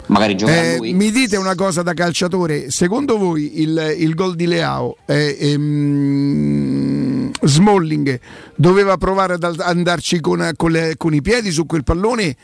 magari 0.09 0.37
gioca 0.37 0.53
eh, 0.53 0.77
lui. 0.77 0.93
Mi 0.93 1.11
dite 1.11 1.39
una 1.39 1.55
cosa 1.55 1.81
da 1.81 1.95
calciatore, 1.95 2.71
secondo 2.71 3.17
voi 3.17 3.63
il, 3.63 3.95
il 3.97 4.15
gol 4.15 4.37
di 4.37 4.47
Leao 4.47 4.99
è, 5.07 5.35
ehm, 5.41 7.31
Smalling 7.41 8.21
doveva 8.55 8.99
provare 8.99 9.33
ad 9.41 9.61
andarci 9.61 10.21
con, 10.21 10.51
con, 10.57 10.73
le, 10.73 10.97
con 10.99 11.15
i 11.15 11.23
piedi 11.23 11.51
su 11.51 11.65
quel 11.65 11.85
pallone? 11.85 12.37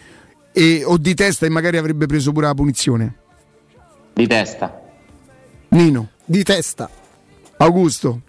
E, 0.59 0.85
o 0.87 0.97
di 0.97 1.13
testa 1.15 1.45
e 1.45 1.51
magari 1.51 1.77
avrebbe 1.77 2.07
preso 2.07 2.33
pure 2.33 2.47
la 2.47 2.55
punizione? 2.55 3.17
Di 4.15 4.27
testa. 4.27 4.81
Nino. 5.69 6.09
Di 6.25 6.43
testa. 6.43 6.89
Augusto. 7.59 8.23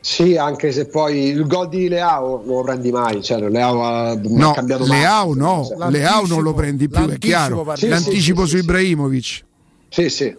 Sì, 0.00 0.36
anche 0.36 0.72
se 0.72 0.86
poi 0.86 1.28
il 1.28 1.46
gol 1.46 1.68
di 1.68 1.88
Leao 1.88 2.42
non 2.44 2.56
lo 2.56 2.62
prendi 2.62 2.90
mai, 2.90 3.22
cioè 3.22 3.38
Leao 3.48 3.84
ha, 3.84 4.14
no, 4.16 4.52
cambiato 4.52 4.86
Leao 4.86 5.34
no, 5.34 5.68
Leao 5.88 6.26
non 6.26 6.42
lo 6.42 6.52
prendi 6.52 6.88
più, 6.88 7.06
è 7.08 7.18
chiaro. 7.18 7.64
Sì, 7.76 7.86
L'anticipo 7.86 8.42
sì, 8.42 8.50
sì, 8.50 8.56
su 8.56 8.62
Ibrahimovic. 8.64 9.44
Sì, 9.88 10.08
sì, 10.08 10.36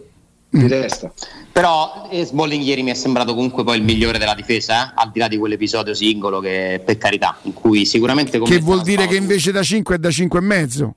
di 0.50 0.64
mm. 0.64 0.68
testa. 0.68 1.12
Però 1.52 2.08
eh, 2.10 2.24
Smalling 2.24 2.62
ieri 2.62 2.82
mi 2.82 2.90
è 2.90 2.94
sembrato 2.94 3.34
comunque 3.34 3.64
poi 3.64 3.78
il 3.78 3.82
migliore 3.82 4.18
della 4.18 4.34
difesa, 4.34 4.88
eh? 4.88 4.92
al 4.94 5.10
di 5.12 5.18
là 5.18 5.28
di 5.28 5.36
quell'episodio 5.36 5.94
singolo 5.94 6.40
che 6.40 6.80
per 6.84 6.98
carità, 6.98 7.36
in 7.42 7.52
cui 7.52 7.84
sicuramente... 7.84 8.40
Che 8.40 8.58
vuol 8.60 8.82
dire 8.82 9.06
che 9.06 9.16
invece 9.16 9.50
da 9.52 9.62
5 9.62 9.96
è 9.96 9.98
da 9.98 10.10
5 10.10 10.38
e 10.38 10.42
mezzo? 10.42 10.94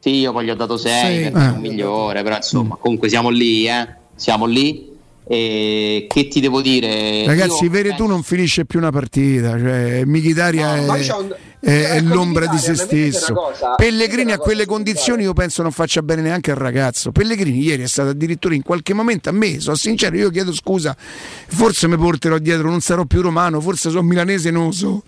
Sì, 0.00 0.10
io 0.16 0.32
poi 0.32 0.44
gli 0.44 0.50
ho 0.50 0.54
dato 0.54 0.76
6 0.76 1.30
perché 1.30 1.38
è 1.38 1.50
un 1.50 1.60
migliore, 1.60 2.22
però 2.22 2.36
insomma 2.36 2.74
mm. 2.74 2.80
comunque 2.80 3.08
siamo 3.08 3.28
lì, 3.28 3.66
eh? 3.66 3.86
siamo 4.14 4.46
lì. 4.46 4.94
E 5.28 6.06
che 6.08 6.28
ti 6.28 6.38
devo 6.38 6.60
dire? 6.62 7.26
Ragazzi, 7.26 7.68
Vere 7.68 7.96
tu 7.96 8.06
non 8.06 8.22
finisce 8.22 8.64
più 8.64 8.78
una 8.78 8.90
partita, 8.90 9.58
cioè 9.58 10.04
Michitaria 10.04 10.80
no, 10.82 10.94
è. 10.94 11.36
È, 11.60 11.70
è 11.70 12.00
l'ombra 12.00 12.46
di 12.46 12.58
se 12.58 12.74
stesso. 12.74 13.34
Cosa, 13.34 13.74
Pellegrini 13.74 14.32
a 14.32 14.38
quelle 14.38 14.66
condizioni 14.66 15.22
io 15.22 15.32
penso 15.32 15.62
non 15.62 15.72
faccia 15.72 16.02
bene 16.02 16.22
neanche 16.22 16.50
al 16.50 16.56
ragazzo. 16.56 17.12
Pellegrini 17.12 17.60
ieri 17.60 17.82
è 17.82 17.88
stato 17.88 18.10
addirittura 18.10 18.54
in 18.54 18.62
qualche 18.62 18.94
momento 18.94 19.28
a 19.28 19.32
me, 19.32 19.60
sono 19.60 19.76
sincero, 19.76 20.16
io 20.16 20.30
chiedo 20.30 20.52
scusa, 20.52 20.96
forse 20.96 21.88
mi 21.88 21.96
porterò 21.96 22.38
dietro, 22.38 22.68
non 22.68 22.80
sarò 22.80 23.04
più 23.04 23.20
romano, 23.20 23.60
forse 23.60 23.90
sono 23.90 24.02
milanese, 24.02 24.50
non 24.50 24.66
lo 24.66 24.72
so. 24.72 25.02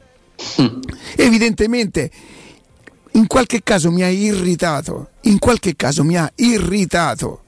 Mm. 0.61 0.81
Evidentemente 1.17 2.11
in 3.13 3.27
qualche 3.27 3.63
caso 3.63 3.91
mi 3.91 4.03
ha 4.03 4.09
irritato, 4.09 5.11
in 5.23 5.39
qualche 5.39 5.75
caso 5.75 6.05
mi 6.05 6.17
ha 6.17 6.31
irritato 6.37 7.43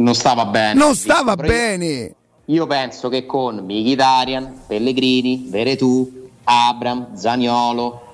non 0.00 0.14
stava 0.14 0.46
bene. 0.46 0.74
Non 0.78 0.94
stava 0.94 1.36
bene. 1.36 2.14
Io 2.46 2.66
penso 2.66 3.08
che 3.08 3.26
con 3.26 3.56
Mkhitaryan, 3.56 4.62
Pellegrini, 4.66 5.46
Veretù, 5.48 6.28
Abram, 6.44 7.14
Zaniolo 7.14 8.08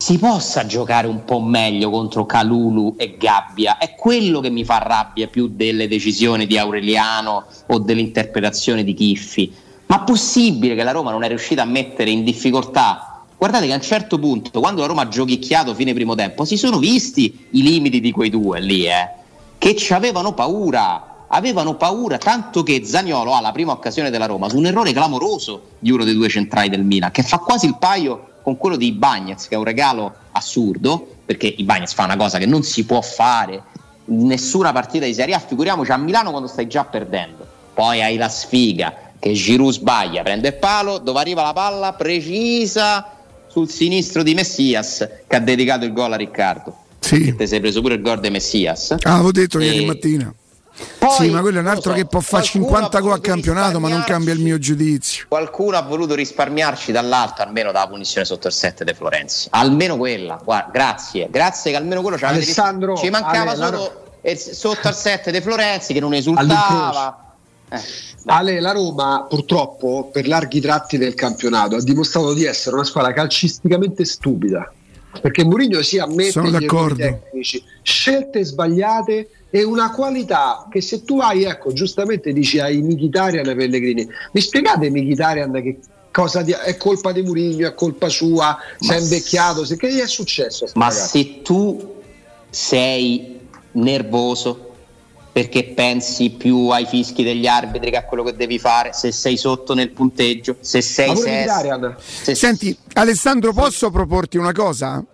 si 0.00 0.16
possa 0.16 0.64
giocare 0.64 1.06
un 1.06 1.24
po' 1.26 1.40
meglio 1.40 1.90
contro 1.90 2.24
Calulu 2.24 2.94
e 2.96 3.18
Gabbia. 3.18 3.76
È 3.76 3.94
quello 3.94 4.40
che 4.40 4.48
mi 4.48 4.64
fa 4.64 4.78
rabbia 4.78 5.28
più 5.28 5.48
delle 5.48 5.88
decisioni 5.88 6.46
di 6.46 6.56
Aureliano 6.56 7.44
o 7.66 7.78
dell'interpretazione 7.78 8.82
di 8.82 8.94
Chiffi. 8.94 9.52
Ma 9.86 10.00
possibile 10.00 10.74
che 10.74 10.84
la 10.84 10.92
Roma 10.92 11.10
non 11.10 11.22
è 11.22 11.28
riuscita 11.28 11.60
a 11.62 11.66
mettere 11.66 12.08
in 12.08 12.24
difficoltà? 12.24 13.24
Guardate 13.36 13.66
che 13.66 13.72
a 13.72 13.76
un 13.76 13.82
certo 13.82 14.18
punto, 14.18 14.58
quando 14.58 14.80
la 14.80 14.86
Roma 14.86 15.02
ha 15.02 15.08
giochicchiato 15.08 15.74
fine 15.74 15.92
primo 15.92 16.14
tempo, 16.14 16.46
si 16.46 16.56
sono 16.56 16.78
visti 16.78 17.48
i 17.50 17.62
limiti 17.62 18.00
di 18.00 18.10
quei 18.10 18.30
due 18.30 18.58
lì, 18.58 18.86
eh, 18.86 19.06
che 19.58 19.76
ci 19.76 19.92
avevano 19.92 20.32
paura 20.32 21.04
avevano 21.32 21.76
paura 21.76 22.18
tanto 22.18 22.64
che 22.64 22.84
Zagnolo 22.84 23.34
ha 23.34 23.40
la 23.40 23.52
prima 23.52 23.70
occasione 23.70 24.10
della 24.10 24.26
Roma 24.26 24.48
su 24.48 24.56
un 24.56 24.66
errore 24.66 24.92
clamoroso 24.92 25.62
di 25.78 25.92
uno 25.92 26.02
dei 26.02 26.14
due 26.14 26.28
centrali 26.28 26.68
del 26.68 26.82
Milan 26.82 27.12
che 27.12 27.22
fa 27.22 27.38
quasi 27.38 27.66
il 27.66 27.76
paio 27.78 28.29
con 28.42 28.56
quello 28.56 28.76
di 28.76 28.92
Bagnez 28.92 29.48
che 29.48 29.54
è 29.54 29.58
un 29.58 29.64
regalo 29.64 30.14
assurdo 30.32 31.06
perché 31.24 31.46
i 31.46 31.62
Bagnez 31.64 31.92
fa 31.92 32.04
una 32.04 32.16
cosa 32.16 32.38
che 32.38 32.46
non 32.46 32.62
si 32.62 32.84
può 32.84 33.00
fare. 33.00 33.62
In 34.06 34.26
nessuna 34.26 34.72
partita 34.72 35.04
di 35.04 35.14
Serie 35.14 35.34
A 35.34 35.38
figuriamoci 35.38 35.92
a 35.92 35.96
Milano 35.96 36.30
quando 36.30 36.48
stai 36.48 36.66
già 36.66 36.84
perdendo. 36.84 37.46
Poi 37.72 38.02
hai 38.02 38.16
la 38.16 38.28
sfiga 38.28 39.12
che 39.18 39.32
Giroud 39.32 39.72
sbaglia 39.72 40.22
prende 40.22 40.48
il 40.48 40.54
palo 40.54 40.98
dove 40.98 41.20
arriva 41.20 41.42
la 41.42 41.52
palla 41.52 41.92
precisa 41.92 43.12
sul 43.46 43.68
sinistro 43.68 44.22
di 44.22 44.34
Messias 44.34 45.08
che 45.26 45.36
ha 45.36 45.40
dedicato 45.40 45.84
il 45.84 45.92
gol 45.92 46.12
a 46.12 46.16
Riccardo. 46.16 46.76
Sì. 46.98 47.34
ti 47.34 47.46
sei 47.46 47.60
preso 47.60 47.80
pure 47.80 47.94
il 47.94 48.02
gol 48.02 48.20
di 48.20 48.30
Messias. 48.30 48.96
Ah, 49.02 49.14
avevo 49.14 49.32
detto 49.32 49.58
e... 49.58 49.64
ieri 49.64 49.84
mattina 49.84 50.34
poi, 50.98 51.10
sì, 51.10 51.30
ma 51.30 51.40
quello 51.40 51.58
è 51.58 51.60
un 51.60 51.66
altro 51.66 51.90
so, 51.90 51.96
che 51.96 52.06
può 52.06 52.20
fare 52.20 52.44
50 52.44 53.00
gol 53.00 53.12
a 53.12 53.20
campionato, 53.20 53.80
ma 53.80 53.88
non 53.88 54.02
cambia 54.04 54.32
il 54.32 54.40
mio 54.40 54.58
giudizio. 54.58 55.24
Qualcuno 55.28 55.76
ha 55.76 55.82
voluto 55.82 56.14
risparmiarci 56.14 56.92
dall'alto 56.92 57.42
almeno 57.42 57.72
dalla 57.72 57.88
punizione 57.88 58.26
sotto 58.26 58.46
il 58.46 58.52
7 58.52 58.84
De 58.84 58.94
Florenzi. 58.94 59.48
Almeno 59.50 59.96
quella, 59.96 60.40
guarda, 60.42 60.70
grazie, 60.72 61.28
grazie 61.30 61.70
che 61.70 61.76
almeno 61.76 62.02
quello 62.02 62.16
c'era. 62.16 62.30
Alessandro, 62.30 62.96
ci 62.96 63.10
mancava 63.10 63.52
Ale, 63.52 63.64
solo 63.64 64.04
la... 64.20 64.36
sotto 64.36 64.88
al 64.88 64.94
7 64.94 65.30
De 65.30 65.40
Florenzi 65.40 65.92
che 65.92 66.00
non 66.00 66.14
esultava. 66.14 67.34
Eh, 67.68 67.80
Ale, 68.26 68.60
la 68.60 68.72
Roma 68.72 69.26
purtroppo 69.28 70.10
per 70.12 70.26
larghi 70.26 70.60
tratti 70.60 70.98
del 70.98 71.14
campionato 71.14 71.76
ha 71.76 71.82
dimostrato 71.82 72.34
di 72.34 72.44
essere 72.44 72.74
una 72.74 72.84
squadra 72.84 73.12
calcisticamente 73.12 74.04
stupida 74.04 74.70
perché 75.20 75.44
Mourinho 75.44 75.82
si 75.82 75.98
ammette 75.98 76.30
Sono 76.30 76.50
d'accordo. 76.50 76.96
tecnici, 76.96 77.62
scelte 77.82 78.44
sbagliate 78.44 79.28
e 79.50 79.64
una 79.64 79.90
qualità 79.90 80.66
che 80.70 80.80
se 80.80 81.04
tu 81.04 81.20
hai, 81.20 81.44
ecco, 81.44 81.72
giustamente 81.72 82.32
dici 82.32 82.58
hai 82.58 82.80
Michitarian 82.80 83.48
e 83.48 83.54
Pellegrini. 83.54 84.08
Mi 84.32 84.40
spiegate 84.40 84.90
Michitarian 84.90 85.52
che 85.52 85.78
cosa 86.10 86.42
di, 86.42 86.52
è 86.52 86.76
colpa 86.76 87.12
di 87.12 87.22
Murigno, 87.22 87.68
è 87.68 87.74
colpa 87.74 88.08
sua, 88.08 88.56
si 88.78 88.92
è 88.92 88.98
invecchiato, 88.98 89.64
se, 89.64 89.76
che 89.76 89.92
gli 89.92 89.98
è 89.98 90.06
successo? 90.06 90.66
Ma 90.74 90.88
ragazzo? 90.88 91.06
se 91.08 91.42
tu 91.42 91.94
sei 92.48 93.38
nervoso 93.72 94.68
perché 95.32 95.64
pensi 95.64 96.30
più 96.30 96.68
ai 96.70 96.86
fischi 96.86 97.22
degli 97.22 97.46
arbitri 97.46 97.90
che 97.90 97.96
a 97.96 98.04
quello 98.04 98.24
che 98.24 98.34
devi 98.34 98.58
fare, 98.58 98.92
se 98.92 99.12
sei 99.12 99.36
sotto 99.36 99.74
nel 99.74 99.90
punteggio, 99.90 100.56
se 100.60 100.82
sei 100.82 101.16
sesto. 101.16 101.96
Se 101.96 102.34
Senti, 102.34 102.76
Alessandro, 102.94 103.52
posso 103.52 103.90
proporti 103.90 104.38
una 104.38 104.52
cosa? 104.52 105.04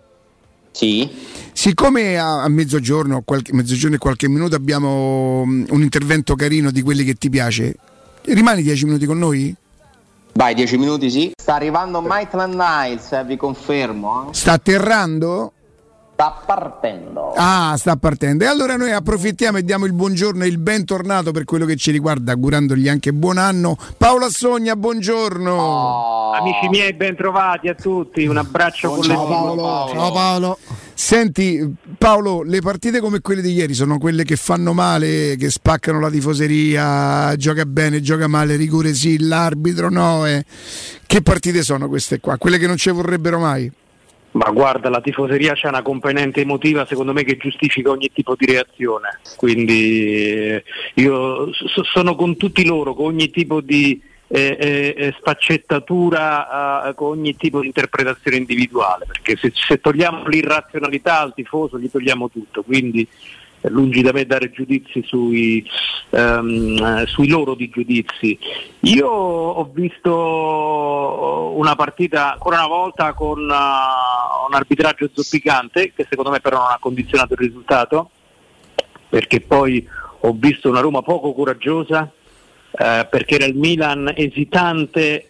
Sì. 0.77 1.09
Siccome 1.53 2.19
a, 2.19 2.43
a 2.43 2.47
mezzogiorno, 2.49 3.23
qualche, 3.25 3.51
mezzogiorno 3.51 3.95
e 3.95 3.97
qualche 3.97 4.29
minuto 4.29 4.55
abbiamo 4.55 5.41
um, 5.41 5.65
un 5.69 5.81
intervento 5.81 6.35
carino 6.35 6.69
di 6.69 6.83
quelli 6.83 7.03
che 7.03 7.15
ti 7.15 7.31
piace, 7.31 7.75
rimani 8.25 8.61
dieci 8.61 8.85
minuti 8.85 9.07
con 9.07 9.17
noi? 9.17 9.55
Vai, 10.33 10.53
dieci 10.53 10.77
minuti 10.77 11.09
sì. 11.09 11.31
Sta 11.35 11.55
arrivando 11.55 11.99
Maitland 11.99 12.53
Niles, 12.53 13.11
eh, 13.11 13.23
vi 13.25 13.37
confermo. 13.37 14.29
Eh. 14.29 14.35
Sta 14.35 14.51
atterrando? 14.51 15.53
Sta 16.17 16.41
partendo. 16.43 17.31
Ah, 17.35 17.75
sta 17.77 17.95
partendo. 17.95 18.43
E 18.43 18.47
allora 18.47 18.75
noi 18.75 18.91
approfittiamo 18.91 19.59
e 19.59 19.63
diamo 19.63 19.85
il 19.85 19.93
buongiorno 19.93 20.45
e 20.45 20.47
il 20.47 20.57
bentornato 20.57 21.29
per 21.29 21.43
quello 21.43 21.63
che 21.65 21.75
ci 21.75 21.91
riguarda, 21.91 22.31
augurandogli 22.31 22.89
anche 22.89 23.13
buon 23.13 23.37
anno. 23.37 23.77
Paola 23.99 24.27
Sogna, 24.27 24.75
buongiorno. 24.75 25.51
Oh. 25.53 26.31
Amici 26.31 26.69
miei, 26.69 26.93
bentrovati 26.93 27.67
a 27.67 27.75
tutti. 27.75 28.25
Un 28.25 28.37
abbraccio 28.37 28.89
con 28.89 29.03
Ciao 29.03 29.27
Paolo. 29.27 29.61
Paolo. 29.61 29.93
Ciao 29.93 30.11
Paolo. 30.11 30.57
Senti 30.95 31.75
Paolo, 31.99 32.41
le 32.41 32.61
partite 32.61 32.99
come 32.99 33.21
quelle 33.21 33.43
di 33.43 33.51
ieri 33.51 33.75
sono 33.75 33.99
quelle 33.99 34.23
che 34.23 34.37
fanno 34.37 34.73
male, 34.73 35.35
che 35.37 35.51
spaccano 35.51 35.99
la 35.99 36.09
tifoseria, 36.09 37.35
gioca 37.35 37.63
bene, 37.67 38.01
gioca 38.01 38.25
male, 38.25 38.55
rigore 38.55 38.95
sì, 38.95 39.19
l'arbitro 39.19 39.91
no. 39.91 40.25
Eh. 40.25 40.43
Che 41.05 41.21
partite 41.21 41.61
sono 41.61 41.87
queste 41.87 42.19
qua? 42.19 42.39
Quelle 42.39 42.57
che 42.57 42.65
non 42.65 42.75
ci 42.77 42.89
vorrebbero 42.89 43.37
mai? 43.37 43.71
Ma 44.37 44.51
guarda, 44.51 44.89
la 44.89 45.01
tifoseria 45.01 45.53
c'è 45.53 45.67
una 45.67 45.81
componente 45.81 46.41
emotiva 46.41 46.85
secondo 46.85 47.11
me 47.11 47.23
che 47.23 47.37
giustifica 47.37 47.89
ogni 47.89 48.11
tipo 48.13 48.35
di 48.35 48.45
reazione, 48.45 49.19
quindi 49.35 50.13
eh, 50.25 50.63
io 50.95 51.49
sono 51.91 52.15
con 52.15 52.37
tutti 52.37 52.63
loro, 52.63 52.93
con 52.93 53.07
ogni 53.07 53.31
tipo 53.31 53.61
di 53.61 53.99
eh, 54.27 54.55
eh, 54.59 54.95
eh 54.95 55.15
sfaccettatura, 55.17 56.93
con 56.95 57.17
ogni 57.17 57.35
tipo 57.35 57.61
di 57.61 57.65
interpretazione 57.65 58.37
individuale, 58.37 59.05
perché 59.07 59.37
se, 59.37 59.51
se 59.55 59.81
togliamo 59.81 60.27
l'irrazionalità 60.27 61.19
al 61.19 61.33
tifoso 61.33 61.79
gli 61.79 61.89
togliamo 61.89 62.29
tutto, 62.29 62.61
quindi 62.61 63.07
lungi 63.69 64.01
da 64.01 64.11
me 64.11 64.25
dare 64.25 64.51
giudizi 64.51 65.03
sui, 65.05 65.67
um, 66.09 67.05
sui 67.05 67.27
loro 67.27 67.55
di 67.55 67.69
giudizi. 67.69 68.37
Io 68.81 69.07
ho 69.07 69.69
visto 69.73 71.53
una 71.55 71.75
partita 71.75 72.33
ancora 72.33 72.57
una 72.57 72.67
volta 72.67 73.13
con 73.13 73.39
uh, 73.39 74.47
un 74.47 74.53
arbitraggio 74.53 75.09
zoppicante 75.13 75.93
che 75.95 76.05
secondo 76.09 76.31
me 76.31 76.39
però 76.39 76.57
non 76.57 76.71
ha 76.71 76.77
condizionato 76.79 77.33
il 77.33 77.39
risultato 77.39 78.09
perché 79.09 79.41
poi 79.41 79.87
ho 80.21 80.33
visto 80.33 80.69
una 80.69 80.81
Roma 80.81 81.01
poco 81.01 81.33
coraggiosa 81.33 82.11
eh, 82.71 83.07
perché 83.09 83.35
era 83.35 83.45
il 83.45 83.55
Milan 83.55 84.11
esitante, 84.15 85.29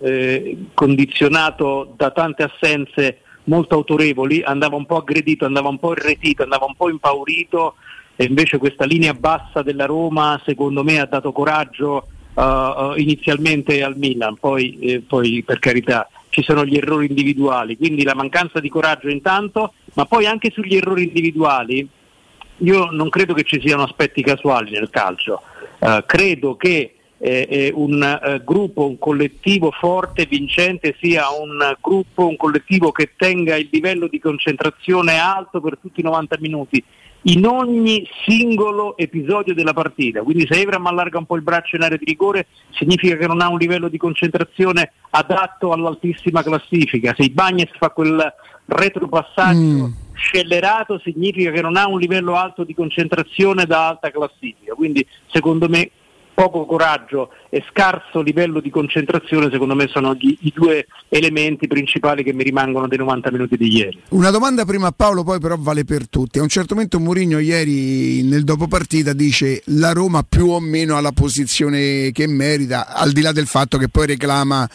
eh, 0.00 0.56
condizionato 0.74 1.92
da 1.96 2.10
tante 2.10 2.42
assenze 2.42 3.20
molto 3.48 3.74
autorevoli, 3.74 4.42
andava 4.42 4.76
un 4.76 4.86
po' 4.86 4.98
aggredito, 4.98 5.44
andava 5.44 5.68
un 5.68 5.78
po' 5.78 5.92
irretito, 5.92 6.42
andava 6.42 6.66
un 6.66 6.74
po' 6.76 6.88
impaurito. 6.88 7.74
E 8.14 8.24
invece 8.24 8.58
questa 8.58 8.84
linea 8.84 9.14
bassa 9.14 9.62
della 9.62 9.86
Roma 9.86 10.40
secondo 10.44 10.82
me 10.82 10.98
ha 10.98 11.06
dato 11.06 11.30
coraggio 11.30 12.08
uh, 12.34 12.96
inizialmente 12.96 13.82
al 13.82 13.96
Milan, 13.96 14.36
poi, 14.36 14.78
eh, 14.80 15.00
poi 15.06 15.42
per 15.44 15.60
carità 15.60 16.08
ci 16.28 16.42
sono 16.42 16.64
gli 16.64 16.76
errori 16.76 17.06
individuali, 17.06 17.76
quindi 17.76 18.02
la 18.02 18.14
mancanza 18.14 18.58
di 18.58 18.68
coraggio 18.68 19.08
intanto, 19.08 19.72
ma 19.94 20.04
poi 20.04 20.26
anche 20.26 20.50
sugli 20.50 20.76
errori 20.76 21.04
individuali. 21.04 21.88
Io 22.62 22.90
non 22.90 23.08
credo 23.08 23.34
che 23.34 23.44
ci 23.44 23.60
siano 23.60 23.84
aspetti 23.84 24.20
casuali 24.20 24.72
nel 24.72 24.90
calcio, 24.90 25.42
uh, 25.78 26.04
credo 26.04 26.56
che 26.56 26.97
eh, 27.18 27.72
un 27.74 28.02
eh, 28.02 28.42
gruppo, 28.44 28.86
un 28.86 28.98
collettivo 28.98 29.70
forte, 29.70 30.26
vincente, 30.26 30.96
sia 31.00 31.30
un 31.30 31.76
gruppo, 31.80 32.26
un 32.26 32.36
collettivo 32.36 32.92
che 32.92 33.12
tenga 33.16 33.56
il 33.56 33.68
livello 33.70 34.06
di 34.06 34.18
concentrazione 34.18 35.18
alto 35.18 35.60
per 35.60 35.78
tutti 35.80 36.00
i 36.00 36.04
90 36.04 36.36
minuti 36.40 36.82
in 37.22 37.44
ogni 37.46 38.08
singolo 38.24 38.96
episodio 38.96 39.52
della 39.52 39.72
partita. 39.72 40.22
Quindi 40.22 40.46
se 40.48 40.60
Evram 40.60 40.86
allarga 40.86 41.18
un 41.18 41.26
po' 41.26 41.36
il 41.36 41.42
braccio 41.42 41.76
in 41.76 41.82
area 41.82 41.96
di 41.96 42.04
rigore 42.04 42.46
significa 42.70 43.16
che 43.16 43.26
non 43.26 43.40
ha 43.40 43.48
un 43.48 43.58
livello 43.58 43.88
di 43.88 43.98
concentrazione 43.98 44.92
adatto 45.10 45.72
all'altissima 45.72 46.42
classifica. 46.42 47.14
Se 47.16 47.28
Bagnets 47.30 47.76
fa 47.76 47.90
quel 47.90 48.32
retropassaggio 48.66 49.58
mm. 49.58 49.92
scellerato 50.14 51.00
significa 51.00 51.50
che 51.50 51.62
non 51.62 51.76
ha 51.76 51.88
un 51.88 51.98
livello 51.98 52.36
alto 52.36 52.64
di 52.64 52.74
concentrazione 52.74 53.66
da 53.66 53.88
alta 53.88 54.10
classifica. 54.10 54.74
Quindi 54.74 55.04
secondo 55.26 55.68
me 55.68 55.90
poco 56.38 56.66
coraggio 56.66 57.30
e 57.48 57.64
scarso 57.68 58.20
livello 58.20 58.60
di 58.60 58.70
concentrazione 58.70 59.50
secondo 59.50 59.74
me 59.74 59.88
sono 59.88 60.14
gli, 60.14 60.36
i 60.42 60.52
due 60.54 60.86
elementi 61.08 61.66
principali 61.66 62.22
che 62.22 62.32
mi 62.32 62.44
rimangono 62.44 62.86
dei 62.86 62.96
90 62.96 63.32
minuti 63.32 63.56
di 63.56 63.76
ieri. 63.76 64.00
Una 64.10 64.30
domanda 64.30 64.64
prima 64.64 64.86
a 64.86 64.92
Paolo, 64.92 65.24
poi 65.24 65.40
però 65.40 65.56
vale 65.58 65.84
per 65.84 66.08
tutti. 66.08 66.38
A 66.38 66.42
un 66.42 66.48
certo 66.48 66.74
momento 66.74 67.00
Mourinho 67.00 67.40
ieri 67.40 68.22
nel 68.22 68.44
dopopartita 68.44 69.14
dice 69.14 69.62
la 69.64 69.90
Roma 69.90 70.22
più 70.22 70.50
o 70.50 70.60
meno 70.60 70.96
ha 70.96 71.00
la 71.00 71.10
posizione 71.10 72.12
che 72.12 72.28
merita, 72.28 72.86
al 72.86 73.10
di 73.10 73.20
là 73.20 73.32
del 73.32 73.48
fatto 73.48 73.76
che 73.76 73.88
poi 73.88 74.06
reclama 74.06 74.68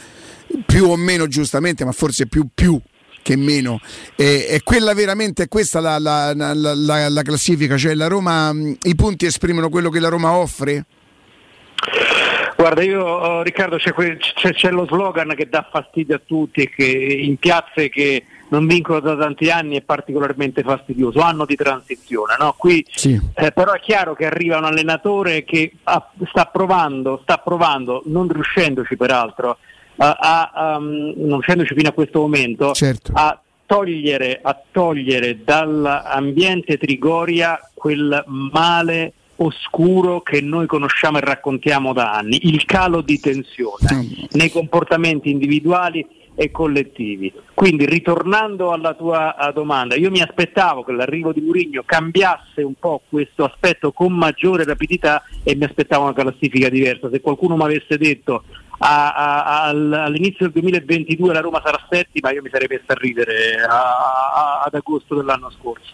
più 0.66 0.89
o 0.89 0.97
meno 0.97 1.28
giustamente, 1.28 1.86
ma 1.86 1.93
forse 1.93 2.28
più 2.28 2.45
più 2.53 2.78
che 3.22 3.38
meno. 3.38 3.80
E, 4.18 4.47
è 4.47 4.61
quella 4.64 4.93
veramente, 4.93 5.43
è 5.43 5.47
questa 5.47 5.80
la, 5.80 5.97
la, 5.97 6.34
la, 6.34 7.07
la, 7.07 7.22
classifica, 7.22 7.78
cioè 7.78 7.95
la 7.95 8.07
Roma, 8.07 8.53
i 8.82 8.95
punti 8.95 9.26
esprimono 9.26 9.70
quello 9.70 9.89
che 9.89 10.01
la 10.01 10.09
Roma 10.09 10.34
offre? 10.34 10.88
Guarda, 12.64 12.82
io 12.82 13.03
oh, 13.03 13.41
Riccardo 13.41 13.76
c'è, 13.76 13.91
c'è, 13.91 14.53
c'è, 14.53 14.72
lo 14.72 14.86
slogan 14.86 15.34
che 15.36 15.49
dà 15.49 15.68
fastidio 15.70 16.16
a 16.16 16.22
tutti 16.26 16.61
e 16.61 16.70
che 16.70 16.86
in 16.86 17.36
piazze 17.36 17.89
che 17.89 18.24
non 18.47 18.68
vincono 18.68 19.01
da 19.01 19.18
tanti 19.18 19.49
anni 19.49 19.76
è 19.76 19.82
particolarmente 19.82 20.64
fastidioso, 20.64 21.20
anno 21.20 21.43
di 21.43 21.57
transizione. 21.57 22.36
No? 22.39 22.55
Qui 22.57 22.86
sì. 22.89 23.20
eh, 23.36 23.51
però 23.51 23.74
è 23.74 23.82
chiaro 23.82 24.16
che 24.16 24.26
arriva 24.26 24.59
un 24.59 24.64
allenatore 24.64 25.43
che 25.43 25.74
ha, 25.84 26.09
sta 26.30 26.45
provando, 26.45 27.20
sta 27.24 27.38
provando, 27.38 28.01
non 28.05 28.30
riuscendoci 28.30 28.95
peraltro, 28.95 29.57
a, 29.97 30.49
a, 30.53 30.78
um, 30.78 31.16
non 31.18 31.32
riuscendoci 31.41 31.76
fino 31.76 31.89
a 31.89 31.91
questo 31.91 32.22
momento, 32.22 32.72
certo. 32.72 33.11
a 33.14 33.38
togliere, 33.66 34.39
a 34.41 34.57
togliere 34.72 35.43
dall'ambiente 35.43 36.78
Trigoria 36.78 37.59
quel 37.74 38.24
male 38.28 39.11
oscuro 39.38 40.21
che 40.21 40.41
noi 40.41 40.67
conosciamo 40.67 41.17
e 41.17 41.21
raccontiamo 41.21 41.93
da 41.93 42.13
anni, 42.13 42.47
il 42.47 42.65
calo 42.65 43.01
di 43.01 43.19
tensione 43.19 43.93
mm. 43.93 44.23
nei 44.31 44.51
comportamenti 44.51 45.29
individuali 45.29 46.05
e 46.36 46.51
collettivi. 46.51 47.31
Quindi 47.53 47.86
ritornando 47.86 48.71
alla 48.71 48.93
tua 48.93 49.36
domanda, 49.53 49.95
io 49.95 50.09
mi 50.09 50.21
aspettavo 50.21 50.84
che 50.84 50.91
l'arrivo 50.91 51.31
di 51.31 51.41
Murigno 51.41 51.84
cambiasse 51.86 52.61
un 52.63 52.73
po' 52.73 53.01
questo 53.07 53.43
aspetto 53.43 53.91
con 53.91 54.13
maggiore 54.13 54.63
rapidità 54.63 55.23
e 55.43 55.55
mi 55.55 55.65
aspettavo 55.65 56.03
una 56.05 56.13
classifica 56.13 56.69
diversa. 56.69 57.09
Se 57.11 57.21
qualcuno 57.21 57.55
mi 57.55 57.63
avesse 57.63 57.97
detto 57.97 58.43
a, 58.79 59.13
a, 59.13 59.63
all'inizio 59.65 60.49
del 60.49 60.61
2022 60.61 61.34
la 61.34 61.39
Roma 61.39 61.61
sarà 61.63 61.86
settima, 61.89 62.31
io 62.31 62.41
mi 62.41 62.49
sarei 62.51 62.67
messo 62.67 62.86
a 62.88 62.95
ridere 62.95 63.61
a, 63.61 64.63
ad 64.65 64.73
agosto 64.73 65.15
dell'anno 65.15 65.51
scorso. 65.51 65.91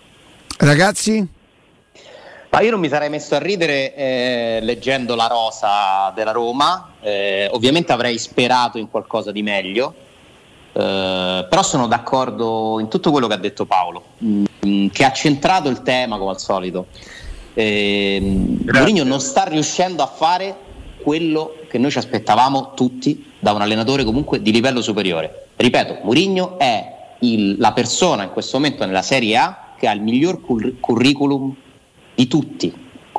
Ragazzi? 0.58 1.38
Ma 2.52 2.62
io 2.62 2.72
non 2.72 2.80
mi 2.80 2.90
sarei 2.90 3.10
messo 3.10 3.36
a 3.36 3.38
ridere 3.38 3.94
eh, 3.94 4.60
leggendo 4.64 5.14
la 5.14 5.28
rosa 5.28 6.12
della 6.16 6.32
Roma, 6.32 6.94
eh, 7.00 7.48
ovviamente 7.52 7.92
avrei 7.92 8.18
sperato 8.18 8.80
in 8.80 8.90
qualcosa 8.90 9.32
di 9.32 9.44
meglio, 9.44 9.94
eh, 10.74 11.46
però 11.48 11.62
sono 11.62 11.86
d'accordo 11.86 12.80
in 12.80 12.88
tutto 12.88 13.12
quello 13.12 13.28
che 13.28 13.34
ha 13.36 13.38
detto 13.38 13.66
Paolo, 13.66 14.04
mh, 14.18 14.44
mm, 14.66 14.88
che 14.88 15.06
ha 15.06 15.12
centrato 15.12 15.70
il 15.70 15.84
tema 15.84 16.18
come 16.18 16.32
al 16.32 16.40
solito. 16.40 16.88
Eh, 17.54 18.20
Mourinho 18.66 19.04
non 19.04 19.20
sta 19.20 19.44
riuscendo 19.44 20.02
a 20.02 20.08
fare 20.08 20.56
quello 21.04 21.56
che 21.70 21.78
noi 21.78 21.92
ci 21.92 22.00
aspettavamo 22.00 22.74
tutti 22.74 23.32
da 23.38 23.52
un 23.52 23.62
allenatore 23.62 24.04
comunque 24.04 24.42
di 24.42 24.52
livello 24.52 24.82
superiore. 24.82 25.50
Ripeto, 25.56 26.00
Mourinho 26.02 26.58
è 26.58 26.96
il, 27.20 27.60
la 27.60 27.74
persona 27.74 28.24
in 28.24 28.32
questo 28.32 28.58
momento 28.58 28.84
nella 28.88 29.04
Serie 29.04 29.38
A 29.38 29.58
che 29.78 29.88
ha 29.88 29.92
il 29.92 30.02
miglior 30.02 30.42
cur- 30.42 30.80
curriculum 30.80 31.56
di 32.20 32.28
tutti, 32.28 32.74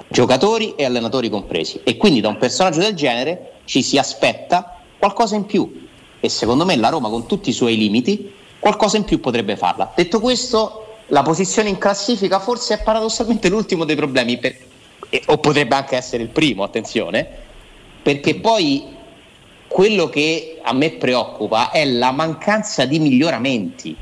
giocatori 0.09 0.75
e 0.75 0.85
allenatori 0.85 1.31
compresi. 1.31 1.81
E 1.85 1.97
quindi 1.97 2.21
da 2.21 2.29
un 2.29 2.37
personaggio 2.37 2.81
del 2.81 2.93
genere 2.93 3.53
ci 3.65 3.83
si 3.83 3.97
aspetta 3.97 4.77
qualcosa 4.99 5.37
in 5.37 5.47
più. 5.47 5.89
E 6.21 6.29
secondo 6.29 6.67
me 6.67 6.77
la 6.77 6.91
Roma, 6.91 7.09
con 7.09 7.27
tutti 7.27 7.49
i 7.49 7.55
suoi 7.55 7.79
limiti, 7.79 8.31
qualcosa 8.59 8.99
in 8.99 9.05
più 9.05 9.19
potrebbe 9.19 9.57
farla. 9.57 9.91
Detto 9.97 10.21
questo, 10.21 10.97
la 11.07 11.23
posizione 11.23 11.71
in 11.71 11.79
classifica 11.79 12.41
forse 12.41 12.75
è 12.75 12.83
paradossalmente 12.83 13.49
l'ultimo 13.49 13.87
dei 13.87 13.97
problemi, 13.97 14.37
per, 14.37 14.55
o 15.29 15.39
potrebbe 15.39 15.77
anche 15.77 15.97
essere 15.97 16.23
il 16.23 16.29
primo, 16.29 16.63
attenzione, 16.63 17.27
perché 18.03 18.35
poi 18.35 18.85
quello 19.67 20.11
che 20.11 20.59
a 20.63 20.75
me 20.75 20.91
preoccupa 20.91 21.71
è 21.71 21.87
la 21.87 22.11
mancanza 22.11 22.85
di 22.85 22.99
miglioramenti. 22.99 23.97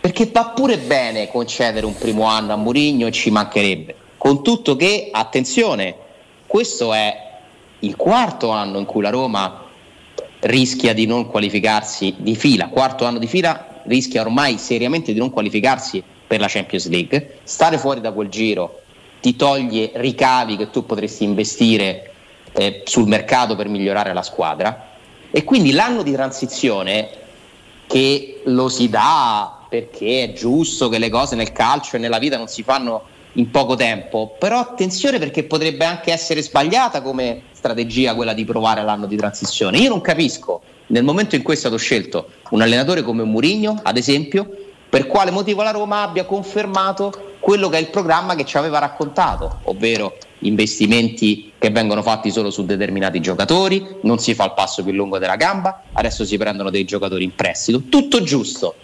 Perché 0.00 0.26
va 0.26 0.52
pure 0.54 0.78
bene 0.78 1.26
concedere 1.26 1.84
un 1.84 1.98
primo 1.98 2.22
anno 2.22 2.52
a 2.52 2.56
Mourinho 2.56 3.08
e 3.08 3.10
ci 3.10 3.30
mancherebbe. 3.30 4.06
Con 4.18 4.42
tutto 4.42 4.76
che, 4.76 5.08
attenzione, 5.12 5.94
questo 6.46 6.92
è 6.92 7.26
il 7.80 7.96
quarto 7.96 8.50
anno 8.50 8.78
in 8.78 8.84
cui 8.84 9.02
la 9.02 9.10
Roma 9.10 9.64
rischia 10.40 10.92
di 10.92 11.06
non 11.06 11.28
qualificarsi 11.28 12.14
di 12.18 12.34
fila, 12.36 12.68
quarto 12.68 13.04
anno 13.04 13.18
di 13.18 13.26
fila 13.26 13.82
rischia 13.84 14.20
ormai 14.20 14.58
seriamente 14.58 15.12
di 15.12 15.18
non 15.18 15.30
qualificarsi 15.30 16.02
per 16.26 16.40
la 16.40 16.48
Champions 16.48 16.88
League, 16.88 17.38
stare 17.44 17.78
fuori 17.78 18.00
da 18.00 18.12
quel 18.12 18.28
giro 18.28 18.82
ti 19.20 19.34
toglie 19.34 19.90
ricavi 19.94 20.56
che 20.56 20.70
tu 20.70 20.84
potresti 20.84 21.24
investire 21.24 22.12
eh, 22.52 22.82
sul 22.84 23.08
mercato 23.08 23.56
per 23.56 23.68
migliorare 23.68 24.12
la 24.12 24.22
squadra. 24.22 24.90
E 25.30 25.44
quindi 25.44 25.72
l'anno 25.72 26.02
di 26.02 26.12
transizione 26.12 27.08
che 27.86 28.42
lo 28.44 28.68
si 28.68 28.88
dà 28.88 29.64
perché 29.68 30.24
è 30.24 30.32
giusto 30.32 30.88
che 30.88 30.98
le 30.98 31.08
cose 31.08 31.36
nel 31.36 31.52
calcio 31.52 31.96
e 31.96 31.98
nella 31.98 32.18
vita 32.18 32.36
non 32.36 32.48
si 32.48 32.62
fanno 32.62 33.02
in 33.34 33.50
poco 33.50 33.74
tempo, 33.74 34.34
però 34.38 34.58
attenzione 34.58 35.18
perché 35.18 35.44
potrebbe 35.44 35.84
anche 35.84 36.12
essere 36.12 36.42
sbagliata 36.42 37.02
come 37.02 37.42
strategia 37.52 38.14
quella 38.14 38.32
di 38.32 38.44
provare 38.44 38.82
l'anno 38.82 39.06
di 39.06 39.16
transizione. 39.16 39.78
Io 39.78 39.88
non 39.88 40.00
capisco 40.00 40.62
nel 40.88 41.04
momento 41.04 41.36
in 41.36 41.42
cui 41.42 41.54
è 41.54 41.56
stato 41.56 41.76
scelto 41.76 42.28
un 42.50 42.62
allenatore 42.62 43.02
come 43.02 43.22
Mourinho, 43.22 43.80
ad 43.82 43.96
esempio, 43.96 44.48
per 44.88 45.06
quale 45.06 45.30
motivo 45.30 45.62
la 45.62 45.70
Roma 45.70 46.02
abbia 46.02 46.24
confermato 46.24 47.34
quello 47.40 47.68
che 47.68 47.76
è 47.76 47.80
il 47.80 47.88
programma 47.88 48.34
che 48.34 48.44
ci 48.44 48.56
aveva 48.56 48.78
raccontato, 48.78 49.60
ovvero 49.64 50.16
investimenti 50.40 51.52
che 51.58 51.70
vengono 51.70 52.02
fatti 52.02 52.30
solo 52.30 52.50
su 52.50 52.64
determinati 52.64 53.20
giocatori, 53.20 53.86
non 54.02 54.18
si 54.18 54.34
fa 54.34 54.44
il 54.44 54.54
passo 54.54 54.82
più 54.82 54.92
lungo 54.92 55.18
della 55.18 55.36
gamba, 55.36 55.82
adesso 55.92 56.24
si 56.24 56.36
prendono 56.36 56.70
dei 56.70 56.84
giocatori 56.84 57.24
in 57.24 57.34
prestito, 57.34 57.82
tutto 57.88 58.22
giusto. 58.22 58.74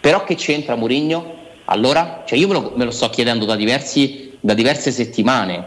Però 0.00 0.24
che 0.24 0.36
c'entra 0.36 0.74
Mourinho? 0.74 1.35
Allora, 1.66 2.22
cioè 2.26 2.38
io 2.38 2.48
me 2.48 2.54
lo, 2.54 2.72
me 2.76 2.84
lo 2.84 2.90
sto 2.90 3.08
chiedendo 3.08 3.44
da, 3.44 3.56
diversi, 3.56 4.36
da 4.40 4.54
diverse 4.54 4.90
settimane, 4.90 5.64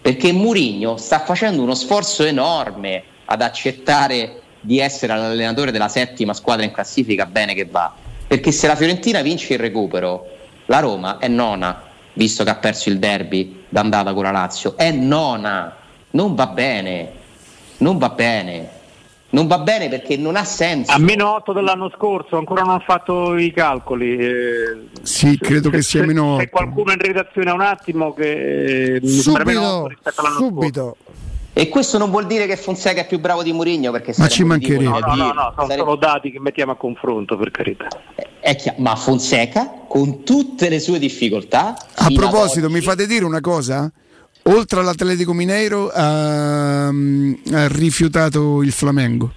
perché 0.00 0.32
Mourinho 0.32 0.96
sta 0.96 1.20
facendo 1.20 1.62
uno 1.62 1.74
sforzo 1.74 2.24
enorme 2.24 3.02
ad 3.26 3.42
accettare 3.42 4.40
di 4.60 4.78
essere 4.78 5.14
l'allenatore 5.14 5.70
della 5.70 5.88
settima 5.88 6.34
squadra 6.34 6.64
in 6.64 6.72
classifica, 6.72 7.26
bene 7.26 7.54
che 7.54 7.66
va. 7.66 7.92
Perché 8.26 8.50
se 8.50 8.66
la 8.66 8.76
Fiorentina 8.76 9.20
vince 9.20 9.54
il 9.54 9.58
recupero, 9.58 10.26
la 10.66 10.78
Roma 10.78 11.18
è 11.18 11.28
nona, 11.28 11.82
visto 12.14 12.44
che 12.44 12.50
ha 12.50 12.56
perso 12.56 12.88
il 12.88 12.98
derby 12.98 13.64
d'andata 13.68 14.14
con 14.14 14.24
la 14.24 14.30
Lazio, 14.30 14.76
è 14.76 14.90
nona, 14.90 15.76
non 16.10 16.34
va 16.34 16.46
bene, 16.46 17.12
non 17.78 17.98
va 17.98 18.08
bene 18.08 18.80
non 19.32 19.46
va 19.46 19.58
bene 19.58 19.88
perché 19.88 20.16
non 20.16 20.36
ha 20.36 20.44
senso. 20.44 20.92
A 20.92 20.98
meno 20.98 21.34
8 21.34 21.52
dell'anno 21.52 21.90
scorso, 21.96 22.36
ancora 22.36 22.62
non 22.62 22.74
ho 22.76 22.82
fatto 22.84 23.36
i 23.36 23.52
calcoli. 23.52 24.16
Eh, 24.16 24.88
sì, 25.02 25.38
credo 25.38 25.70
che 25.70 25.82
sia 25.82 26.04
meno 26.04 26.34
8. 26.34 26.42
C'è 26.42 26.50
qualcuno 26.50 26.92
in 26.92 26.98
redazione 26.98 27.50
un 27.50 27.60
attimo 27.60 28.12
che 28.12 28.94
eh, 28.96 29.06
subito, 29.06 29.44
mi 29.44 29.54
meno 29.54 29.78
8 29.78 29.86
rispetto 29.88 30.20
all'anno 30.20 30.36
subito. 30.36 30.80
scorso. 30.80 31.30
E 31.54 31.68
questo 31.68 31.98
non 31.98 32.10
vuol 32.10 32.26
dire 32.26 32.46
che 32.46 32.56
Fonseca 32.56 33.02
è 33.02 33.06
più 33.06 33.20
bravo 33.20 33.42
di 33.42 33.52
Mourinho 33.52 33.90
perché 33.90 34.14
Ma 34.16 34.26
ci 34.26 34.42
mancherebbe. 34.42 34.84
No, 34.84 34.98
no, 35.00 35.14
no, 35.14 35.32
no 35.32 35.52
sono 35.54 35.66
sarebbe... 35.66 35.76
solo 35.76 35.96
dati 35.96 36.30
che 36.30 36.40
mettiamo 36.40 36.72
a 36.72 36.76
confronto 36.76 37.36
per 37.36 37.50
carità. 37.50 37.88
È 38.40 38.56
chiaro, 38.56 38.80
ma 38.80 38.96
Fonseca 38.96 39.82
con 39.86 40.24
tutte 40.24 40.70
le 40.70 40.80
sue 40.80 40.98
difficoltà 40.98 41.76
A 41.94 42.08
proposito, 42.10 42.66
oggi... 42.66 42.74
mi 42.74 42.80
fate 42.80 43.06
dire 43.06 43.24
una 43.26 43.40
cosa? 43.40 43.90
Oltre 44.44 44.80
all'Atletico 44.80 45.32
Mineiro 45.32 45.90
ha, 45.90 46.86
ha 46.88 47.68
rifiutato 47.68 48.62
il 48.62 48.72
Flamengo. 48.72 49.32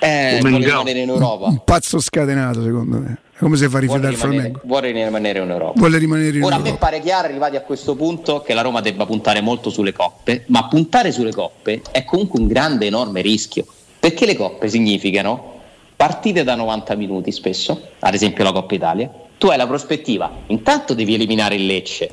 Eh, 0.00 0.38
vuole 0.40 0.58
rimanere 0.58 0.98
in 1.00 1.08
Europa. 1.10 1.46
Un 1.46 1.62
pazzo 1.64 2.00
scatenato, 2.00 2.62
secondo 2.62 2.98
me. 2.98 3.18
Come 3.38 3.56
si 3.56 3.68
fa 3.68 3.78
a 3.78 3.80
rifiutare 3.80 4.12
il 4.12 4.18
Flamengo? 4.18 4.60
Vuole 4.64 4.90
rimanere 4.90 5.40
in 5.40 5.50
Europa. 5.50 5.78
Vuole 5.78 5.98
rimanere 5.98 6.36
in 6.36 6.42
Ora 6.42 6.56
Europa. 6.56 6.68
a 6.68 6.72
me 6.72 6.78
pare 6.78 7.00
chiaro, 7.00 7.28
arrivati 7.28 7.56
a 7.56 7.60
questo 7.62 7.94
punto, 7.94 8.40
che 8.40 8.54
la 8.54 8.62
Roma 8.62 8.80
debba 8.80 9.06
puntare 9.06 9.40
molto 9.40 9.70
sulle 9.70 9.92
coppe, 9.92 10.44
ma 10.46 10.66
puntare 10.66 11.12
sulle 11.12 11.32
coppe 11.32 11.82
è 11.92 12.04
comunque 12.04 12.40
un 12.40 12.46
grande, 12.46 12.86
enorme 12.86 13.20
rischio. 13.20 13.64
Perché 13.98 14.26
le 14.26 14.36
coppe 14.36 14.68
significano 14.68 15.60
partite 15.94 16.42
da 16.42 16.56
90 16.56 16.96
minuti 16.96 17.30
spesso, 17.30 17.90
ad 18.00 18.14
esempio 18.14 18.42
la 18.42 18.52
Coppa 18.52 18.74
Italia. 18.74 19.08
Tu 19.38 19.46
hai 19.48 19.56
la 19.56 19.66
prospettiva, 19.68 20.30
intanto 20.48 20.94
devi 20.94 21.14
eliminare 21.14 21.54
il 21.54 21.66
Lecce, 21.66 22.10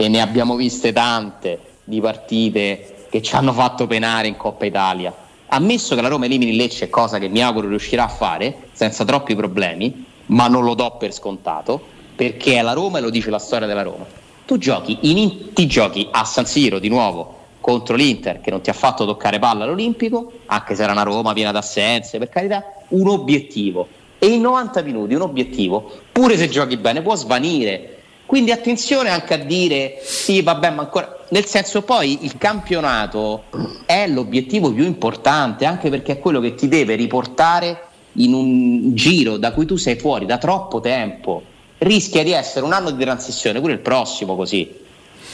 e 0.00 0.06
ne 0.06 0.20
abbiamo 0.20 0.54
viste 0.54 0.92
tante 0.92 1.58
di 1.82 2.00
partite 2.00 3.06
che 3.10 3.20
ci 3.20 3.34
hanno 3.34 3.52
fatto 3.52 3.88
penare 3.88 4.28
in 4.28 4.36
Coppa 4.36 4.64
Italia. 4.64 5.12
Ammesso 5.48 5.96
che 5.96 6.00
la 6.00 6.06
Roma 6.06 6.26
elimini 6.26 6.54
Lecce, 6.54 6.88
cosa 6.88 7.18
che 7.18 7.26
mi 7.26 7.42
auguro 7.42 7.66
riuscirà 7.66 8.04
a 8.04 8.08
fare 8.08 8.68
senza 8.70 9.04
troppi 9.04 9.34
problemi, 9.34 10.04
ma 10.26 10.46
non 10.46 10.62
lo 10.62 10.74
do 10.74 10.94
per 11.00 11.12
scontato, 11.12 11.84
perché 12.14 12.58
è 12.58 12.62
la 12.62 12.74
Roma 12.74 12.98
e 12.98 13.00
lo 13.00 13.10
dice 13.10 13.28
la 13.30 13.40
storia 13.40 13.66
della 13.66 13.82
Roma. 13.82 14.06
Tu 14.46 14.56
giochi, 14.56 14.98
in, 15.00 15.52
ti 15.52 15.66
giochi 15.66 16.06
a 16.12 16.24
San 16.24 16.46
Siro 16.46 16.78
di 16.78 16.88
nuovo 16.88 17.34
contro 17.60 17.96
l'Inter 17.96 18.40
che 18.40 18.50
non 18.50 18.60
ti 18.60 18.70
ha 18.70 18.74
fatto 18.74 19.04
toccare 19.04 19.40
palla 19.40 19.64
all'Olimpico, 19.64 20.30
anche 20.46 20.76
se 20.76 20.84
era 20.84 20.92
una 20.92 21.02
Roma 21.02 21.32
piena 21.32 21.50
d'assenze, 21.50 22.18
per 22.18 22.28
carità, 22.28 22.62
un 22.90 23.08
obiettivo. 23.08 23.88
E 24.20 24.28
in 24.28 24.42
90 24.42 24.80
minuti 24.82 25.14
un 25.14 25.22
obiettivo, 25.22 25.90
pure 26.12 26.36
se 26.36 26.48
giochi 26.48 26.76
bene, 26.76 27.02
può 27.02 27.16
svanire 27.16 27.97
quindi 28.28 28.50
attenzione 28.50 29.08
anche 29.08 29.32
a 29.32 29.38
dire 29.38 30.00
sì, 30.02 30.42
vabbè, 30.42 30.68
ma 30.68 30.82
ancora. 30.82 31.16
Nel 31.30 31.46
senso, 31.46 31.80
poi 31.80 32.26
il 32.26 32.36
campionato 32.36 33.44
è 33.86 34.06
l'obiettivo 34.06 34.70
più 34.70 34.84
importante, 34.84 35.64
anche 35.64 35.88
perché 35.88 36.12
è 36.12 36.18
quello 36.18 36.38
che 36.38 36.54
ti 36.54 36.68
deve 36.68 36.94
riportare 36.94 37.84
in 38.12 38.34
un 38.34 38.94
giro 38.94 39.38
da 39.38 39.52
cui 39.52 39.64
tu 39.64 39.76
sei 39.76 39.96
fuori 39.96 40.26
da 40.26 40.36
troppo 40.36 40.80
tempo. 40.80 41.42
Rischia 41.78 42.22
di 42.22 42.32
essere 42.32 42.66
un 42.66 42.74
anno 42.74 42.90
di 42.90 43.02
transizione, 43.02 43.60
pure 43.60 43.72
il 43.72 43.78
prossimo 43.78 44.36
così. 44.36 44.76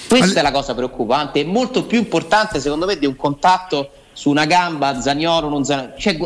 Questa 0.07 0.39
è 0.39 0.43
la 0.45 0.53
cosa 0.53 0.73
preoccupante, 0.73 1.41
è 1.41 1.45
molto 1.45 1.87
più 1.87 1.99
importante 1.99 2.61
secondo 2.61 2.87
me 2.87 2.97
di 2.97 3.07
un 3.07 3.17
contatto 3.17 3.91
su 4.13 4.31
una 4.31 4.45
gamba, 4.45 5.01
Zagnolo, 5.01 5.49
non 5.49 5.65
Zagnolo. 5.65 5.95
Cioè, 5.99 6.17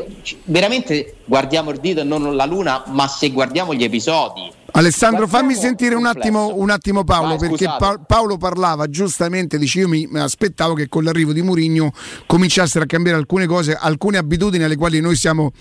veramente 0.44 1.14
guardiamo 1.24 1.70
il 1.70 1.78
dito 1.78 2.00
e 2.00 2.04
non 2.04 2.36
la 2.36 2.44
luna, 2.44 2.82
ma 2.88 3.08
se 3.08 3.30
guardiamo 3.30 3.72
gli 3.72 3.84
episodi 3.84 4.56
Alessandro, 4.72 5.26
fammi 5.26 5.54
sentire 5.54 5.94
un 5.94 6.06
attimo, 6.06 6.54
un 6.54 6.70
attimo 6.70 7.02
Paolo, 7.02 7.36
Vai, 7.36 7.48
perché 7.48 7.64
pa- 7.64 7.98
Paolo 7.98 8.36
parlava 8.36 8.88
giustamente, 8.88 9.58
dice 9.58 9.80
io 9.80 9.88
mi 9.88 10.08
aspettavo 10.14 10.74
che 10.74 10.88
con 10.88 11.04
l'arrivo 11.04 11.32
di 11.32 11.42
Murigno 11.42 11.92
cominciassero 12.26 12.84
a 12.84 12.86
cambiare 12.86 13.18
alcune 13.18 13.46
cose, 13.46 13.74
alcune 13.74 14.18
abitudini 14.18 14.64
alle 14.64 14.76
quali 14.76 15.00
noi 15.00 15.16
siamo... 15.16 15.52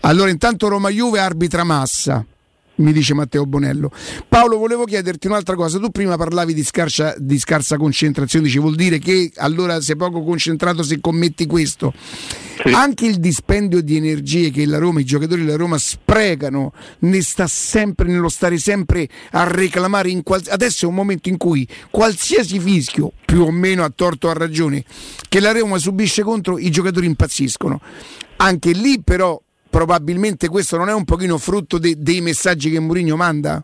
Allora 0.00 0.30
intanto 0.30 0.68
Roma 0.68 0.90
Juve 0.90 1.18
arbitra 1.18 1.64
Massa 1.64 2.24
mi 2.78 2.92
dice 2.92 3.14
Matteo 3.14 3.46
Bonello. 3.46 3.90
Paolo, 4.28 4.58
volevo 4.58 4.84
chiederti 4.84 5.26
un'altra 5.26 5.54
cosa. 5.54 5.78
Tu 5.78 5.90
prima 5.90 6.16
parlavi 6.16 6.54
di 6.54 6.64
scarsa, 6.64 7.14
di 7.18 7.38
scarsa 7.38 7.76
concentrazione, 7.76 8.46
dici 8.46 8.58
vuol 8.58 8.74
dire 8.74 8.98
che 8.98 9.30
allora 9.36 9.80
sei 9.80 9.96
poco 9.96 10.22
concentrato 10.22 10.82
se 10.82 11.00
commetti 11.00 11.46
questo. 11.46 11.92
Sì. 11.94 12.72
Anche 12.72 13.06
il 13.06 13.18
dispendio 13.18 13.80
di 13.82 13.96
energie 13.96 14.50
che 14.50 14.66
la 14.66 14.78
Roma, 14.78 15.00
i 15.00 15.04
giocatori 15.04 15.44
della 15.44 15.56
Roma 15.56 15.78
sprecano, 15.78 16.72
ne 17.00 17.22
sta 17.22 17.46
sempre 17.46 18.08
nello 18.08 18.28
stare 18.28 18.58
sempre 18.58 19.08
a 19.30 19.44
reclamare. 19.44 20.20
Qual- 20.22 20.42
Adesso 20.48 20.86
è 20.86 20.88
un 20.88 20.94
momento 20.94 21.28
in 21.28 21.36
cui 21.36 21.66
qualsiasi 21.90 22.58
fischio, 22.58 23.12
più 23.24 23.42
o 23.42 23.50
meno 23.50 23.84
a 23.84 23.92
torto 23.94 24.26
o 24.26 24.30
a 24.30 24.34
ragione, 24.34 24.84
che 25.28 25.40
la 25.40 25.52
Roma 25.52 25.78
subisce 25.78 26.22
contro, 26.22 26.58
i 26.58 26.70
giocatori 26.70 27.06
impazziscono. 27.06 27.80
Anche 28.38 28.72
lì 28.72 29.00
però 29.02 29.40
probabilmente 29.68 30.48
questo 30.48 30.76
non 30.76 30.88
è 30.88 30.94
un 30.94 31.04
pochino 31.04 31.38
frutto 31.38 31.78
de- 31.78 31.96
dei 31.96 32.20
messaggi 32.20 32.70
che 32.70 32.80
Mourinho 32.80 33.16
manda? 33.16 33.62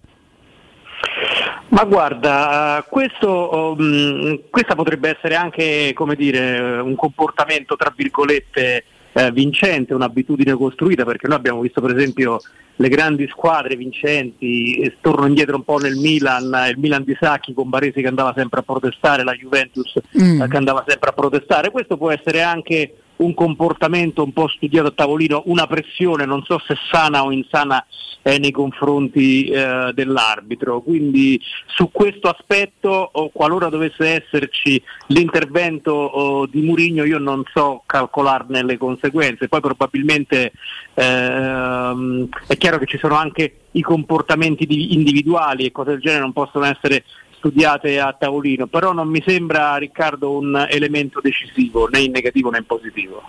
Ma 1.69 1.85
guarda, 1.85 2.85
questo, 2.89 3.75
um, 3.77 4.43
questa 4.49 4.77
potrebbe 4.77 5.17
essere 5.17 5.35
anche 5.35 5.93
dire, 6.17 6.79
un 6.79 6.95
comportamento 6.95 7.75
tra 7.75 7.93
virgolette 7.95 8.85
eh, 9.13 9.33
vincente, 9.33 9.95
un'abitudine 9.95 10.55
costruita, 10.55 11.05
perché 11.05 11.27
noi 11.27 11.37
abbiamo 11.37 11.61
visto 11.61 11.81
per 11.81 11.97
esempio 11.97 12.41
le 12.77 12.89
grandi 12.89 13.29
squadre 13.29 13.77
vincenti, 13.77 14.93
torno 15.01 15.27
indietro 15.27 15.57
un 15.57 15.65
po' 15.65 15.79
nel 15.79 15.97
Milan, 15.97 16.69
il 16.69 16.79
Milan 16.79 17.05
di 17.05 17.17
Sacchi 17.19 17.55
con 17.55 17.69
Baresi 17.69 18.01
che 18.01 18.09
andava 18.09 18.33
sempre 18.37 18.61
a 18.61 18.65
protestare, 18.65 19.25
la 19.25 19.35
Juventus 19.35 19.95
mm. 20.21 20.43
eh, 20.43 20.49
che 20.49 20.57
andava 20.57 20.85
sempre 20.87 21.11
a 21.11 21.13
protestare, 21.13 21.71
questo 21.71 21.97
può 21.97 22.11
essere 22.11 22.43
anche 22.43 22.95
un 23.17 23.35
comportamento 23.35 24.23
un 24.23 24.33
po' 24.33 24.49
studiato 24.49 24.89
a 24.89 24.93
tavolino, 24.93 25.43
una 25.47 25.67
pressione, 25.67 26.25
non 26.25 26.43
so 26.43 26.61
se 26.67 26.77
sana 26.91 27.25
o 27.25 27.31
insana 27.31 27.85
eh, 28.23 28.39
nei 28.39 28.51
confronti 28.51 29.47
eh, 29.49 29.93
dell'arbitro. 29.95 30.81
Quindi 30.81 31.41
su 31.67 31.91
questo 31.93 32.29
aspetto, 32.29 33.11
oh, 33.12 33.31
qualora 33.31 33.69
dovesse 33.69 34.23
esserci 34.25 34.83
l'intervento 35.09 35.93
oh, 35.93 36.47
di 36.47 36.62
Murigno, 36.62 37.05
io 37.05 37.19
non 37.19 37.43
so 37.53 37.83
calcolarne 37.87 38.65
le 38.65 38.79
conseguenze. 38.79 39.49
Poi 39.49 39.61
probabilmente 39.61 40.53
ehm, 40.95 42.29
è 42.47 42.57
chiaro 42.57 42.79
che 42.79 42.87
ci 42.87 42.99
sono 42.99 43.15
anche 43.15 43.59
i 43.73 43.83
comportamenti 43.83 44.93
individuali 44.93 45.65
e 45.65 45.73
cose 45.73 45.91
del 45.91 46.01
genere 46.01 46.23
non 46.23 46.33
possono 46.33 46.65
essere 46.65 47.05
studiate 47.45 48.01
a 48.01 48.16
tavolino, 48.18 48.66
però 48.66 48.92
non 48.92 49.09
mi 49.09 49.22
sembra 49.26 49.76
Riccardo 49.76 50.30
un 50.32 50.66
elemento 50.70 51.20
decisivo 51.20 51.86
né 51.88 52.01
in 52.01 52.11
negativo 52.11 52.49
né 52.49 52.59
in 52.59 52.64
positivo. 52.66 53.22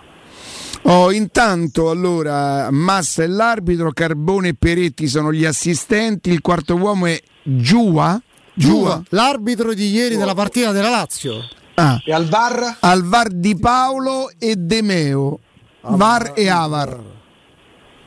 Oh, 0.82 1.12
intanto 1.12 1.90
allora 1.90 2.70
Massa 2.70 3.24
è 3.24 3.26
l'arbitro, 3.26 3.90
Carbone 3.92 4.48
e 4.48 4.54
Peretti 4.54 5.06
sono 5.06 5.32
gli 5.32 5.44
assistenti, 5.44 6.30
il 6.30 6.40
quarto 6.40 6.76
uomo 6.76 7.06
è 7.06 7.20
Giua. 7.42 8.20
Giua, 8.54 9.02
l'arbitro 9.10 9.74
di 9.74 9.90
ieri 9.90 10.10
Giua. 10.14 10.20
della 10.20 10.34
partita 10.34 10.72
della 10.72 10.88
Lazio. 10.88 11.46
Ah. 11.74 12.00
E 12.02 12.10
al 12.10 12.26
VAR? 12.26 12.78
Al 12.80 13.02
VAR 13.02 13.28
di 13.28 13.54
Paolo 13.58 14.30
e 14.38 14.56
Demeo. 14.56 15.38
VAR 15.82 16.32
e 16.34 16.48
Avar. 16.48 16.98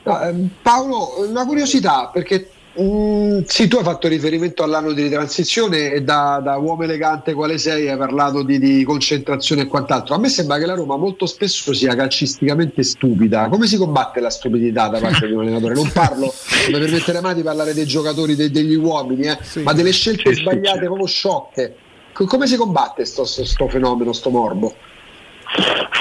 No, 0.04 0.22
eh, 0.22 0.48
Paolo, 0.64 1.28
una 1.28 1.46
curiosità 1.46 2.10
perché 2.12 2.50
Mm, 2.82 3.42
sì, 3.46 3.68
tu 3.68 3.76
hai 3.76 3.84
fatto 3.84 4.08
riferimento 4.08 4.64
all'anno 4.64 4.94
di 4.94 5.10
transizione 5.10 5.92
e 5.92 6.02
da, 6.02 6.40
da 6.42 6.56
uomo 6.56 6.84
elegante 6.84 7.34
quale 7.34 7.58
sei 7.58 7.90
hai 7.90 7.98
parlato 7.98 8.42
di, 8.42 8.58
di, 8.58 8.84
concentrazione 8.84 9.64
e 9.64 9.66
quant'altro. 9.66 10.16
A 10.16 10.18
me 10.18 10.30
sembra 10.30 10.58
che 10.58 10.66
la 10.66 10.76
Roma 10.76 10.96
molto 10.96 11.26
spesso 11.26 11.74
sia 11.74 11.94
calcisticamente 11.94 12.84
stupida. 12.84 13.50
Come 13.50 13.68
si 13.68 13.76
combatte 13.76 14.22
la 14.22 14.30
stupidità 14.30 14.88
da 14.88 15.00
parte 15.00 15.28
di 15.28 15.34
un 15.34 15.42
allenatore? 15.42 15.74
Non 15.74 15.90
parlo, 15.94 16.34
mi 16.68 16.80
permetterei 16.80 17.22
mai 17.22 17.36
di 17.36 17.44
parlare 17.44 17.74
dei 17.74 17.86
giocatori, 17.86 18.36
dei, 18.36 18.50
degli 18.50 18.76
uomini, 18.76 19.28
eh, 19.28 19.38
sì. 19.42 19.62
ma 19.62 19.74
delle 19.74 19.92
scelte 19.92 20.34
sì, 20.34 20.42
sbagliate 20.42 20.80
sì, 20.80 20.86
proprio 20.86 21.06
sciocche. 21.06 21.76
Come 22.14 22.48
si 22.48 22.56
combatte 22.56 23.04
questo 23.04 23.68
fenomeno, 23.68 24.10
questo 24.10 24.30
morbo? 24.30 24.74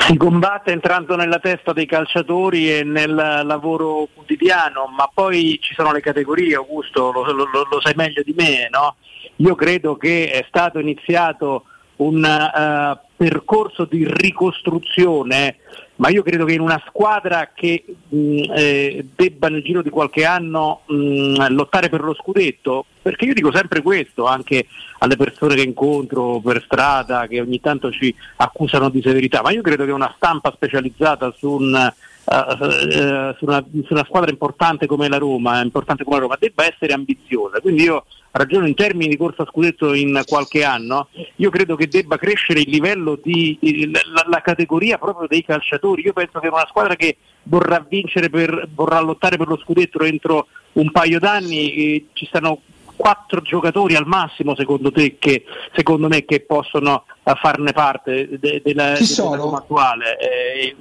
Si 0.06 0.16
combatte 0.16 0.72
entrando 0.72 1.16
nella 1.16 1.38
testa 1.38 1.72
dei 1.72 1.86
calciatori 1.86 2.72
e 2.72 2.84
nel 2.84 3.14
lavoro 3.14 4.08
quotidiano, 4.14 4.86
ma 4.86 5.10
poi 5.12 5.58
ci 5.60 5.74
sono 5.74 5.92
le 5.92 6.00
categorie, 6.00 6.54
Augusto, 6.54 7.10
lo, 7.12 7.30
lo, 7.32 7.46
lo 7.70 7.80
sai 7.80 7.94
meglio 7.94 8.22
di 8.22 8.34
me, 8.36 8.68
no? 8.70 8.96
Io 9.36 9.54
credo 9.54 9.96
che 9.96 10.30
è 10.30 10.44
stato 10.48 10.78
iniziato 10.78 11.64
un 11.96 12.22
uh, 12.22 12.98
percorso 13.16 13.84
di 13.84 14.06
ricostruzione, 14.06 15.56
ma 15.98 16.08
io 16.08 16.22
credo 16.22 16.44
che 16.44 16.54
in 16.54 16.60
una 16.60 16.80
squadra 16.86 17.50
che 17.54 17.84
mh, 18.08 18.42
eh, 18.54 19.06
debba 19.14 19.48
nel 19.48 19.62
giro 19.62 19.82
di 19.82 19.90
qualche 19.90 20.24
anno 20.24 20.82
mh, 20.86 21.52
lottare 21.52 21.88
per 21.88 22.02
lo 22.02 22.14
scudetto, 22.14 22.84
perché 23.02 23.24
io 23.24 23.34
dico 23.34 23.52
sempre 23.52 23.82
questo 23.82 24.24
anche 24.24 24.66
alle 24.98 25.16
persone 25.16 25.54
che 25.54 25.62
incontro 25.62 26.40
per 26.40 26.62
strada, 26.64 27.26
che 27.26 27.40
ogni 27.40 27.60
tanto 27.60 27.90
ci 27.90 28.14
accusano 28.36 28.90
di 28.90 29.02
severità, 29.02 29.42
ma 29.42 29.50
io 29.50 29.62
credo 29.62 29.84
che 29.84 29.92
una 29.92 30.12
stampa 30.16 30.52
specializzata 30.52 31.32
su 31.36 31.50
un 31.50 31.92
uh, 32.28 33.34
su, 33.38 33.44
una, 33.44 33.64
su, 33.70 33.92
una, 33.92 34.04
squadra 34.04 34.30
importante 34.30 34.86
come 34.86 35.08
la 35.08 35.18
Roma, 35.18 35.62
importante 35.62 36.04
come 36.04 36.16
la 36.16 36.22
Roma, 36.22 36.36
debba 36.38 36.64
essere 36.66 36.92
ambiziosa. 36.92 37.60
Quindi 37.60 37.84
io 37.84 38.04
ragiono 38.30 38.66
in 38.66 38.74
termini 38.74 39.08
di 39.08 39.16
corsa 39.16 39.42
a 39.42 39.46
scudetto 39.46 39.94
in 39.94 40.20
qualche 40.26 40.62
anno, 40.64 41.08
io 41.36 41.50
credo 41.50 41.76
che 41.76 41.88
debba 41.88 42.18
crescere 42.18 42.60
il 42.60 42.68
livello 42.68 43.18
di 43.22 43.90
la, 43.90 44.24
la 44.28 44.40
categoria 44.40 44.98
proprio 44.98 45.26
dei 45.26 45.44
calciatori. 45.44 46.02
Io 46.04 46.12
penso 46.12 46.38
che 46.38 46.48
una 46.48 46.66
squadra 46.68 46.94
che 46.94 47.16
vorrà 47.44 47.84
vincere 47.88 48.28
per, 48.28 48.68
vorrà 48.74 49.00
lottare 49.00 49.36
per 49.36 49.48
lo 49.48 49.56
scudetto 49.56 50.00
entro 50.02 50.48
un 50.72 50.90
paio 50.90 51.18
d'anni, 51.18 51.72
eh, 51.72 52.06
ci 52.12 52.26
stanno 52.26 52.60
quattro 52.98 53.40
giocatori 53.42 53.94
al 53.94 54.08
massimo 54.08 54.56
secondo 54.56 54.90
te 54.90 55.18
che 55.20 55.44
secondo 55.72 56.08
me 56.08 56.24
che 56.24 56.40
possono 56.40 57.04
farne 57.22 57.70
parte 57.70 58.28
de, 58.28 58.38
de, 58.40 58.60
de 58.60 58.72
della 58.74 58.96
Roma 59.36 59.58
attuale 59.58 60.18
eh, 60.18 60.74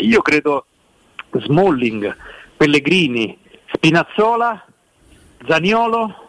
io 0.00 0.22
credo 0.22 0.66
Smalling, 1.32 2.16
Pellegrini, 2.56 3.38
Spinazzola, 3.72 4.64
Zaniolo, 5.46 6.26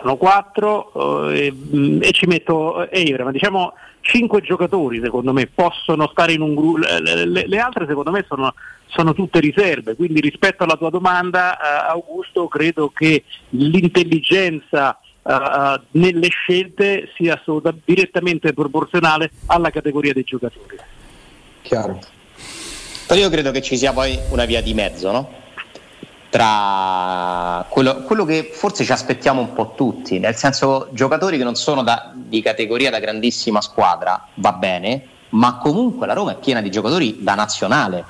sono 0.00 0.16
quattro 0.16 1.30
eh, 1.30 1.52
e, 2.00 2.12
ci 2.12 2.26
metto 2.26 2.88
Eivra, 2.90 3.24
ma 3.24 3.32
diciamo 3.32 3.74
cinque 4.00 4.40
giocatori 4.40 5.00
secondo 5.00 5.32
me 5.32 5.46
possono 5.46 6.08
stare 6.08 6.32
in 6.32 6.40
un 6.40 6.54
gruppo, 6.54 6.78
le, 6.78 7.26
le, 7.26 7.46
le, 7.46 7.58
altre 7.58 7.86
secondo 7.86 8.10
me 8.10 8.24
sono, 8.28 8.54
sono, 8.86 9.12
tutte 9.12 9.40
riserve, 9.40 9.96
quindi 9.96 10.20
rispetto 10.20 10.62
alla 10.62 10.76
tua 10.76 10.90
domanda 10.90 11.56
eh, 11.58 11.90
Augusto 11.90 12.48
credo 12.48 12.90
che 12.90 13.24
l'intelligenza 13.50 14.98
eh, 15.22 15.80
nelle 15.92 16.28
scelte 16.28 17.10
sia 17.16 17.40
direttamente 17.84 18.52
proporzionale 18.52 19.30
alla 19.46 19.70
categoria 19.70 20.12
dei 20.12 20.24
giocatori. 20.24 20.76
Chiaro. 21.62 22.00
Però 23.08 23.18
io 23.18 23.30
credo 23.30 23.52
che 23.52 23.62
ci 23.62 23.78
sia 23.78 23.94
poi 23.94 24.18
una 24.28 24.44
via 24.44 24.60
di 24.60 24.74
mezzo, 24.74 25.10
no? 25.10 25.30
Tra 26.28 27.64
quello, 27.70 28.02
quello, 28.02 28.26
che 28.26 28.50
forse 28.52 28.84
ci 28.84 28.92
aspettiamo 28.92 29.40
un 29.40 29.54
po' 29.54 29.72
tutti, 29.74 30.18
nel 30.18 30.36
senso 30.36 30.88
giocatori 30.92 31.38
che 31.38 31.44
non 31.44 31.54
sono 31.54 31.82
da, 31.82 32.12
di 32.14 32.42
categoria 32.42 32.90
da 32.90 32.98
grandissima 32.98 33.62
squadra, 33.62 34.26
va 34.34 34.52
bene, 34.52 35.06
ma 35.30 35.56
comunque 35.56 36.06
la 36.06 36.12
Roma 36.12 36.32
è 36.32 36.36
piena 36.36 36.60
di 36.60 36.70
giocatori 36.70 37.22
da 37.22 37.34
nazionale, 37.34 38.04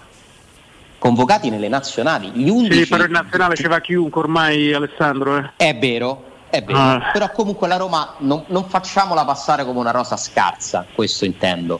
convocati 0.98 1.48
nelle 1.48 1.68
nazionali. 1.68 2.32
Gli 2.34 2.48
11, 2.48 2.82
sì, 2.82 2.88
però 2.88 3.04
in 3.04 3.12
nazionale 3.12 3.54
ci 3.54 3.68
va 3.68 3.80
chiunque 3.80 4.20
ormai 4.20 4.72
Alessandro. 4.72 5.36
Eh. 5.36 5.50
È 5.54 5.76
vero, 5.76 6.24
è 6.50 6.60
vero, 6.60 6.76
ah. 6.76 7.10
però 7.12 7.30
comunque 7.30 7.68
la 7.68 7.76
Roma 7.76 8.14
non, 8.18 8.42
non 8.48 8.68
facciamola 8.68 9.24
passare 9.24 9.64
come 9.64 9.78
una 9.78 9.92
rosa 9.92 10.16
scarsa, 10.16 10.84
questo 10.92 11.24
intendo. 11.24 11.78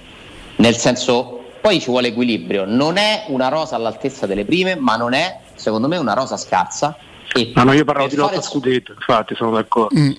Nel 0.54 0.76
senso, 0.76 1.37
poi 1.68 1.80
ci 1.80 1.90
vuole 1.90 2.08
equilibrio, 2.08 2.64
non 2.64 2.96
è 2.96 3.24
una 3.26 3.48
rosa 3.48 3.76
all'altezza 3.76 4.24
delle 4.24 4.46
prime, 4.46 4.74
ma 4.76 4.96
non 4.96 5.12
è, 5.12 5.40
secondo 5.54 5.86
me, 5.86 5.98
una 5.98 6.14
rosa 6.14 6.38
scarsa. 6.38 6.96
E 7.34 7.52
no, 7.54 7.64
no, 7.64 7.74
io 7.74 7.84
parlavo 7.84 8.08
di 8.08 8.16
lotta 8.16 8.40
scudetto, 8.40 8.92
infatti 8.92 9.34
sono 9.34 9.50
d'accordo. 9.50 10.00
Mm. 10.00 10.12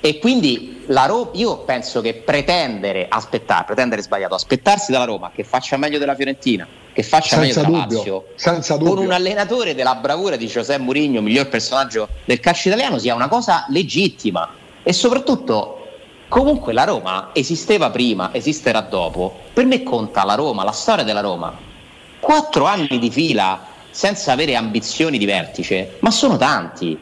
E 0.00 0.18
quindi 0.20 0.84
la 0.86 1.06
Roma, 1.06 1.30
io 1.32 1.58
penso 1.64 2.00
che 2.00 2.14
pretendere, 2.14 3.06
aspettare, 3.08 3.64
pretendere 3.64 4.02
sbagliato, 4.02 4.36
aspettarsi 4.36 4.92
dalla 4.92 5.04
Roma 5.04 5.32
che 5.34 5.42
faccia 5.42 5.76
meglio 5.76 5.98
della 5.98 6.14
Fiorentina, 6.14 6.64
che 6.92 7.02
faccia 7.02 7.40
senza 7.40 7.62
meglio 7.62 7.70
della 7.70 7.96
Lazio, 7.96 8.24
senza 8.36 8.78
con 8.78 8.98
un 8.98 9.10
allenatore 9.10 9.74
della 9.74 9.96
bravura 9.96 10.36
di 10.36 10.46
Giuseppe 10.46 10.80
Mourinho, 10.80 11.20
miglior 11.20 11.48
personaggio 11.48 12.06
del 12.24 12.38
calcio 12.38 12.68
italiano, 12.68 12.98
sia 12.98 13.16
una 13.16 13.26
cosa 13.26 13.64
legittima. 13.70 14.48
E 14.84 14.92
soprattutto 14.92 15.77
Comunque 16.28 16.74
la 16.74 16.84
Roma 16.84 17.30
esisteva 17.32 17.90
prima, 17.90 18.30
esisterà 18.32 18.82
dopo. 18.82 19.40
Per 19.52 19.64
me 19.64 19.82
conta 19.82 20.24
la 20.24 20.34
Roma, 20.34 20.62
la 20.62 20.72
storia 20.72 21.02
della 21.02 21.20
Roma. 21.20 21.56
Quattro 22.20 22.66
anni 22.66 22.98
di 22.98 23.10
fila 23.10 23.66
senza 23.90 24.32
avere 24.32 24.54
ambizioni 24.54 25.16
di 25.16 25.24
vertice, 25.24 25.96
ma 26.00 26.10
sono 26.10 26.36
tanti. 26.36 26.98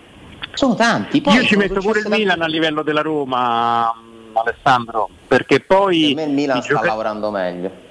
Sono 0.54 0.74
tanti. 0.74 1.20
Poi 1.20 1.34
Io 1.34 1.44
ci 1.44 1.56
metto 1.56 1.80
pure 1.80 2.00
il 2.00 2.08
Milan 2.08 2.40
a 2.40 2.46
livello 2.46 2.82
della 2.82 3.02
Roma, 3.02 3.92
Alessandro, 4.32 5.08
perché 5.26 5.60
poi... 5.60 6.14
Per 6.14 6.24
me 6.24 6.30
il 6.30 6.34
Milan 6.34 6.62
sta 6.62 6.74
gioca... 6.74 6.86
lavorando 6.86 7.30
meglio. 7.30 7.84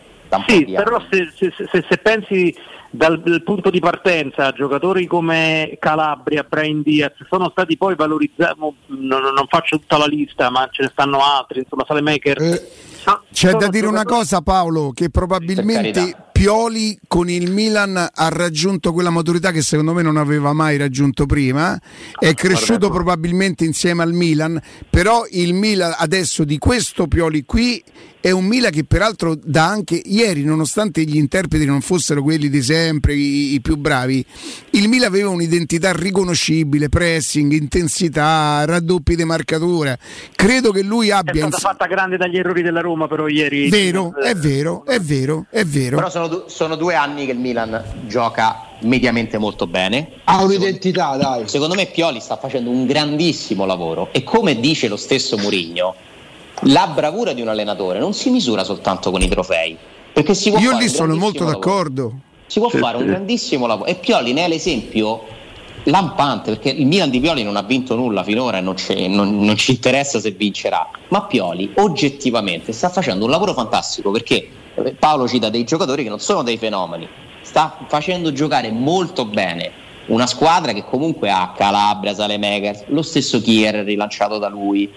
Sì, 0.47 0.65
però 0.65 1.01
se, 1.09 1.31
se, 1.35 1.53
se, 1.55 1.85
se 1.87 1.97
pensi 1.97 2.55
dal, 2.95 3.21
dal, 3.21 3.43
punto 3.43 3.69
di 3.69 3.79
partenza 3.79 4.51
giocatori 4.51 5.05
come 5.05 5.77
Calabria, 5.79 6.45
Brain 6.47 6.81
Diaz 6.81 7.13
sono 7.29 7.49
stati 7.49 7.77
poi 7.77 7.95
valorizzati, 7.95 8.59
non, 8.59 9.21
non, 9.21 9.45
faccio 9.47 9.79
tutta 9.79 9.97
la 9.97 10.05
lista 10.05 10.49
ma 10.49 10.67
ce 10.71 10.83
ne 10.83 10.89
stanno 10.91 11.19
altri, 11.19 11.59
insomma 11.59 11.83
Salemaker. 11.85 12.41
Eh, 12.41 12.71
c'è 13.31 13.53
da 13.53 13.67
dire 13.67 13.87
una 13.87 14.03
cosa 14.03 14.41
Paolo, 14.41 14.91
che 14.91 15.09
probabilmente 15.09 16.15
Pioli 16.31 16.97
con 17.07 17.29
il 17.29 17.51
Milan 17.51 17.95
ha 17.95 18.29
raggiunto 18.29 18.91
quella 18.91 19.09
maturità 19.09 19.51
che 19.51 19.61
secondo 19.61 19.93
me 19.93 20.01
non 20.01 20.17
aveva 20.17 20.53
mai 20.53 20.77
raggiunto 20.77 21.25
prima, 21.25 21.79
è 22.17 22.33
cresciuto 22.33 22.89
probabilmente 22.89 23.63
insieme 23.63 24.03
al 24.03 24.13
Milan, 24.13 24.59
però 24.89 25.23
il 25.29 25.53
Milan 25.53 25.93
adesso 25.97 26.43
di 26.43 26.57
questo 26.57 27.07
Pioli 27.07 27.45
qui 27.45 27.83
è 28.25 28.31
un 28.31 28.45
Milan 28.45 28.71
che 28.71 28.85
peraltro 28.85 29.37
da 29.39 29.67
anche 29.67 30.01
ieri, 30.03 30.43
nonostante 30.43 31.03
gli 31.03 31.15
interpreti 31.15 31.63
non 31.63 31.81
fossero 31.81 32.23
quelli 32.23 32.49
di 32.49 32.63
sempre, 32.63 33.13
i, 33.13 33.53
i 33.53 33.61
più 33.61 33.77
bravi, 33.77 34.25
il 34.71 34.89
Milan 34.89 35.09
aveva 35.09 35.29
un'identità 35.29 35.93
riconoscibile, 35.93 36.89
pressing, 36.89 37.51
intensità, 37.51 38.65
raddoppi 38.65 39.15
di 39.15 39.23
marcatura. 39.25 39.95
Credo 40.33 40.71
che 40.71 40.81
lui 40.81 41.11
abbia... 41.11 41.45
È 41.45 41.49
stata 41.49 41.57
fatta 41.57 41.85
grande 41.85 42.17
dagli 42.17 42.35
errori 42.35 42.63
della 42.63 42.81
Roma 42.81 43.07
però 43.07 43.27
ieri. 43.27 43.69
Vero, 43.69 44.15
è 44.15 44.33
vero, 44.33 44.83
è 44.87 44.99
vero, 44.99 45.45
è 45.51 45.63
vero. 45.63 45.97
Però 45.97 46.09
sono, 46.09 46.45
sono 46.47 46.75
due 46.75 46.95
anni 46.95 47.27
che 47.27 47.33
il 47.33 47.37
Milan 47.37 47.79
gioca 48.07 48.69
mediamente 48.81 49.37
molto 49.37 49.67
bene. 49.67 50.13
Ha 50.23 50.41
un'identità, 50.41 51.11
secondo, 51.11 51.23
dai. 51.23 51.47
Secondo 51.47 51.75
me 51.75 51.85
Pioli 51.85 52.19
sta 52.19 52.37
facendo 52.37 52.71
un 52.71 52.87
grandissimo 52.87 53.65
lavoro 53.65 54.09
e 54.11 54.23
come 54.23 54.59
dice 54.59 54.87
lo 54.87 54.97
stesso 54.97 55.37
Murigno, 55.37 55.93
la 56.61 56.87
bravura 56.87 57.33
di 57.33 57.41
un 57.41 57.47
allenatore 57.47 57.99
non 57.99 58.13
si 58.13 58.29
misura 58.29 58.63
soltanto 58.63 59.11
con 59.11 59.21
i 59.21 59.27
trofei. 59.27 59.77
Perché 60.13 60.33
si 60.33 60.49
può 60.49 60.59
Io 60.59 60.77
lì 60.77 60.87
sono 60.87 61.15
molto 61.15 61.43
lavoro. 61.43 61.59
d'accordo. 61.59 62.13
Si 62.47 62.59
può 62.59 62.69
sì, 62.69 62.77
fare 62.77 62.97
sì. 62.97 63.03
un 63.03 63.09
grandissimo 63.09 63.67
lavoro. 63.67 63.89
E 63.89 63.95
Pioli 63.95 64.33
ne 64.33 64.45
è 64.45 64.47
l'esempio 64.47 65.23
lampante 65.83 66.51
perché 66.51 66.69
il 66.69 66.87
Milan 66.87 67.09
di 67.09 67.19
Pioli 67.19 67.43
non 67.43 67.57
ha 67.57 67.61
vinto 67.61 67.95
nulla 67.95 68.23
finora 68.23 68.57
e 68.57 68.61
non, 68.61 68.75
non, 69.09 69.39
non, 69.39 69.55
ci 69.57 69.71
interessa 69.71 70.19
se 70.19 70.31
vincerà. 70.31 70.87
Ma 71.09 71.23
Pioli 71.23 71.71
oggettivamente 71.75 72.71
sta 72.71 72.89
facendo 72.89 73.25
un 73.25 73.31
lavoro 73.31 73.53
fantastico 73.53 74.11
perché 74.11 74.47
eh, 74.75 74.93
Paolo 74.93 75.27
cita 75.27 75.49
dei 75.49 75.63
giocatori 75.63 76.03
che 76.03 76.09
non 76.09 76.19
sono 76.19 76.43
dei 76.43 76.57
fenomeni, 76.57 77.07
sta 77.41 77.77
facendo 77.87 78.31
giocare 78.31 78.71
molto 78.71 79.25
bene 79.25 79.83
una 80.07 80.27
squadra 80.27 80.71
che 80.71 80.83
comunque 80.83 81.31
ha 81.31 81.53
Calabria, 81.55 82.13
Salemakers, 82.13 82.85
lo 82.87 83.01
stesso 83.01 83.41
Kier 83.41 83.83
rilanciato 83.83 84.37
da 84.37 84.49
lui, 84.49 84.91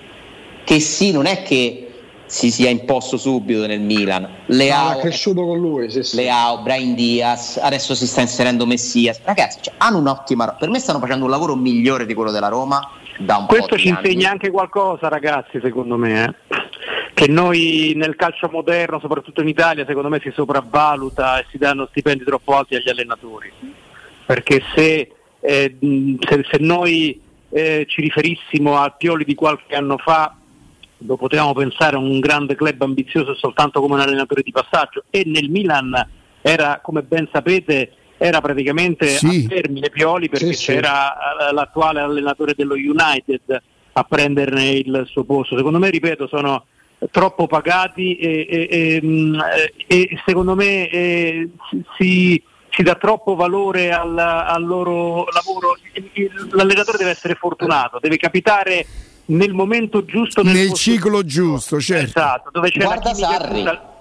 che 0.69 0.81
sì, 0.81 1.12
non 1.12 1.25
è 1.25 1.43
che 1.45 1.89
si 2.27 2.51
sia 2.51 2.69
imposto 2.69 3.16
subito 3.16 3.66
nel 3.66 3.81
Milan. 3.81 4.29
Leao, 4.49 4.91
no, 4.91 4.99
è 4.99 5.01
cresciuto 5.01 5.47
con 5.47 5.59
lui. 5.59 5.91
Sì, 5.91 6.03
sì. 6.03 6.16
Leao, 6.16 6.61
Brian 6.61 6.95
Diaz, 6.95 7.57
adesso 7.57 7.95
si 7.95 8.07
sta 8.07 8.21
inserendo 8.21 8.66
Messias. 8.66 9.19
Ragazzi, 9.25 9.61
cioè, 9.62 9.73
hanno 9.79 9.97
un'ottima. 9.97 10.57
Per 10.59 10.69
me 10.69 10.79
stanno 10.79 10.99
facendo 10.99 11.25
un 11.25 11.31
lavoro 11.31 11.57
migliore 11.57 12.05
di 12.05 12.12
quello 12.12 12.31
della 12.31 12.49
Roma. 12.49 12.87
Da 13.16 13.39
un 13.39 13.47
Questo 13.47 13.79
ci 13.79 13.89
anni. 13.89 14.11
insegna 14.11 14.31
anche 14.31 14.51
qualcosa, 14.51 15.09
ragazzi, 15.09 15.59
secondo 15.62 15.97
me. 15.97 16.25
Eh? 16.25 16.57
Che 17.14 17.29
noi 17.29 17.95
nel 17.97 18.14
calcio 18.14 18.51
moderno, 18.53 19.01
soprattutto 19.01 19.41
in 19.41 19.49
Italia, 19.49 19.87
secondo 19.87 20.11
me 20.11 20.21
si 20.23 20.31
sopravvaluta 20.35 21.39
e 21.39 21.47
si 21.51 21.57
danno 21.57 21.87
stipendi 21.89 22.25
troppo 22.25 22.55
alti 22.55 22.75
agli 22.75 22.91
allenatori. 22.91 23.51
Perché 24.27 24.62
se, 24.75 25.12
eh, 25.41 25.77
se, 25.81 26.45
se 26.47 26.59
noi 26.59 27.19
eh, 27.49 27.87
ci 27.89 28.03
riferissimo 28.03 28.77
a 28.77 28.91
Pioli 28.91 29.25
di 29.25 29.35
qualche 29.35 29.75
anno 29.75 29.97
fa, 29.97 30.38
lo 30.99 31.17
potevamo 31.17 31.53
pensare 31.53 31.97
a 31.97 32.01
un 32.01 32.19
grande 32.19 32.57
club 32.57 32.83
ambizioso 32.83 33.35
soltanto 33.35 33.81
come 33.81 33.95
un 33.95 34.01
allenatore 34.01 34.43
di 34.43 34.51
passaggio 34.51 35.05
e 35.11 35.23
nel 35.27 35.49
Milan 35.49 36.07
era, 36.41 36.81
come 36.83 37.03
ben 37.03 37.29
sapete, 37.33 37.93
era 38.17 38.41
praticamente 38.41 39.07
sì. 39.09 39.45
a 39.47 39.49
termine 39.49 39.91
Pioli 39.91 40.29
perché 40.29 40.53
sì, 40.53 40.67
c'era 40.67 41.17
sì. 41.49 41.55
l'attuale 41.55 42.01
allenatore 42.01 42.55
dello 42.57 42.75
United 42.75 43.63
a 43.93 44.05
prenderne 44.05 44.71
il 44.71 45.05
suo 45.09 45.25
posto. 45.25 45.57
Secondo 45.57 45.79
me, 45.79 45.91
ripeto, 45.91 46.27
sono 46.27 46.67
troppo 47.11 47.47
pagati 47.47 48.17
e, 48.17 48.47
e, 48.49 48.69
e, 48.71 49.01
mm, 49.03 49.41
e 49.87 50.21
secondo 50.25 50.55
me 50.55 50.89
eh, 50.89 51.49
si, 51.97 52.43
si, 52.71 52.83
dà 52.83 52.95
troppo 52.97 53.37
valore 53.37 53.93
al, 53.93 54.17
al 54.19 54.65
loro 54.65 55.27
lavoro. 55.31 55.77
L'allenatore 56.53 56.99
deve 56.99 57.11
essere 57.11 57.35
fortunato, 57.35 57.99
deve 58.01 58.17
capitare 58.17 58.87
nel 59.29 59.53
momento 59.53 60.05
giusto, 60.05 60.43
nel, 60.43 60.55
nel 60.55 60.72
ciclo 60.72 61.24
giusto, 61.24 61.81
certo. 61.81 62.18
Esatto, 62.18 62.51
dove 62.53 62.70
c'è 62.70 62.85
Guarda 62.85 63.11
la 63.11 63.41
chimica 63.43 63.97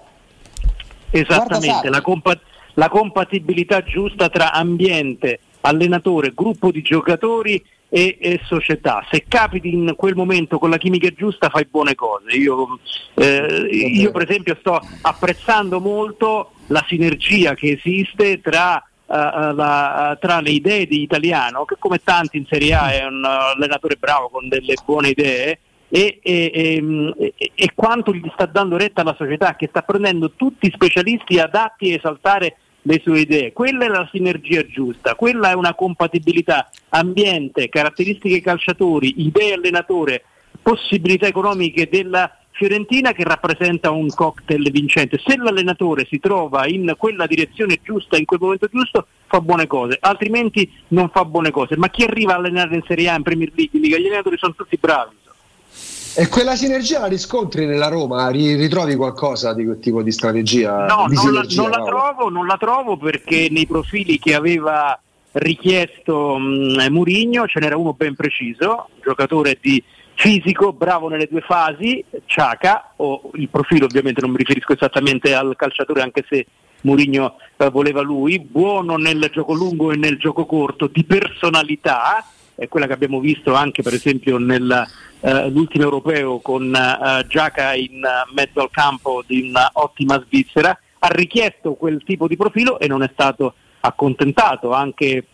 Esattamente, 1.10 1.88
la, 1.88 2.02
compa- 2.02 2.38
la 2.74 2.88
compatibilità 2.88 3.82
giusta 3.82 4.28
tra 4.28 4.52
ambiente, 4.52 5.40
allenatore, 5.62 6.32
gruppo 6.34 6.70
di 6.70 6.82
giocatori 6.82 7.62
e, 7.88 8.18
e, 8.20 8.40
società. 8.44 9.06
Se 9.10 9.24
capiti 9.26 9.72
in 9.72 9.94
quel 9.96 10.14
momento 10.14 10.58
con 10.58 10.70
la 10.70 10.76
chimica 10.76 11.08
giusta 11.10 11.48
fai 11.48 11.66
buone 11.70 11.94
cose. 11.94 12.32
Io, 12.32 12.78
eh, 13.14 13.68
io 13.70 14.10
per 14.10 14.28
esempio 14.28 14.56
sto 14.60 14.80
apprezzando 15.00 15.80
molto 15.80 16.52
la 16.66 16.84
sinergia 16.86 17.54
che 17.54 17.80
esiste 17.82 18.40
tra 18.42 18.82
la, 19.08 20.16
tra 20.20 20.40
le 20.40 20.50
idee 20.50 20.86
di 20.86 21.02
Italiano, 21.02 21.64
che 21.64 21.76
come 21.78 21.98
tanti 22.02 22.36
in 22.36 22.46
Serie 22.48 22.74
A 22.74 22.92
è 22.92 23.04
un 23.04 23.24
allenatore 23.24 23.96
bravo 23.96 24.28
con 24.28 24.48
delle 24.48 24.74
buone 24.84 25.08
idee, 25.08 25.58
e, 25.90 26.18
e, 26.22 26.50
e, 26.52 27.32
e, 27.54 27.72
quanto 27.74 28.12
gli 28.12 28.28
sta 28.34 28.44
dando 28.44 28.76
retta 28.76 29.00
alla 29.00 29.14
società 29.16 29.56
che 29.56 29.68
sta 29.68 29.80
prendendo 29.80 30.32
tutti 30.32 30.66
i 30.66 30.72
specialisti 30.72 31.38
adatti 31.38 31.90
a 31.90 31.96
esaltare 31.96 32.56
le 32.82 33.00
sue 33.02 33.20
idee. 33.20 33.52
Quella 33.52 33.86
è 33.86 33.88
la 33.88 34.08
sinergia 34.12 34.66
giusta, 34.66 35.14
quella 35.14 35.50
è 35.50 35.54
una 35.54 35.74
compatibilità 35.74 36.68
ambiente, 36.90 37.70
caratteristiche 37.70 38.42
calciatori, 38.42 39.24
idee 39.24 39.54
allenatore, 39.54 40.24
possibilità 40.60 41.26
economiche 41.26 41.88
della 41.90 42.37
Fiorentina 42.58 43.12
che 43.12 43.22
rappresenta 43.22 43.92
un 43.92 44.08
cocktail 44.08 44.68
vincente. 44.72 45.20
Se 45.24 45.36
l'allenatore 45.36 46.04
si 46.10 46.18
trova 46.18 46.66
in 46.66 46.92
quella 46.98 47.28
direzione 47.28 47.78
giusta, 47.80 48.16
in 48.16 48.24
quel 48.24 48.40
momento 48.40 48.66
giusto, 48.66 49.06
fa 49.28 49.40
buone 49.40 49.68
cose, 49.68 49.96
altrimenti 50.00 50.68
non 50.88 51.08
fa 51.08 51.24
buone 51.24 51.52
cose. 51.52 51.76
Ma 51.76 51.88
chi 51.88 52.02
arriva 52.02 52.32
a 52.32 52.36
allenare 52.38 52.74
in 52.74 52.82
Serie 52.84 53.10
A, 53.10 53.14
in 53.14 53.22
Premier 53.22 53.52
League, 53.54 53.78
gli 53.78 53.94
allenatori 53.94 54.36
sono 54.38 54.54
tutti 54.56 54.76
bravi. 54.76 55.14
E 56.16 56.26
quella 56.26 56.56
sinergia 56.56 56.98
la 56.98 57.06
riscontri 57.06 57.64
nella 57.64 57.86
Roma? 57.86 58.28
Ritrovi 58.28 58.96
qualcosa 58.96 59.54
di 59.54 59.64
quel 59.64 59.78
tipo 59.78 60.02
di 60.02 60.10
strategia? 60.10 60.84
No, 60.86 61.06
di 61.08 61.14
non, 61.14 61.32
la, 61.32 61.46
non, 61.54 61.70
la 61.70 61.84
trovo, 61.84 62.28
non 62.28 62.46
la 62.46 62.56
trovo 62.58 62.96
perché 62.96 63.46
nei 63.52 63.68
profili 63.68 64.18
che 64.18 64.34
aveva 64.34 65.00
richiesto 65.32 66.32
um, 66.32 66.84
Murigno 66.90 67.46
ce 67.46 67.60
n'era 67.60 67.76
uno 67.76 67.92
ben 67.92 68.16
preciso, 68.16 68.88
giocatore 69.00 69.58
di 69.60 69.80
fisico, 70.18 70.72
bravo 70.72 71.08
nelle 71.08 71.28
due 71.30 71.42
fasi, 71.42 72.04
Ciaca, 72.26 72.94
o 72.96 73.30
il 73.34 73.48
profilo 73.48 73.84
ovviamente 73.84 74.20
non 74.20 74.30
mi 74.30 74.36
riferisco 74.36 74.72
esattamente 74.72 75.32
al 75.32 75.54
calciatore 75.54 76.02
anche 76.02 76.24
se 76.28 76.46
Mourinho 76.82 77.36
eh, 77.56 77.70
voleva 77.70 78.02
lui, 78.02 78.40
buono 78.40 78.96
nel 78.96 79.30
gioco 79.32 79.54
lungo 79.54 79.92
e 79.92 79.96
nel 79.96 80.18
gioco 80.18 80.44
corto, 80.44 80.88
di 80.88 81.04
personalità, 81.04 82.26
è 82.56 82.66
quella 82.66 82.88
che 82.88 82.94
abbiamo 82.94 83.20
visto 83.20 83.54
anche 83.54 83.82
per 83.82 83.94
esempio 83.94 84.38
nell'ultimo 84.38 85.84
eh, 85.84 85.86
europeo 85.86 86.40
con 86.40 86.74
eh, 86.74 87.24
Giaca 87.28 87.74
in 87.74 88.04
mezzo 88.34 88.60
al 88.60 88.70
campo 88.72 89.22
di 89.24 89.48
un'ottima 89.48 90.20
Svizzera, 90.26 90.76
ha 90.98 91.08
richiesto 91.08 91.74
quel 91.74 92.02
tipo 92.04 92.26
di 92.26 92.36
profilo 92.36 92.80
e 92.80 92.88
non 92.88 93.04
è 93.04 93.10
stato 93.12 93.54
accontentato, 93.80 94.72
anche 94.72 95.24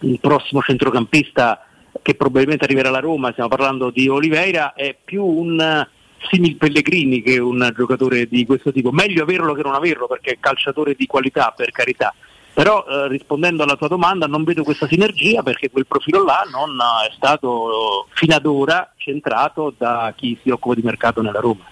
il 0.00 0.20
prossimo 0.20 0.60
centrocampista 0.60 1.62
che 2.02 2.14
probabilmente 2.14 2.64
arriverà 2.64 2.88
alla 2.88 3.00
Roma, 3.00 3.32
stiamo 3.32 3.48
parlando 3.48 3.90
di 3.90 4.08
Oliveira, 4.08 4.74
è 4.74 4.96
più 5.02 5.24
un 5.24 5.60
eh, 5.60 5.88
simil 6.30 6.56
Pellegrini 6.56 7.22
che 7.22 7.38
un 7.38 7.72
giocatore 7.76 8.26
di 8.26 8.44
questo 8.46 8.72
tipo. 8.72 8.90
Meglio 8.90 9.22
averlo 9.22 9.54
che 9.54 9.62
non 9.62 9.74
averlo 9.74 10.06
perché 10.06 10.32
è 10.32 10.36
calciatore 10.40 10.94
di 10.94 11.06
qualità, 11.06 11.52
per 11.56 11.70
carità. 11.70 12.14
Però 12.52 12.84
eh, 12.88 13.08
rispondendo 13.08 13.62
alla 13.62 13.76
tua 13.76 13.88
domanda 13.88 14.26
non 14.26 14.42
vedo 14.42 14.64
questa 14.64 14.88
sinergia 14.88 15.42
perché 15.42 15.70
quel 15.70 15.86
profilo 15.86 16.24
là 16.24 16.42
non 16.50 16.76
è 17.08 17.12
stato 17.14 18.08
fino 18.14 18.34
ad 18.34 18.46
ora 18.46 18.92
centrato 18.96 19.72
da 19.76 20.12
chi 20.16 20.36
si 20.42 20.50
occupa 20.50 20.74
di 20.74 20.82
mercato 20.82 21.22
nella 21.22 21.38
Roma. 21.38 21.64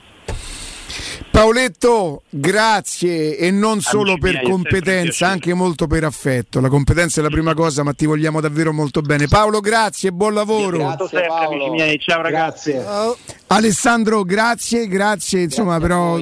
Paoletto, 1.37 2.22
grazie 2.30 3.37
e 3.37 3.51
non 3.51 3.82
solo 3.82 4.12
Amici 4.12 4.20
per 4.20 4.32
miei, 4.37 4.45
competenza, 4.49 5.28
anche 5.28 5.53
molto 5.53 5.87
per 5.87 6.05
affetto. 6.05 6.61
La 6.62 6.70
competenza 6.70 7.20
è 7.20 7.22
la 7.22 7.28
prima 7.28 7.53
cosa, 7.53 7.82
ma 7.82 7.93
ti 7.93 8.07
vogliamo 8.07 8.41
davvero 8.41 8.72
molto 8.72 9.03
bene. 9.03 9.28
Paolo, 9.28 9.61
grazie, 9.61 10.12
buon 10.12 10.32
lavoro. 10.32 10.78
Grazie, 10.78 11.09
sempre, 11.09 11.45
amici 11.45 11.68
miei. 11.68 11.99
Ciao 11.99 12.22
ragazzi. 12.22 12.72
Grazie. 12.72 13.34
Alessandro, 13.49 14.22
grazie, 14.22 14.89
grazie. 14.89 15.43
Insomma, 15.43 15.78
grazie 15.78 15.87
però 15.87 16.16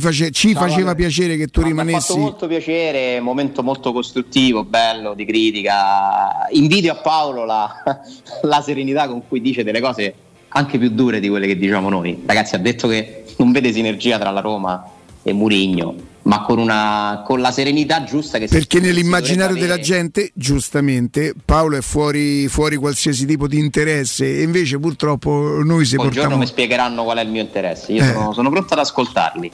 face, 0.00 0.30
ci 0.30 0.52
Ciao, 0.54 0.62
faceva 0.62 0.92
vale. 0.92 0.96
piacere 0.96 1.36
che 1.36 1.48
tu 1.48 1.60
no, 1.60 1.66
rimanessi. 1.66 1.92
Mi 1.92 1.98
ha 1.98 2.00
fatto 2.00 2.18
molto 2.20 2.46
piacere, 2.46 3.20
momento 3.20 3.62
molto 3.62 3.92
costruttivo, 3.92 4.64
bello, 4.64 5.12
di 5.12 5.26
critica. 5.26 6.48
Invidio 6.52 6.92
a 6.92 6.96
Paolo 6.96 7.44
la, 7.44 7.82
la 8.40 8.62
serenità 8.62 9.08
con 9.08 9.28
cui 9.28 9.42
dice 9.42 9.62
delle 9.62 9.82
cose 9.82 10.14
anche 10.56 10.78
più 10.78 10.90
dure 10.90 11.20
di 11.20 11.28
quelle 11.28 11.46
che 11.46 11.56
diciamo 11.56 11.88
noi. 11.88 12.22
Ragazzi, 12.24 12.54
ha 12.54 12.58
detto 12.58 12.88
che 12.88 13.24
non 13.36 13.52
vede 13.52 13.72
sinergia 13.72 14.18
tra 14.18 14.30
la 14.30 14.40
Roma 14.40 14.88
e 15.22 15.32
Murigno 15.32 16.12
ma 16.24 16.42
con, 16.42 16.58
una, 16.58 17.22
con 17.24 17.40
la 17.40 17.50
serenità 17.50 18.04
giusta 18.04 18.38
che 18.38 18.48
perché 18.48 18.80
nell'immaginario 18.80 19.56
della 19.56 19.78
gente 19.78 20.30
giustamente 20.34 21.34
Paolo 21.44 21.76
è 21.76 21.80
fuori, 21.80 22.48
fuori, 22.48 22.76
qualsiasi 22.76 23.26
tipo 23.26 23.46
di 23.46 23.58
interesse 23.58 24.38
e 24.38 24.42
invece 24.42 24.78
purtroppo 24.78 25.60
noi 25.62 25.84
se 25.84 25.96
portiamo 25.96 26.36
mi 26.36 26.46
spiegheranno 26.46 27.04
qual 27.04 27.18
è 27.18 27.22
il 27.22 27.28
mio 27.28 27.42
interesse. 27.42 27.92
Io 27.92 28.02
eh. 28.02 28.12
sono, 28.12 28.32
sono, 28.32 28.50
pronto 28.50 28.72
ad 28.72 28.80
ascoltarli. 28.80 29.50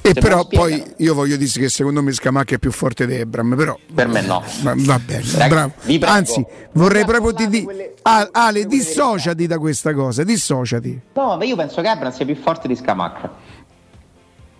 E 0.00 0.10
se 0.12 0.20
però 0.20 0.46
poi 0.46 0.82
io 0.98 1.14
voglio 1.14 1.36
dire 1.36 1.50
che 1.52 1.68
secondo 1.68 2.02
me 2.02 2.12
Scamacca 2.12 2.54
è 2.54 2.58
più 2.58 2.70
forte 2.70 3.06
di 3.06 3.14
Ebram 3.14 3.54
però 3.56 3.76
per 3.92 4.06
me 4.08 4.20
no. 4.20 4.42
Va, 4.62 4.74
va 4.76 4.98
bene 4.98 5.24
Ragazzi, 5.34 5.98
bravo. 5.98 6.14
anzi 6.14 6.46
vorrei 6.72 7.04
proprio 7.04 7.34
ti 7.34 7.48
dire 7.48 7.64
quelle... 7.64 7.94
ah, 8.02 8.28
Ale 8.32 8.66
dissociati 8.66 9.46
da 9.46 9.58
questa 9.58 9.92
cosa 9.92 10.22
dissociati. 10.22 11.00
No 11.14 11.36
ma 11.36 11.44
io 11.44 11.56
penso 11.56 11.80
che 11.82 11.90
Ebram 11.90 12.12
sia 12.12 12.24
più 12.24 12.36
forte 12.36 12.68
di 12.68 12.76
Scamacca 12.76 13.51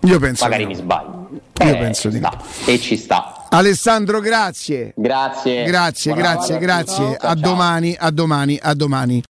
io 0.05 0.19
penso 0.19 0.45
Magari 0.45 0.67
mi 0.67 0.75
sbaglio. 0.75 1.29
Io 1.65 1.75
eh, 1.75 1.77
penso 1.77 2.09
di 2.09 2.19
no. 2.19 2.31
E 2.65 2.79
ci 2.79 2.97
sta. 2.97 3.47
Alessandro, 3.51 4.21
grazie. 4.21 4.93
Grazie. 4.97 5.65
Grazie, 5.65 6.13
Buona 6.13 6.35
grazie, 6.35 6.59
grazie. 6.59 7.17
A 7.21 7.35
domani, 7.35 7.95
a 7.99 8.11
domani, 8.11 8.59
a 8.61 8.75
domani. 8.75 9.21